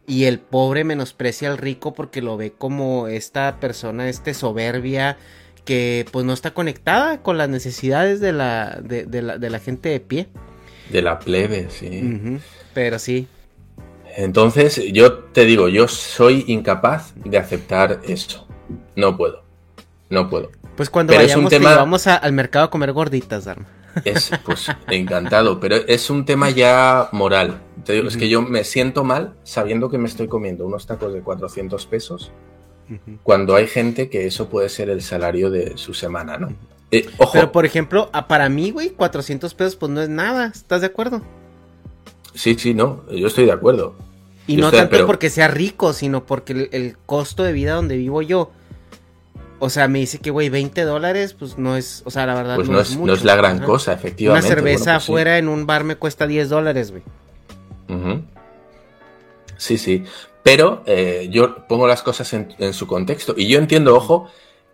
Y 0.06 0.26
el 0.26 0.40
pobre 0.40 0.84
menosprecia 0.84 1.50
al 1.50 1.58
rico 1.58 1.94
porque 1.94 2.22
lo 2.22 2.36
ve 2.36 2.52
como 2.52 3.08
esta 3.08 3.62
persona, 3.62 4.10
este 4.10 4.34
soberbia, 4.34 5.18
que 5.66 6.06
pues 6.12 6.26
no 6.26 6.34
está 6.34 6.54
conectada 6.54 7.22
con 7.22 7.38
las 7.38 7.50
necesidades 7.50 8.20
de 8.20 8.34
la, 8.34 8.80
de, 8.84 9.06
de 9.06 9.22
la, 9.22 9.38
de 9.38 9.50
la 9.50 9.60
gente 9.60 9.90
de 9.90 10.00
pie. 10.00 10.28
De 10.90 11.02
la 11.02 11.20
plebe, 11.20 11.70
sí. 11.70 12.40
Pero 12.74 13.00
sí. 13.00 13.28
Entonces, 14.16 14.82
yo 14.92 15.14
te 15.14 15.46
digo, 15.46 15.70
yo 15.70 15.88
soy 15.88 16.44
incapaz 16.48 17.14
de 17.24 17.38
aceptar 17.38 18.00
eso. 18.08 18.48
No 18.96 19.18
puedo. 19.18 19.44
No 20.10 20.30
puedo. 20.30 20.52
Pues 20.76 20.90
cuando 20.90 21.12
Pero 21.14 21.24
es 21.24 21.30
un 21.36 21.46
vayamos 21.46 21.50
tema- 21.50 21.70
llevamos 21.72 22.08
a- 22.08 22.16
al 22.18 22.34
mercado 22.34 22.66
a 22.66 22.70
comer 22.70 22.92
gorditas, 22.92 23.46
Dharma. 23.46 23.66
Es, 24.06 24.32
pues, 24.46 24.68
encantado, 24.90 25.60
pero 25.60 25.76
es 25.76 26.10
un 26.10 26.26
tema 26.26 26.50
ya 26.50 27.10
moral. 27.12 27.62
Te 27.86 27.94
digo, 27.94 28.08
es 28.08 28.18
que 28.18 28.30
yo 28.30 28.42
me 28.42 28.64
siento 28.64 29.04
mal 29.04 29.34
sabiendo 29.44 29.90
que 29.90 29.98
me 29.98 30.08
estoy 30.08 30.28
comiendo 30.28 30.66
unos 30.66 30.86
tacos 30.88 31.14
de 31.14 31.22
400 31.22 31.86
pesos 31.88 32.32
cuando 33.24 33.56
hay 33.56 33.68
gente 33.68 34.10
que 34.10 34.26
eso 34.28 34.50
puede 34.50 34.70
ser 34.70 34.90
el 34.90 35.02
salario 35.02 35.50
de 35.50 35.78
su 35.78 35.94
semana, 35.94 36.38
¿no? 36.38 36.54
Eh, 36.92 37.10
ojo, 37.18 37.32
Pero 37.34 37.52
por 37.52 37.66
ejemplo, 37.66 38.10
para 38.28 38.50
mí, 38.50 38.72
güey, 38.72 38.92
400 38.92 39.54
pesos 39.56 39.76
pues 39.76 39.92
no 39.92 40.02
es 40.02 40.10
nada, 40.10 40.48
¿estás 40.54 40.82
de 40.82 40.88
acuerdo? 40.88 41.22
sí, 42.36 42.56
sí, 42.58 42.74
no, 42.74 43.04
yo 43.12 43.28
estoy 43.28 43.46
de 43.46 43.52
acuerdo. 43.52 43.96
Y 44.48 44.56
Yo 44.56 44.62
no 44.62 44.68
estoy- 44.68 44.80
tanto 44.82 44.92
pero- 44.92 45.08
porque 45.08 45.30
sea 45.30 45.48
rico, 45.48 45.94
sino 45.94 46.26
porque 46.26 46.54
el, 46.54 46.70
el 46.72 46.98
costo 47.06 47.44
de 47.44 47.54
vida 47.54 47.74
donde 47.76 47.96
vivo 47.96 48.22
yo, 48.22 48.52
o 49.60 49.70
sea, 49.70 49.88
me 49.88 50.00
dice 50.00 50.18
que, 50.20 50.32
güey, 50.32 50.50
20 50.50 50.82
dólares, 50.82 51.34
pues 51.34 51.58
no 51.58 51.78
es, 51.78 52.02
o 52.06 52.12
sea, 52.12 52.26
la 52.26 52.34
verdad 52.36 52.56
Pues 52.58 52.68
no, 52.68 52.74
no 52.76 52.82
es 52.82 52.90
es, 52.90 52.98
mucho. 52.98 53.08
no 53.08 53.14
es 53.14 53.24
la 53.24 53.36
gran 53.38 53.60
cosa, 53.62 53.92
Una 53.92 54.00
efectivamente. 54.00 54.48
cerveza 54.50 54.84
Bueno, 54.84 54.96
pues 54.98 55.04
sí. 55.06 55.12
afuera 55.12 55.38
en 55.38 55.48
un 55.48 55.66
bar 55.66 55.84
me 55.86 55.96
cuesta 55.96 56.28
10 56.28 56.50
dólares, 56.50 56.92
güey. 56.92 57.04
Sí, 59.58 59.78
sí. 59.78 60.04
Pero 60.44 60.84
eh, 60.86 61.30
yo 61.32 61.66
pongo 61.68 61.88
las 61.88 62.04
cosas 62.04 62.32
en, 62.34 62.54
en 62.60 62.74
su 62.74 62.86
contexto. 62.86 63.34
Y 63.38 63.48
yo 63.48 63.60
entiendo, 63.60 63.96
ojo, 63.96 64.30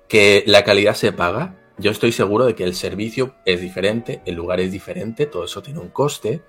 que 0.07 0.43
la 0.47 0.63
calidad 0.63 0.95
se 0.95 1.11
paga. 1.11 1.55
Yo 1.78 1.91
estoy 1.91 2.11
seguro 2.11 2.45
de 2.45 2.55
que 2.55 2.65
el 2.65 2.76
servicio 2.76 3.36
es 3.45 3.61
diferente, 3.61 4.22
el 4.26 4.36
lugar 4.36 4.59
es 4.59 4.72
diferente, 4.72 5.26
todo 5.28 5.45
eso 5.45 5.61
tiene 5.61 5.80
un 5.80 5.89
coste. 5.89 6.41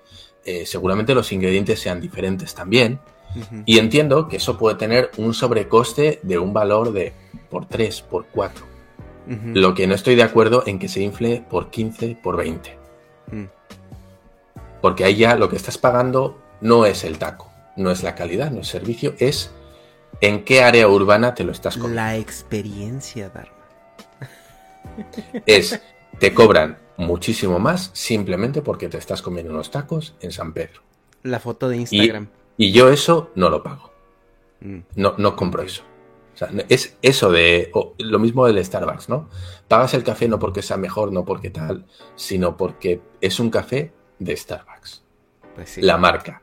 eh, 0.43 0.65
seguramente 0.65 1.13
los 1.13 1.31
ingredientes 1.31 1.79
sean 1.79 2.01
diferentes 2.01 2.53
también. 2.55 2.99
Y 3.65 3.79
entiendo 3.79 4.27
que 4.27 4.37
eso 4.37 4.57
puede 4.57 4.75
tener 4.75 5.11
un 5.15 5.33
sobrecoste 5.33 6.19
de 6.21 6.37
un 6.37 6.51
valor 6.51 6.91
de 6.91 7.13
por 7.49 7.65
3, 7.65 8.01
por 8.01 8.25
4. 8.25 8.65
Ujú. 9.27 9.37
Lo 9.53 9.73
que 9.73 9.87
no 9.87 9.95
estoy 9.95 10.15
de 10.15 10.23
acuerdo 10.23 10.63
en 10.65 10.79
que 10.79 10.89
se 10.89 11.01
infle 11.01 11.41
por 11.49 11.69
15, 11.69 12.17
por 12.21 12.35
20. 12.35 12.77
Mm. 13.31 13.45
Porque 14.81 15.05
ahí 15.05 15.15
ya 15.15 15.35
lo 15.37 15.47
que 15.47 15.55
estás 15.55 15.77
pagando 15.77 16.41
no 16.59 16.85
es 16.85 17.03
el 17.05 17.19
taco, 17.19 17.50
no 17.81 17.91
es 17.91 18.03
la 18.03 18.15
calidad, 18.15 18.51
no 18.51 18.61
es 18.61 18.67
servicio, 18.67 19.13
es 19.19 19.51
en 20.21 20.43
qué 20.45 20.63
área 20.63 20.87
urbana 20.87 21.33
te 21.33 21.43
lo 21.43 21.51
estás 21.51 21.75
comiendo. 21.75 21.95
La 21.95 22.17
experiencia, 22.17 23.29
Dharma. 23.29 23.55
Es, 25.45 25.81
te 26.19 26.33
cobran 26.33 26.77
muchísimo 26.97 27.59
más 27.59 27.91
simplemente 27.93 28.61
porque 28.61 28.89
te 28.89 28.97
estás 28.97 29.21
comiendo 29.21 29.51
unos 29.51 29.71
tacos 29.71 30.15
en 30.21 30.31
San 30.31 30.53
Pedro. 30.53 30.81
La 31.23 31.39
foto 31.39 31.69
de 31.69 31.77
Instagram. 31.77 32.29
y 32.57 32.71
yo 32.71 32.89
eso 32.89 33.31
no 33.35 33.49
lo 33.49 33.63
pago. 33.63 33.91
Mm. 34.61 34.79
No, 34.95 35.15
no 35.17 35.35
compro 35.35 35.63
eso. 35.63 35.83
O 36.33 36.37
sea, 36.37 36.49
es 36.69 36.97
eso 37.01 37.31
de 37.31 37.71
lo 37.99 38.19
mismo 38.19 38.45
del 38.47 38.63
Starbucks, 38.63 39.09
¿no? 39.09 39.29
Pagas 39.67 39.93
el 39.93 40.03
café 40.03 40.27
no 40.27 40.39
porque 40.39 40.61
sea 40.61 40.77
mejor, 40.77 41.11
no 41.11 41.25
porque 41.25 41.49
tal, 41.49 41.85
sino 42.15 42.57
porque 42.57 43.01
es 43.19 43.39
un 43.39 43.49
café 43.49 43.91
de 44.17 44.35
Starbucks, 44.35 45.03
Pues 45.55 45.69
sí. 45.71 45.81
la 45.81 45.97
marca. 45.97 46.40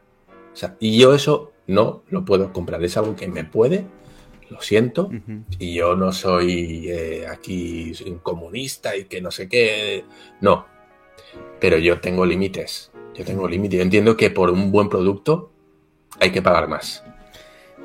O 0.58 0.60
sea, 0.60 0.74
y 0.80 0.98
yo 0.98 1.14
eso 1.14 1.52
no 1.68 2.02
lo 2.08 2.24
puedo 2.24 2.52
comprar. 2.52 2.82
Es 2.82 2.96
algo 2.96 3.14
que 3.14 3.28
me 3.28 3.44
puede, 3.44 3.86
lo 4.50 4.60
siento, 4.60 5.08
y 5.56 5.74
yo 5.74 5.94
no 5.94 6.10
soy 6.10 6.86
eh, 6.88 7.28
aquí 7.30 7.94
soy 7.94 8.10
un 8.10 8.18
comunista 8.18 8.96
y 8.96 9.04
que 9.04 9.20
no 9.20 9.30
sé 9.30 9.48
qué. 9.48 10.04
No. 10.40 10.66
Pero 11.60 11.78
yo 11.78 12.00
tengo 12.00 12.26
límites. 12.26 12.90
Yo 13.14 13.24
tengo 13.24 13.46
límites. 13.46 13.78
Yo 13.78 13.84
entiendo 13.84 14.16
que 14.16 14.30
por 14.30 14.50
un 14.50 14.72
buen 14.72 14.88
producto 14.88 15.52
hay 16.18 16.32
que 16.32 16.42
pagar 16.42 16.66
más. 16.66 17.04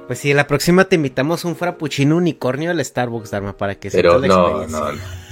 Pues 0.08 0.20
sí, 0.20 0.34
la 0.34 0.48
próxima 0.48 0.84
te 0.86 0.96
invitamos 0.96 1.46
un 1.46 1.56
frappuccino 1.56 2.18
unicornio 2.18 2.72
al 2.72 2.84
Starbucks, 2.84 3.32
Dharma, 3.32 3.56
para 3.56 3.76
que 3.76 3.90
Pero 3.90 4.20
la 4.20 4.28
no, 4.28 4.36
no, 4.50 4.62
experiencia. 4.64 4.80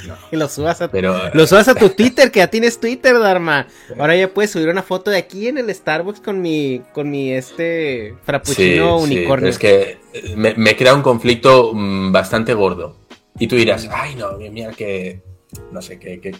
no. 0.07 0.15
Y 0.32 0.36
lo 0.38 0.47
subas 0.49 0.82
a 0.82 0.89
Pero 0.89 1.15
Lo 1.34 1.45
subas 1.45 1.67
a 1.67 1.76
tu 1.76 1.89
Twitter, 1.95 2.32
que 2.32 2.39
ya 2.39 2.47
tienes 2.47 2.80
Twitter, 2.80 3.19
Dharma. 3.19 3.67
Ahora 3.99 4.15
ya 4.15 4.34
puedes 4.34 4.49
subir 4.51 4.69
una 4.69 4.82
foto 4.82 5.11
de 5.11 5.17
aquí 5.17 5.47
en 5.47 5.57
el 5.57 5.74
Starbucks 5.74 6.22
con 6.22 6.41
mi, 6.41 6.82
con 6.93 7.09
mi 7.11 7.32
este 7.34 8.15
frappuccino 8.24 8.99
Sí, 8.99 9.07
sí, 9.07 9.13
unicornio. 9.17 9.49
es 9.49 9.59
que 9.59 9.99
eh, 10.13 10.34
me, 10.38 10.53
me 10.55 10.76
crea 10.76 10.95
un 10.95 11.01
conflicto 11.03 11.72
mm, 11.74 12.11
bastante 12.11 12.53
gordo. 12.53 12.95
Y 13.38 13.47
tú 13.47 13.55
dirás, 13.57 13.88
ay 13.91 14.15
no, 14.15 14.38
mira 14.38 14.72
que 14.72 15.22
no 15.72 15.82
sé, 15.82 15.99
que, 15.99 16.19
que, 16.22 16.34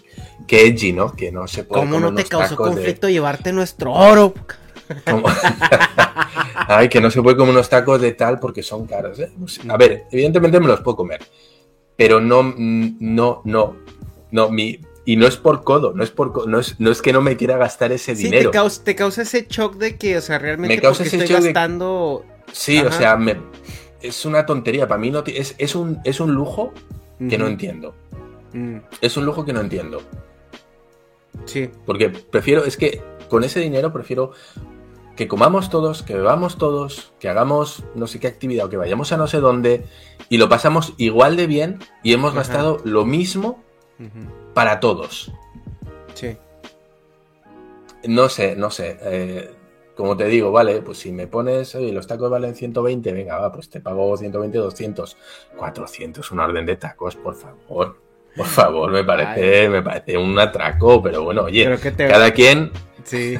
que 0.48 0.68
edgy, 0.68 0.94
¿no? 0.94 1.14
Que 1.14 1.32
no 1.34 1.46
se 1.48 1.66
puede 1.66 1.82
¿Cómo 1.82 2.00
no 2.00 2.16
te 2.16 2.24
causó 2.24 2.52
de- 2.52 2.56
conflicto 2.56 3.10
llevarte 3.10 3.52
nuestro 3.52 3.92
oro? 3.92 4.34
Como- 5.10 5.28
ay, 6.68 6.90
que 6.90 7.02
no 7.02 7.12
se 7.12 7.22
puede 7.22 7.38
comer 7.38 7.54
unos 7.54 7.70
tacos 7.70 8.02
de 8.02 8.12
tal 8.14 8.40
porque 8.40 8.64
son 8.64 8.86
caros. 8.88 9.20
¿eh? 9.20 9.32
A 9.70 9.78
ver, 9.78 10.04
evidentemente 10.12 10.60
me 10.60 10.68
los 10.68 10.82
puedo 10.82 10.98
comer. 10.98 11.22
Pero 11.98 12.20
no, 12.20 12.54
no, 12.58 13.42
no, 13.46 13.76
no, 14.32 14.50
mi... 14.50 14.80
Y 15.04 15.16
no 15.16 15.26
es 15.26 15.36
por 15.36 15.64
codo, 15.64 15.94
no 15.96 16.04
es 16.04 16.12
por 16.12 16.48
no 16.48 16.60
es, 16.60 16.80
no 16.80 16.92
es 16.92 17.02
que 17.02 17.12
no 17.12 17.22
me 17.22 17.36
quiera 17.36 17.58
gastar 17.58 17.92
ese 17.92 18.16
Sí, 18.16 18.24
te 18.24 18.30
dinero. 18.30 18.52
causa, 18.52 18.84
te 18.84 18.96
causa 18.96 19.24
ese 19.24 19.48
shock 19.50 19.76
de 19.78 19.98
que, 19.98 20.18
o 20.18 20.22
sea, 20.22 20.38
realmente 20.38 20.76
Me 20.76 20.82
causa 20.82 21.04
ese 21.04 21.18
estoy 21.18 21.28
shock 21.30 21.42
de- 21.42 21.48
gastando... 21.54 22.24
Sí, 22.52 22.78
o 22.80 22.92
sea, 22.92 23.18
me- 23.18 23.42
es 24.02 24.26
una 24.26 24.46
tontería. 24.46 24.88
Para 24.88 25.00
mí 25.02 25.10
no 25.10 25.24
es, 25.26 25.56
es, 25.58 25.76
un, 25.76 26.00
es 26.04 26.20
un 26.20 26.34
lujo 26.34 26.72
que 27.30 27.38
no 27.38 27.48
entiendo. 27.48 27.96
Mm, 28.54 28.78
Es 29.02 29.18
un 29.18 29.26
lujo 29.26 29.44
que 29.44 29.54
no 29.54 29.62
entiendo. 29.62 30.02
sí. 31.46 31.70
Porque 31.86 32.10
prefiero, 32.10 32.64
es 32.66 32.78
que 32.78 33.02
con 33.30 33.44
ese 33.44 33.60
dinero 33.60 33.92
prefiero 33.92 34.32
que 35.16 35.28
comamos 35.28 35.70
todos, 35.70 36.04
que 36.04 36.16
bebamos 36.16 36.58
todos, 36.58 37.14
que 37.20 37.30
hagamos 37.30 37.84
no 37.96 38.08
sé 38.08 38.20
qué 38.20 38.28
actividad 38.28 38.66
o 38.66 38.70
que 38.70 38.78
vayamos 38.78 39.12
a 39.12 39.18
no 39.18 39.28
sé 39.28 39.40
dónde 39.40 39.86
y 40.30 40.38
lo 40.38 40.50
pasamos 40.50 40.94
igual 40.98 41.36
de 41.36 41.48
bien 41.48 41.80
y 42.04 42.14
hemos 42.14 42.32
Ajá. 42.32 42.40
gastado 42.40 42.80
lo 42.86 43.06
mismo 43.06 43.62
para 44.54 44.80
todos. 44.80 45.32
Sí. 46.14 46.38
No 48.08 48.30
sé, 48.30 48.56
no 48.56 48.72
sé. 48.72 48.98
eh, 49.02 49.52
como 49.96 50.18
te 50.18 50.26
digo, 50.26 50.52
vale, 50.52 50.82
pues 50.82 50.98
si 51.00 51.12
me 51.12 51.28
pones, 51.28 51.76
oye, 51.76 51.92
los 51.92 52.08
tacos 52.08 52.32
valen 52.32 52.56
120, 52.56 53.12
venga, 53.12 53.38
va, 53.38 53.52
pues 53.52 53.70
te 53.70 53.82
pago 53.82 54.18
120, 54.18 54.58
200, 54.58 55.18
400, 55.58 56.32
una 56.32 56.46
orden 56.46 56.66
de 56.66 56.78
tacos, 56.78 57.16
por 57.16 57.36
favor. 57.36 57.98
Por 58.36 58.46
favor, 58.46 58.90
me 58.92 59.04
parece, 59.04 59.68
me 59.70 59.84
parece 59.84 60.18
un 60.18 60.40
atraco, 60.40 61.04
pero 61.04 61.22
bueno, 61.24 61.44
oye, 61.44 61.78
te- 61.78 62.08
cada 62.08 62.32
quien 62.32 62.72
Sí. 63.04 63.38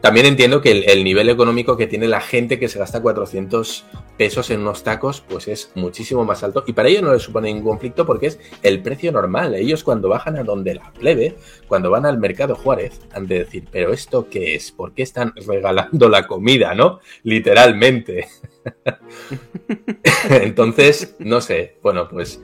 También 0.00 0.26
entiendo 0.26 0.60
que 0.60 0.70
el, 0.70 0.88
el 0.88 1.04
nivel 1.04 1.28
económico 1.28 1.76
que 1.76 1.86
tiene 1.86 2.08
la 2.08 2.20
gente 2.20 2.58
que 2.58 2.68
se 2.68 2.78
gasta 2.78 3.02
400 3.02 3.84
pesos 4.16 4.50
en 4.50 4.60
unos 4.60 4.82
tacos, 4.84 5.20
pues 5.20 5.48
es 5.48 5.72
muchísimo 5.74 6.24
más 6.24 6.42
alto. 6.42 6.64
Y 6.66 6.72
para 6.72 6.88
ellos 6.88 7.02
no 7.02 7.12
les 7.12 7.22
supone 7.22 7.52
ningún 7.52 7.72
conflicto 7.72 8.06
porque 8.06 8.26
es 8.26 8.40
el 8.62 8.82
precio 8.82 9.12
normal. 9.12 9.54
Ellos 9.54 9.84
cuando 9.84 10.08
bajan 10.08 10.36
a 10.36 10.44
donde 10.44 10.74
la 10.74 10.92
plebe, 10.92 11.36
cuando 11.66 11.90
van 11.90 12.06
al 12.06 12.18
mercado 12.18 12.54
Juárez, 12.54 13.00
han 13.12 13.26
de 13.26 13.40
decir, 13.40 13.64
pero 13.70 13.92
¿esto 13.92 14.28
qué 14.30 14.54
es? 14.54 14.70
¿Por 14.70 14.94
qué 14.94 15.02
están 15.02 15.32
regalando 15.46 16.08
la 16.08 16.26
comida, 16.26 16.74
no? 16.74 17.00
Literalmente. 17.22 18.28
Entonces, 20.30 21.16
no 21.18 21.40
sé. 21.40 21.78
Bueno, 21.82 22.08
pues 22.08 22.40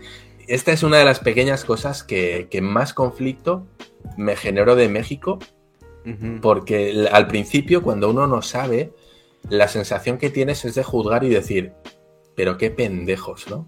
esta 0.46 0.72
es 0.72 0.82
una 0.82 0.98
de 0.98 1.04
las 1.04 1.20
pequeñas 1.20 1.64
cosas 1.64 2.02
que, 2.02 2.48
que 2.50 2.60
más 2.60 2.94
conflicto 2.94 3.66
me 4.16 4.36
generó 4.36 4.74
de 4.74 4.88
México 4.88 5.38
Porque 6.40 7.08
al 7.10 7.26
principio, 7.26 7.82
cuando 7.82 8.10
uno 8.10 8.26
no 8.26 8.42
sabe, 8.42 8.92
la 9.48 9.68
sensación 9.68 10.18
que 10.18 10.30
tienes 10.30 10.64
es 10.64 10.74
de 10.74 10.82
juzgar 10.84 11.24
y 11.24 11.28
decir, 11.28 11.72
pero 12.34 12.56
qué 12.56 12.70
pendejos, 12.70 13.48
¿no? 13.50 13.66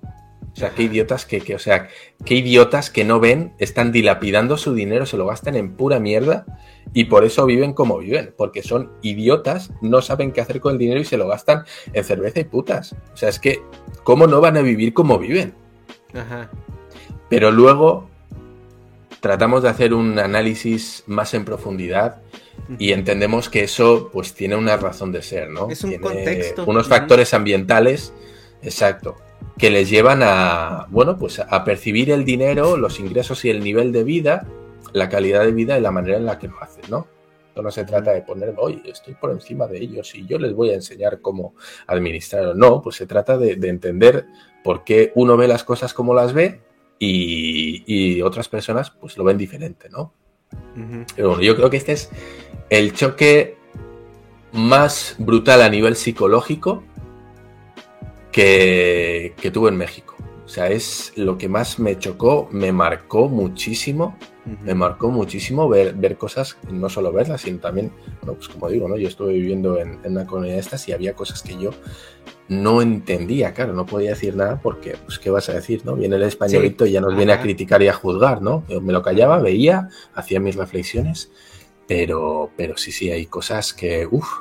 O 0.52 0.56
sea, 0.56 0.70
qué 0.70 0.82
idiotas 0.84 1.26
que, 1.26 1.40
que- 1.40 1.54
o 1.54 1.58
sea, 1.60 1.88
qué 2.24 2.34
idiotas 2.34 2.90
que 2.90 3.04
no 3.04 3.20
ven, 3.20 3.52
están 3.58 3.92
dilapidando 3.92 4.56
su 4.56 4.74
dinero, 4.74 5.06
se 5.06 5.16
lo 5.16 5.26
gastan 5.26 5.54
en 5.54 5.76
pura 5.76 6.00
mierda 6.00 6.44
y 6.92 7.04
por 7.04 7.24
eso 7.24 7.46
viven 7.46 7.72
como 7.72 7.98
viven, 7.98 8.34
porque 8.36 8.62
son 8.62 8.90
idiotas, 9.00 9.70
no 9.80 10.02
saben 10.02 10.32
qué 10.32 10.40
hacer 10.40 10.60
con 10.60 10.72
el 10.72 10.78
dinero 10.78 11.00
y 11.00 11.04
se 11.04 11.16
lo 11.16 11.28
gastan 11.28 11.64
en 11.92 12.04
cerveza 12.04 12.40
y 12.40 12.44
putas. 12.44 12.94
O 13.12 13.16
sea, 13.16 13.28
es 13.28 13.38
que, 13.38 13.62
¿cómo 14.02 14.26
no 14.26 14.40
van 14.40 14.56
a 14.56 14.62
vivir 14.62 14.92
como 14.92 15.18
viven? 15.18 15.54
Ajá. 16.14 16.50
Pero 17.28 17.52
luego 17.52 18.08
tratamos 19.20 19.62
de 19.62 19.68
hacer 19.68 19.94
un 19.94 20.18
análisis 20.18 21.04
más 21.06 21.32
en 21.34 21.44
profundidad 21.44 22.22
y 22.78 22.92
entendemos 22.92 23.48
que 23.48 23.62
eso 23.62 24.10
pues 24.12 24.34
tiene 24.34 24.56
una 24.56 24.76
razón 24.76 25.12
de 25.12 25.22
ser, 25.22 25.48
¿no? 25.50 25.68
Es 25.70 25.82
un 25.84 25.90
Tiene 25.90 26.02
contexto. 26.04 26.64
Unos 26.66 26.88
factores 26.88 27.34
ambientales, 27.34 28.12
exacto, 28.62 29.16
que 29.58 29.70
les 29.70 29.90
llevan 29.90 30.20
a, 30.22 30.86
bueno, 30.90 31.18
pues 31.18 31.40
a 31.40 31.64
percibir 31.64 32.10
el 32.10 32.24
dinero, 32.24 32.76
los 32.76 33.00
ingresos 33.00 33.44
y 33.44 33.50
el 33.50 33.62
nivel 33.62 33.92
de 33.92 34.04
vida, 34.04 34.46
la 34.92 35.08
calidad 35.08 35.42
de 35.44 35.52
vida 35.52 35.78
y 35.78 35.80
la 35.80 35.90
manera 35.90 36.16
en 36.16 36.26
la 36.26 36.38
que 36.38 36.48
lo 36.48 36.60
hacen, 36.62 36.84
¿no? 36.88 37.06
Esto 37.48 37.62
no 37.62 37.70
se 37.72 37.84
trata 37.84 38.12
de 38.12 38.22
poner, 38.22 38.54
oye, 38.58 38.80
estoy 38.86 39.14
por 39.14 39.32
encima 39.32 39.66
de 39.66 39.78
ellos 39.78 40.14
y 40.14 40.24
yo 40.24 40.38
les 40.38 40.54
voy 40.54 40.70
a 40.70 40.74
enseñar 40.74 41.20
cómo 41.20 41.54
administrarlo. 41.88 42.54
No, 42.54 42.80
pues 42.80 42.96
se 42.96 43.06
trata 43.06 43.36
de, 43.36 43.56
de 43.56 43.68
entender 43.68 44.26
por 44.62 44.84
qué 44.84 45.10
uno 45.16 45.36
ve 45.36 45.48
las 45.48 45.64
cosas 45.64 45.92
como 45.92 46.14
las 46.14 46.32
ve 46.32 46.60
y, 46.98 47.82
y 47.86 48.22
otras 48.22 48.48
personas 48.48 48.92
pues 48.92 49.18
lo 49.18 49.24
ven 49.24 49.36
diferente, 49.36 49.88
¿no? 49.90 50.12
Pero 51.14 51.28
bueno, 51.28 51.42
yo 51.42 51.56
creo 51.56 51.70
que 51.70 51.76
este 51.76 51.92
es 51.92 52.10
el 52.70 52.92
choque 52.92 53.56
más 54.52 55.16
brutal 55.18 55.62
a 55.62 55.68
nivel 55.68 55.96
psicológico 55.96 56.82
que, 58.32 59.34
que 59.40 59.50
tuve 59.50 59.68
en 59.70 59.76
México. 59.76 60.16
O 60.44 60.48
sea, 60.48 60.68
es 60.68 61.12
lo 61.14 61.38
que 61.38 61.48
más 61.48 61.78
me 61.78 61.96
chocó, 61.96 62.48
me 62.50 62.72
marcó 62.72 63.28
muchísimo, 63.28 64.16
me 64.64 64.74
marcó 64.74 65.10
muchísimo 65.10 65.68
ver, 65.68 65.94
ver 65.94 66.16
cosas, 66.16 66.56
no 66.68 66.88
solo 66.88 67.12
verlas, 67.12 67.42
sino 67.42 67.58
también, 67.58 67.92
bueno, 68.22 68.34
pues 68.34 68.48
como 68.48 68.68
digo, 68.68 68.88
¿no? 68.88 68.96
Yo 68.96 69.06
estuve 69.06 69.34
viviendo 69.34 69.78
en, 69.78 70.00
en 70.02 70.12
una 70.12 70.26
comunidad 70.26 70.54
de 70.54 70.60
estas 70.60 70.88
y 70.88 70.92
había 70.92 71.14
cosas 71.14 71.42
que 71.42 71.56
yo 71.56 71.70
no 72.50 72.82
entendía, 72.82 73.54
claro, 73.54 73.72
no 73.74 73.86
podía 73.86 74.10
decir 74.10 74.34
nada 74.34 74.60
porque, 74.60 74.96
pues, 75.04 75.20
¿qué 75.20 75.30
vas 75.30 75.48
a 75.48 75.52
decir, 75.52 75.86
no? 75.86 75.94
Viene 75.94 76.16
el 76.16 76.24
españolito 76.24 76.84
y 76.84 76.90
ya 76.90 77.00
nos 77.00 77.16
viene 77.16 77.32
a 77.32 77.40
criticar 77.40 77.80
y 77.80 77.86
a 77.86 77.92
juzgar, 77.92 78.42
¿no? 78.42 78.64
Yo 78.68 78.80
me 78.80 78.92
lo 78.92 79.02
callaba, 79.02 79.38
veía, 79.38 79.88
hacía 80.14 80.40
mis 80.40 80.56
reflexiones, 80.56 81.30
pero, 81.86 82.50
pero 82.56 82.76
sí, 82.76 82.90
sí, 82.90 83.08
hay 83.08 83.26
cosas 83.26 83.72
que, 83.72 84.04
uff, 84.10 84.40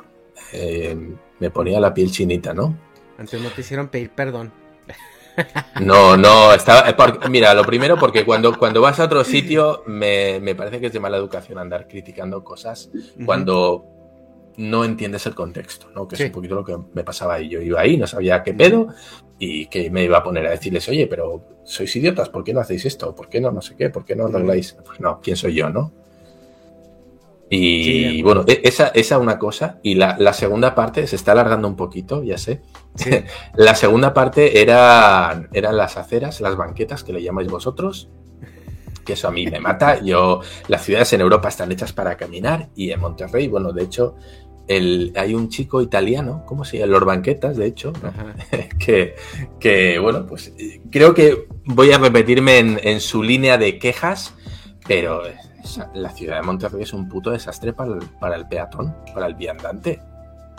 me 1.38 1.50
ponía 1.50 1.78
la 1.78 1.94
piel 1.94 2.10
chinita, 2.10 2.52
¿no? 2.52 2.76
Antes 3.16 3.40
no 3.40 3.48
te 3.50 3.60
hicieron 3.60 3.88
pedir 3.88 4.10
perdón. 4.10 4.52
No, 5.80 6.16
no, 6.16 6.52
estaba. 6.52 6.90
eh, 6.90 6.94
mira, 7.30 7.54
lo 7.54 7.64
primero, 7.64 7.96
porque 7.96 8.26
cuando, 8.26 8.58
cuando 8.58 8.80
vas 8.82 8.98
a 8.98 9.04
otro 9.04 9.22
sitio, 9.24 9.84
me, 9.86 10.40
me 10.40 10.56
parece 10.56 10.80
que 10.80 10.88
es 10.88 10.92
de 10.92 11.00
mala 11.00 11.16
educación 11.16 11.58
andar 11.58 11.86
criticando 11.86 12.42
cosas 12.44 12.90
cuando 13.24 13.99
no 14.56 14.84
entiendes 14.84 15.26
el 15.26 15.34
contexto, 15.34 15.88
¿no? 15.94 16.06
Que 16.08 16.16
Sí. 16.16 16.22
es 16.24 16.28
un 16.28 16.34
poquito 16.34 16.54
lo 16.54 16.64
que 16.64 16.76
me 16.94 17.04
pasaba 17.04 17.34
ahí. 17.34 17.48
Yo 17.48 17.60
iba 17.60 17.80
ahí, 17.80 17.96
no 17.96 18.06
sabía 18.06 18.42
qué 18.42 18.52
pedo, 18.54 18.88
y 19.38 19.66
que 19.66 19.90
me 19.90 20.04
iba 20.04 20.18
a 20.18 20.22
poner 20.22 20.46
a 20.46 20.50
decirles, 20.50 20.88
oye, 20.88 21.06
pero 21.06 21.42
sois 21.64 21.94
idiotas, 21.96 22.28
¿por 22.28 22.44
qué 22.44 22.52
no 22.52 22.60
hacéis 22.60 22.84
esto? 22.84 23.14
¿Por 23.14 23.28
qué 23.28 23.40
no 23.40 23.50
no 23.52 23.62
sé 23.62 23.76
qué? 23.76 23.90
¿Por 23.90 24.04
qué 24.04 24.14
no 24.16 24.26
arregláis? 24.26 24.76
Pues 24.84 25.00
no, 25.00 25.20
¿quién 25.22 25.36
soy 25.36 25.54
yo, 25.54 25.70
no? 25.70 25.92
Y 27.52 27.82
Sí, 27.84 28.22
bueno, 28.22 28.44
e- 28.46 28.60
esa, 28.64 28.88
esa 28.88 29.18
una 29.18 29.38
cosa. 29.38 29.80
Y 29.82 29.94
la, 29.96 30.16
la 30.18 30.32
segunda 30.32 30.74
parte 30.76 31.06
se 31.08 31.16
está 31.16 31.32
alargando 31.32 31.66
un 31.66 31.74
poquito, 31.76 32.22
ya 32.22 32.38
sé. 32.38 32.62
Sí. 32.94 33.10
La 33.56 33.74
segunda 33.74 34.14
parte 34.14 34.60
era, 34.62 35.48
eran 35.52 35.76
las 35.76 35.96
aceras, 35.96 36.40
las 36.40 36.56
banquetas 36.56 37.02
que 37.02 37.12
le 37.12 37.22
llamáis 37.22 37.48
vosotros. 37.48 38.08
Que 39.10 39.14
eso 39.14 39.26
a 39.26 39.32
mí 39.32 39.44
me 39.46 39.58
mata. 39.58 40.00
Yo, 40.00 40.40
las 40.68 40.84
ciudades 40.84 41.12
en 41.12 41.20
Europa 41.20 41.48
están 41.48 41.72
hechas 41.72 41.92
para 41.92 42.16
caminar 42.16 42.68
y 42.76 42.92
en 42.92 43.00
Monterrey, 43.00 43.48
bueno, 43.48 43.72
de 43.72 43.82
hecho, 43.82 44.14
el, 44.68 45.12
hay 45.16 45.34
un 45.34 45.48
chico 45.48 45.82
italiano, 45.82 46.44
¿cómo 46.46 46.64
se 46.64 46.78
llama? 46.78 46.92
Los 46.92 47.04
Banquetas, 47.04 47.56
de 47.56 47.66
hecho, 47.66 47.92
que, 48.78 49.16
que, 49.58 49.98
bueno, 49.98 50.26
pues 50.26 50.52
creo 50.92 51.12
que 51.12 51.48
voy 51.64 51.90
a 51.90 51.98
repetirme 51.98 52.58
en, 52.58 53.00
su 53.00 53.24
línea 53.24 53.58
de 53.58 53.80
quejas, 53.80 54.32
pero 54.86 55.22
la 55.92 56.10
ciudad 56.10 56.36
de 56.36 56.42
Monterrey 56.42 56.82
es 56.82 56.92
un 56.92 57.08
puto 57.08 57.30
desastre 57.30 57.72
para 57.72 57.94
el, 57.94 58.00
para 58.20 58.36
el 58.36 58.46
peatón, 58.46 58.94
para 59.12 59.26
el 59.26 59.34
viandante. 59.34 60.00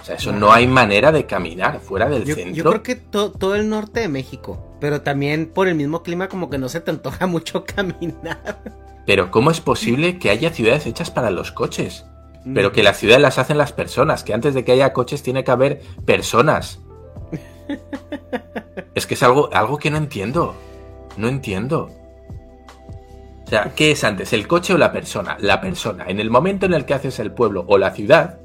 O 0.01 0.03
sea, 0.03 0.15
eso 0.15 0.33
no 0.33 0.51
hay 0.51 0.67
manera 0.67 1.13
de 1.13 1.25
caminar 1.25 1.79
fuera 1.79 2.09
del 2.09 2.25
centro. 2.25 2.53
Yo 2.53 2.63
creo 2.65 2.83
que 2.83 2.95
todo 2.97 3.55
el 3.55 3.69
norte 3.69 4.01
de 4.01 4.07
México, 4.09 4.70
pero 4.81 5.01
también 5.01 5.45
por 5.45 5.69
el 5.69 5.75
mismo 5.75 6.03
clima 6.03 6.27
como 6.27 6.49
que 6.49 6.57
no 6.57 6.67
se 6.67 6.81
te 6.81 6.91
antoja 6.91 7.25
mucho 7.27 7.63
caminar. 7.63 8.61
Pero 9.05 9.31
¿cómo 9.31 9.49
es 9.51 9.61
posible 9.61 10.19
que 10.19 10.29
haya 10.29 10.51
ciudades 10.51 10.85
hechas 10.85 11.09
para 11.09 11.31
los 11.31 11.53
coches? 11.53 12.05
Pero 12.53 12.69
mm. 12.69 12.71
que 12.73 12.83
las 12.83 12.97
ciudades 12.97 13.21
las 13.21 13.37
hacen 13.37 13.57
las 13.57 13.71
personas, 13.71 14.23
que 14.23 14.33
antes 14.33 14.53
de 14.53 14.65
que 14.65 14.73
haya 14.73 14.91
coches 14.91 15.23
tiene 15.23 15.43
que 15.43 15.51
haber 15.51 15.81
personas. 16.05 16.79
es 18.95 19.07
que 19.07 19.13
es 19.13 19.23
algo, 19.23 19.49
algo 19.53 19.77
que 19.77 19.89
no 19.89 19.97
entiendo. 19.97 20.55
No 21.15 21.29
entiendo. 21.29 21.89
O 23.45 23.49
sea, 23.49 23.73
¿qué 23.75 23.91
es 23.91 24.03
antes, 24.03 24.33
el 24.33 24.47
coche 24.47 24.73
o 24.73 24.77
la 24.77 24.91
persona? 24.91 25.37
La 25.39 25.61
persona. 25.61 26.05
En 26.07 26.19
el 26.19 26.29
momento 26.29 26.65
en 26.65 26.73
el 26.73 26.85
que 26.85 26.93
haces 26.93 27.19
el 27.19 27.31
pueblo 27.31 27.65
o 27.67 27.77
la 27.77 27.91
ciudad, 27.91 28.39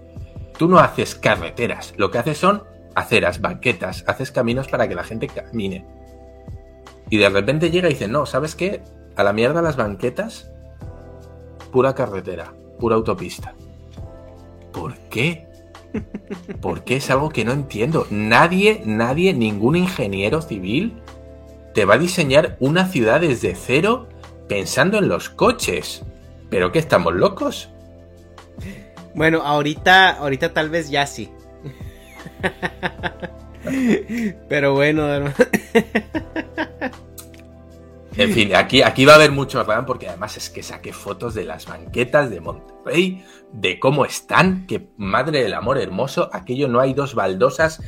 Tú 0.58 0.68
no 0.68 0.78
haces 0.78 1.14
carreteras, 1.14 1.92
lo 1.98 2.10
que 2.10 2.18
haces 2.18 2.38
son 2.38 2.62
aceras, 2.94 3.42
banquetas, 3.42 4.04
haces 4.06 4.32
caminos 4.32 4.68
para 4.68 4.88
que 4.88 4.94
la 4.94 5.04
gente 5.04 5.28
camine. 5.28 5.84
Y 7.10 7.18
de 7.18 7.28
repente 7.28 7.70
llega 7.70 7.88
y 7.88 7.92
dice, 7.92 8.08
no, 8.08 8.26
¿sabes 8.26 8.54
qué? 8.54 8.82
A 9.16 9.22
la 9.22 9.32
mierda 9.32 9.62
las 9.62 9.76
banquetas, 9.76 10.50
pura 11.72 11.94
carretera, 11.94 12.52
pura 12.78 12.96
autopista. 12.96 13.54
¿Por 14.72 14.96
qué? 15.08 15.46
Porque 16.60 16.96
es 16.96 17.10
algo 17.10 17.30
que 17.30 17.44
no 17.44 17.52
entiendo. 17.52 18.06
Nadie, 18.10 18.82
nadie, 18.84 19.32
ningún 19.32 19.76
ingeniero 19.76 20.42
civil 20.42 21.00
te 21.74 21.84
va 21.84 21.94
a 21.94 21.98
diseñar 21.98 22.56
una 22.60 22.86
ciudad 22.86 23.20
desde 23.20 23.54
cero 23.54 24.08
pensando 24.48 24.98
en 24.98 25.08
los 25.08 25.28
coches. 25.28 26.04
¿Pero 26.50 26.72
qué 26.72 26.78
estamos 26.78 27.14
locos? 27.14 27.70
Bueno, 29.14 29.42
ahorita, 29.42 30.10
ahorita 30.10 30.52
tal 30.52 30.70
vez 30.70 30.90
ya 30.90 31.06
sí. 31.06 31.30
Pero 34.48 34.74
bueno, 34.74 35.32
En 38.16 38.32
fin, 38.32 38.54
aquí, 38.54 38.82
aquí 38.82 39.04
va 39.04 39.12
a 39.12 39.16
haber 39.16 39.30
mucho 39.30 39.62
RAM 39.62 39.84
porque 39.84 40.08
además 40.08 40.38
es 40.38 40.48
que 40.48 40.62
saqué 40.62 40.92
fotos 40.92 41.34
de 41.34 41.44
las 41.44 41.66
banquetas 41.66 42.30
de 42.30 42.40
Monterrey, 42.40 43.22
de 43.52 43.78
cómo 43.78 44.06
están, 44.06 44.66
que 44.66 44.88
madre 44.96 45.42
del 45.42 45.52
amor 45.52 45.76
hermoso, 45.78 46.30
aquello 46.32 46.66
no 46.66 46.80
hay 46.80 46.94
dos 46.94 47.14
baldosas 47.14 47.82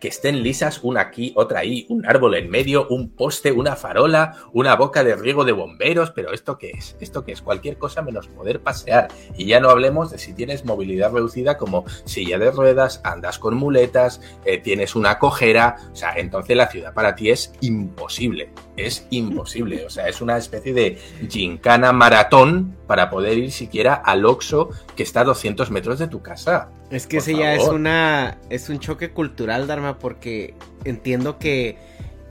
que 0.00 0.08
estén 0.08 0.42
lisas, 0.42 0.80
una 0.82 1.02
aquí, 1.02 1.32
otra 1.36 1.60
ahí, 1.60 1.86
un 1.90 2.06
árbol 2.06 2.34
en 2.34 2.50
medio, 2.50 2.88
un 2.88 3.10
poste, 3.10 3.52
una 3.52 3.76
farola, 3.76 4.34
una 4.52 4.74
boca 4.74 5.04
de 5.04 5.14
riego 5.14 5.44
de 5.44 5.52
bomberos, 5.52 6.10
pero 6.10 6.32
¿esto 6.32 6.58
qué 6.58 6.70
es? 6.70 6.96
¿Esto 7.00 7.24
qué 7.24 7.32
es? 7.32 7.42
Cualquier 7.42 7.76
cosa 7.76 8.02
menos 8.02 8.26
poder 8.26 8.60
pasear. 8.60 9.08
Y 9.36 9.44
ya 9.44 9.60
no 9.60 9.68
hablemos 9.68 10.10
de 10.10 10.18
si 10.18 10.32
tienes 10.32 10.64
movilidad 10.64 11.12
reducida 11.12 11.58
como 11.58 11.84
silla 12.04 12.38
de 12.38 12.50
ruedas, 12.50 13.00
andas 13.04 13.38
con 13.38 13.54
muletas, 13.54 14.20
eh, 14.44 14.58
tienes 14.58 14.96
una 14.96 15.18
cojera, 15.18 15.76
o 15.92 15.96
sea, 15.96 16.14
entonces 16.16 16.56
la 16.56 16.68
ciudad 16.68 16.94
para 16.94 17.14
ti 17.14 17.30
es 17.30 17.52
imposible, 17.60 18.50
es 18.76 19.06
imposible, 19.10 19.84
o 19.84 19.90
sea, 19.90 20.08
es 20.08 20.20
una 20.22 20.38
especie 20.38 20.72
de 20.72 20.98
gincana 21.28 21.92
maratón 21.92 22.79
para 22.90 23.08
poder 23.08 23.38
ir 23.38 23.52
siquiera 23.52 23.94
al 23.94 24.26
Oxo 24.26 24.70
que 24.96 25.04
está 25.04 25.20
a 25.20 25.24
200 25.24 25.70
metros 25.70 26.00
de 26.00 26.08
tu 26.08 26.22
casa. 26.22 26.70
Es 26.90 27.06
que 27.06 27.18
ese 27.18 27.36
ya 27.36 27.54
es 27.54 27.68
una 27.68 28.38
es 28.48 28.68
un 28.68 28.80
choque 28.80 29.12
cultural, 29.12 29.68
Dharma, 29.68 30.00
porque 30.00 30.54
entiendo 30.82 31.38
que 31.38 31.78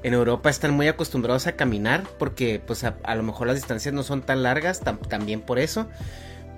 en 0.03 0.13
Europa 0.13 0.49
están 0.49 0.71
muy 0.71 0.89
acostumbrados 0.89 1.47
a 1.47 1.53
caminar, 1.53 2.03
porque 2.17 2.59
pues 2.59 2.83
a, 2.83 3.15
lo 3.15 3.23
mejor 3.23 3.47
las 3.47 3.55
distancias 3.55 3.93
no 3.93 4.03
son 4.03 4.21
tan 4.21 4.43
largas, 4.43 4.81
también 5.07 5.39
por 5.39 5.59
eso. 5.59 5.87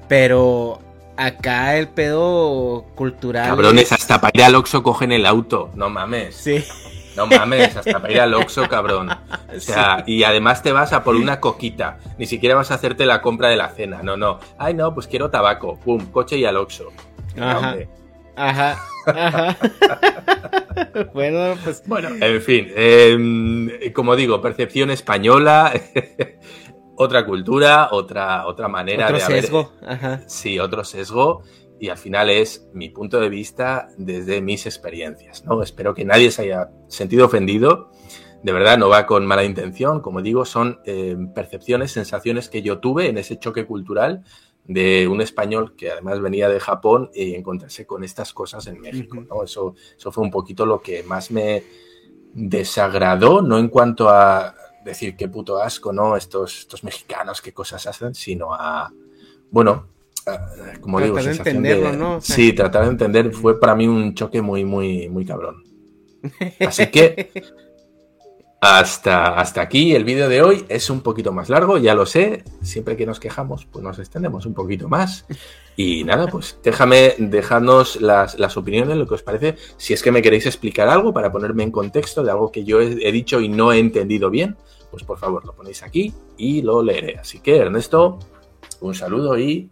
Pero 0.08 0.80
acá 1.16 1.78
el 1.78 1.88
pedo 1.88 2.88
cultural. 2.96 3.50
Cabrones, 3.50 3.92
hasta 3.92 4.20
para 4.20 4.32
ir 4.34 4.44
al 4.46 4.56
Oxxo 4.56 4.82
cogen 4.82 5.12
el 5.12 5.28
auto, 5.28 5.70
no 5.76 5.92
mames. 5.92 6.34
Sí. 6.38 6.66
No 7.16 7.28
mames, 7.28 7.76
hasta 7.76 8.00
para 8.00 8.14
ir 8.14 8.20
al 8.22 8.34
Oxxo, 8.34 8.68
cabrón. 8.70 9.10
O 9.10 9.60
sea, 9.60 10.04
y 10.08 10.24
además 10.24 10.64
te 10.64 10.72
vas 10.72 10.94
a 10.94 11.04
por 11.04 11.16
una 11.16 11.40
coquita. 11.40 12.00
Ni 12.18 12.26
siquiera 12.26 12.56
vas 12.56 12.72
a 12.72 12.76
hacerte 12.76 13.06
la 13.06 13.22
compra 13.22 13.50
de 13.50 13.58
la 13.58 13.70
cena. 13.70 14.02
No, 14.02 14.18
no. 14.18 14.40
Ay, 14.58 14.74
no, 14.74 14.94
pues 14.94 15.08
quiero 15.08 15.30
tabaco. 15.30 15.78
Pum, 15.80 16.06
coche 16.12 16.38
y 16.38 16.46
al 16.46 16.58
Oxxo. 16.58 16.92
Ajá. 17.40 17.76
Ajá. 18.36 18.78
Ajá. 19.06 19.58
bueno, 21.14 21.56
pues. 21.64 21.84
Bueno, 21.86 22.10
en 22.20 22.42
fin. 22.42 22.68
Em, 22.76 23.92
como 23.94 24.16
digo, 24.16 24.42
percepción 24.42 24.92
española. 24.92 25.74
otra 26.96 27.26
cultura, 27.26 27.90
otra, 27.92 28.48
otra 28.48 28.68
manera 28.68 29.06
otro 29.06 29.18
de 29.18 29.24
sesgo. 29.24 29.74
Ajá. 29.86 30.22
Sí, 30.28 30.60
otro 30.60 30.84
sesgo. 30.84 31.44
Y 31.82 31.90
al 31.90 31.98
final 31.98 32.30
es 32.30 32.68
mi 32.74 32.90
punto 32.90 33.20
de 33.20 33.28
vista 33.28 33.90
desde 33.98 34.40
mis 34.40 34.68
experiencias. 34.68 35.44
¿no? 35.46 35.64
Espero 35.64 35.96
que 35.96 36.06
nadie 36.06 36.30
se 36.30 36.44
haya 36.44 36.70
sentido 36.88 37.26
ofendido. 37.26 37.90
De 38.44 38.52
verdad, 38.52 38.78
no 38.78 38.88
va 38.88 39.08
con 39.08 39.26
mala 39.26 39.44
intención. 39.44 40.00
Como 40.00 40.22
digo, 40.22 40.46
son 40.46 40.80
em, 40.86 41.34
percepciones, 41.34 41.92
sensaciones 41.92 42.50
que 42.50 42.62
yo 42.62 42.78
tuve 42.78 43.08
en 43.08 43.18
ese 43.18 43.40
choque 43.40 43.66
cultural 43.66 44.24
de 44.66 45.08
un 45.08 45.22
español 45.22 45.76
que 45.76 45.90
además 45.90 46.22
venía 46.22 46.50
de 46.50 46.60
Japón 46.60 47.10
y 47.16 47.34
encontrarse 47.34 47.88
con 47.88 48.04
estas 48.04 48.32
cosas 48.32 48.68
en 48.68 48.80
México. 48.80 49.18
¿no? 49.28 49.44
Eso, 49.44 49.74
eso 49.98 50.12
fue 50.12 50.24
un 50.24 50.30
poquito 50.30 50.68
lo 50.68 50.84
que 50.84 51.02
más 51.02 51.32
me 51.32 51.64
desagradó, 52.36 53.42
no 53.42 53.58
en 53.58 53.70
cuanto 53.70 54.08
a 54.08 54.54
decir 54.86 55.16
qué 55.16 55.28
puto 55.30 55.58
asco, 55.58 55.92
¿no? 55.92 56.16
Estos, 56.16 56.60
estos 56.60 56.84
mexicanos, 56.84 57.42
qué 57.42 57.54
cosas 57.54 57.88
hacen, 57.88 58.14
sino 58.14 58.54
a, 58.54 58.94
bueno, 59.50 59.88
como 60.80 61.00
digo, 61.00 61.22
de 61.22 61.32
entenderlo, 61.32 61.94
¿no? 61.94 62.22
sí, 62.22 62.54
tratar 62.54 62.84
de 62.86 62.92
entender 62.92 63.32
fue 63.32 63.60
para 63.60 63.76
mí 63.76 63.88
un 63.88 64.14
choque 64.14 64.42
muy, 64.42 64.66
muy, 64.66 65.10
muy 65.10 65.26
cabrón. 65.26 65.64
Así 66.60 66.88
que 66.88 67.32
hasta, 68.64 69.40
hasta 69.40 69.62
aquí 69.62 69.96
el 69.96 70.04
vídeo 70.04 70.30
de 70.30 70.44
hoy. 70.44 70.66
Es 70.70 70.92
un 70.92 71.02
poquito 71.02 71.34
más 71.34 71.50
largo, 71.50 71.80
ya 71.80 71.96
lo 71.96 72.06
sé. 72.06 72.44
Siempre 72.62 72.96
que 72.96 73.08
nos 73.08 73.20
quejamos, 73.20 73.66
pues 73.66 73.84
nos 73.84 73.98
extendemos 73.98 74.46
un 74.46 74.54
poquito 74.54 74.88
más. 74.88 75.26
Y 75.76 76.04
nada, 76.04 76.28
pues 76.28 76.60
déjame, 76.64 77.16
dejadnos 77.18 78.00
las, 78.00 78.38
las 78.38 78.56
opiniones, 78.58 78.98
lo 78.98 79.08
que 79.08 79.16
os 79.16 79.24
parece. 79.24 79.56
Si 79.78 79.94
es 79.94 80.04
que 80.04 80.12
me 80.12 80.22
queréis 80.22 80.46
explicar 80.46 80.88
algo 80.90 81.12
para 81.12 81.32
ponerme 81.32 81.64
en 81.64 81.72
contexto 81.72 82.24
de 82.24 82.30
algo 82.30 82.52
que 82.52 82.64
yo 82.64 82.80
he, 82.80 83.08
he 83.08 83.12
dicho 83.12 83.42
y 83.42 83.50
no 83.50 83.74
he 83.74 83.80
entendido 83.80 84.30
bien, 84.30 84.56
pues 84.92 85.04
por 85.04 85.18
favor 85.18 85.44
lo 85.44 85.54
ponéis 85.54 85.82
aquí 85.82 86.14
y 86.38 86.62
lo 86.62 86.84
leeré. 86.84 87.18
Así 87.18 87.40
que, 87.40 87.58
Ernesto, 87.58 88.20
un 88.82 88.94
saludo 88.94 89.40
y 89.40 89.72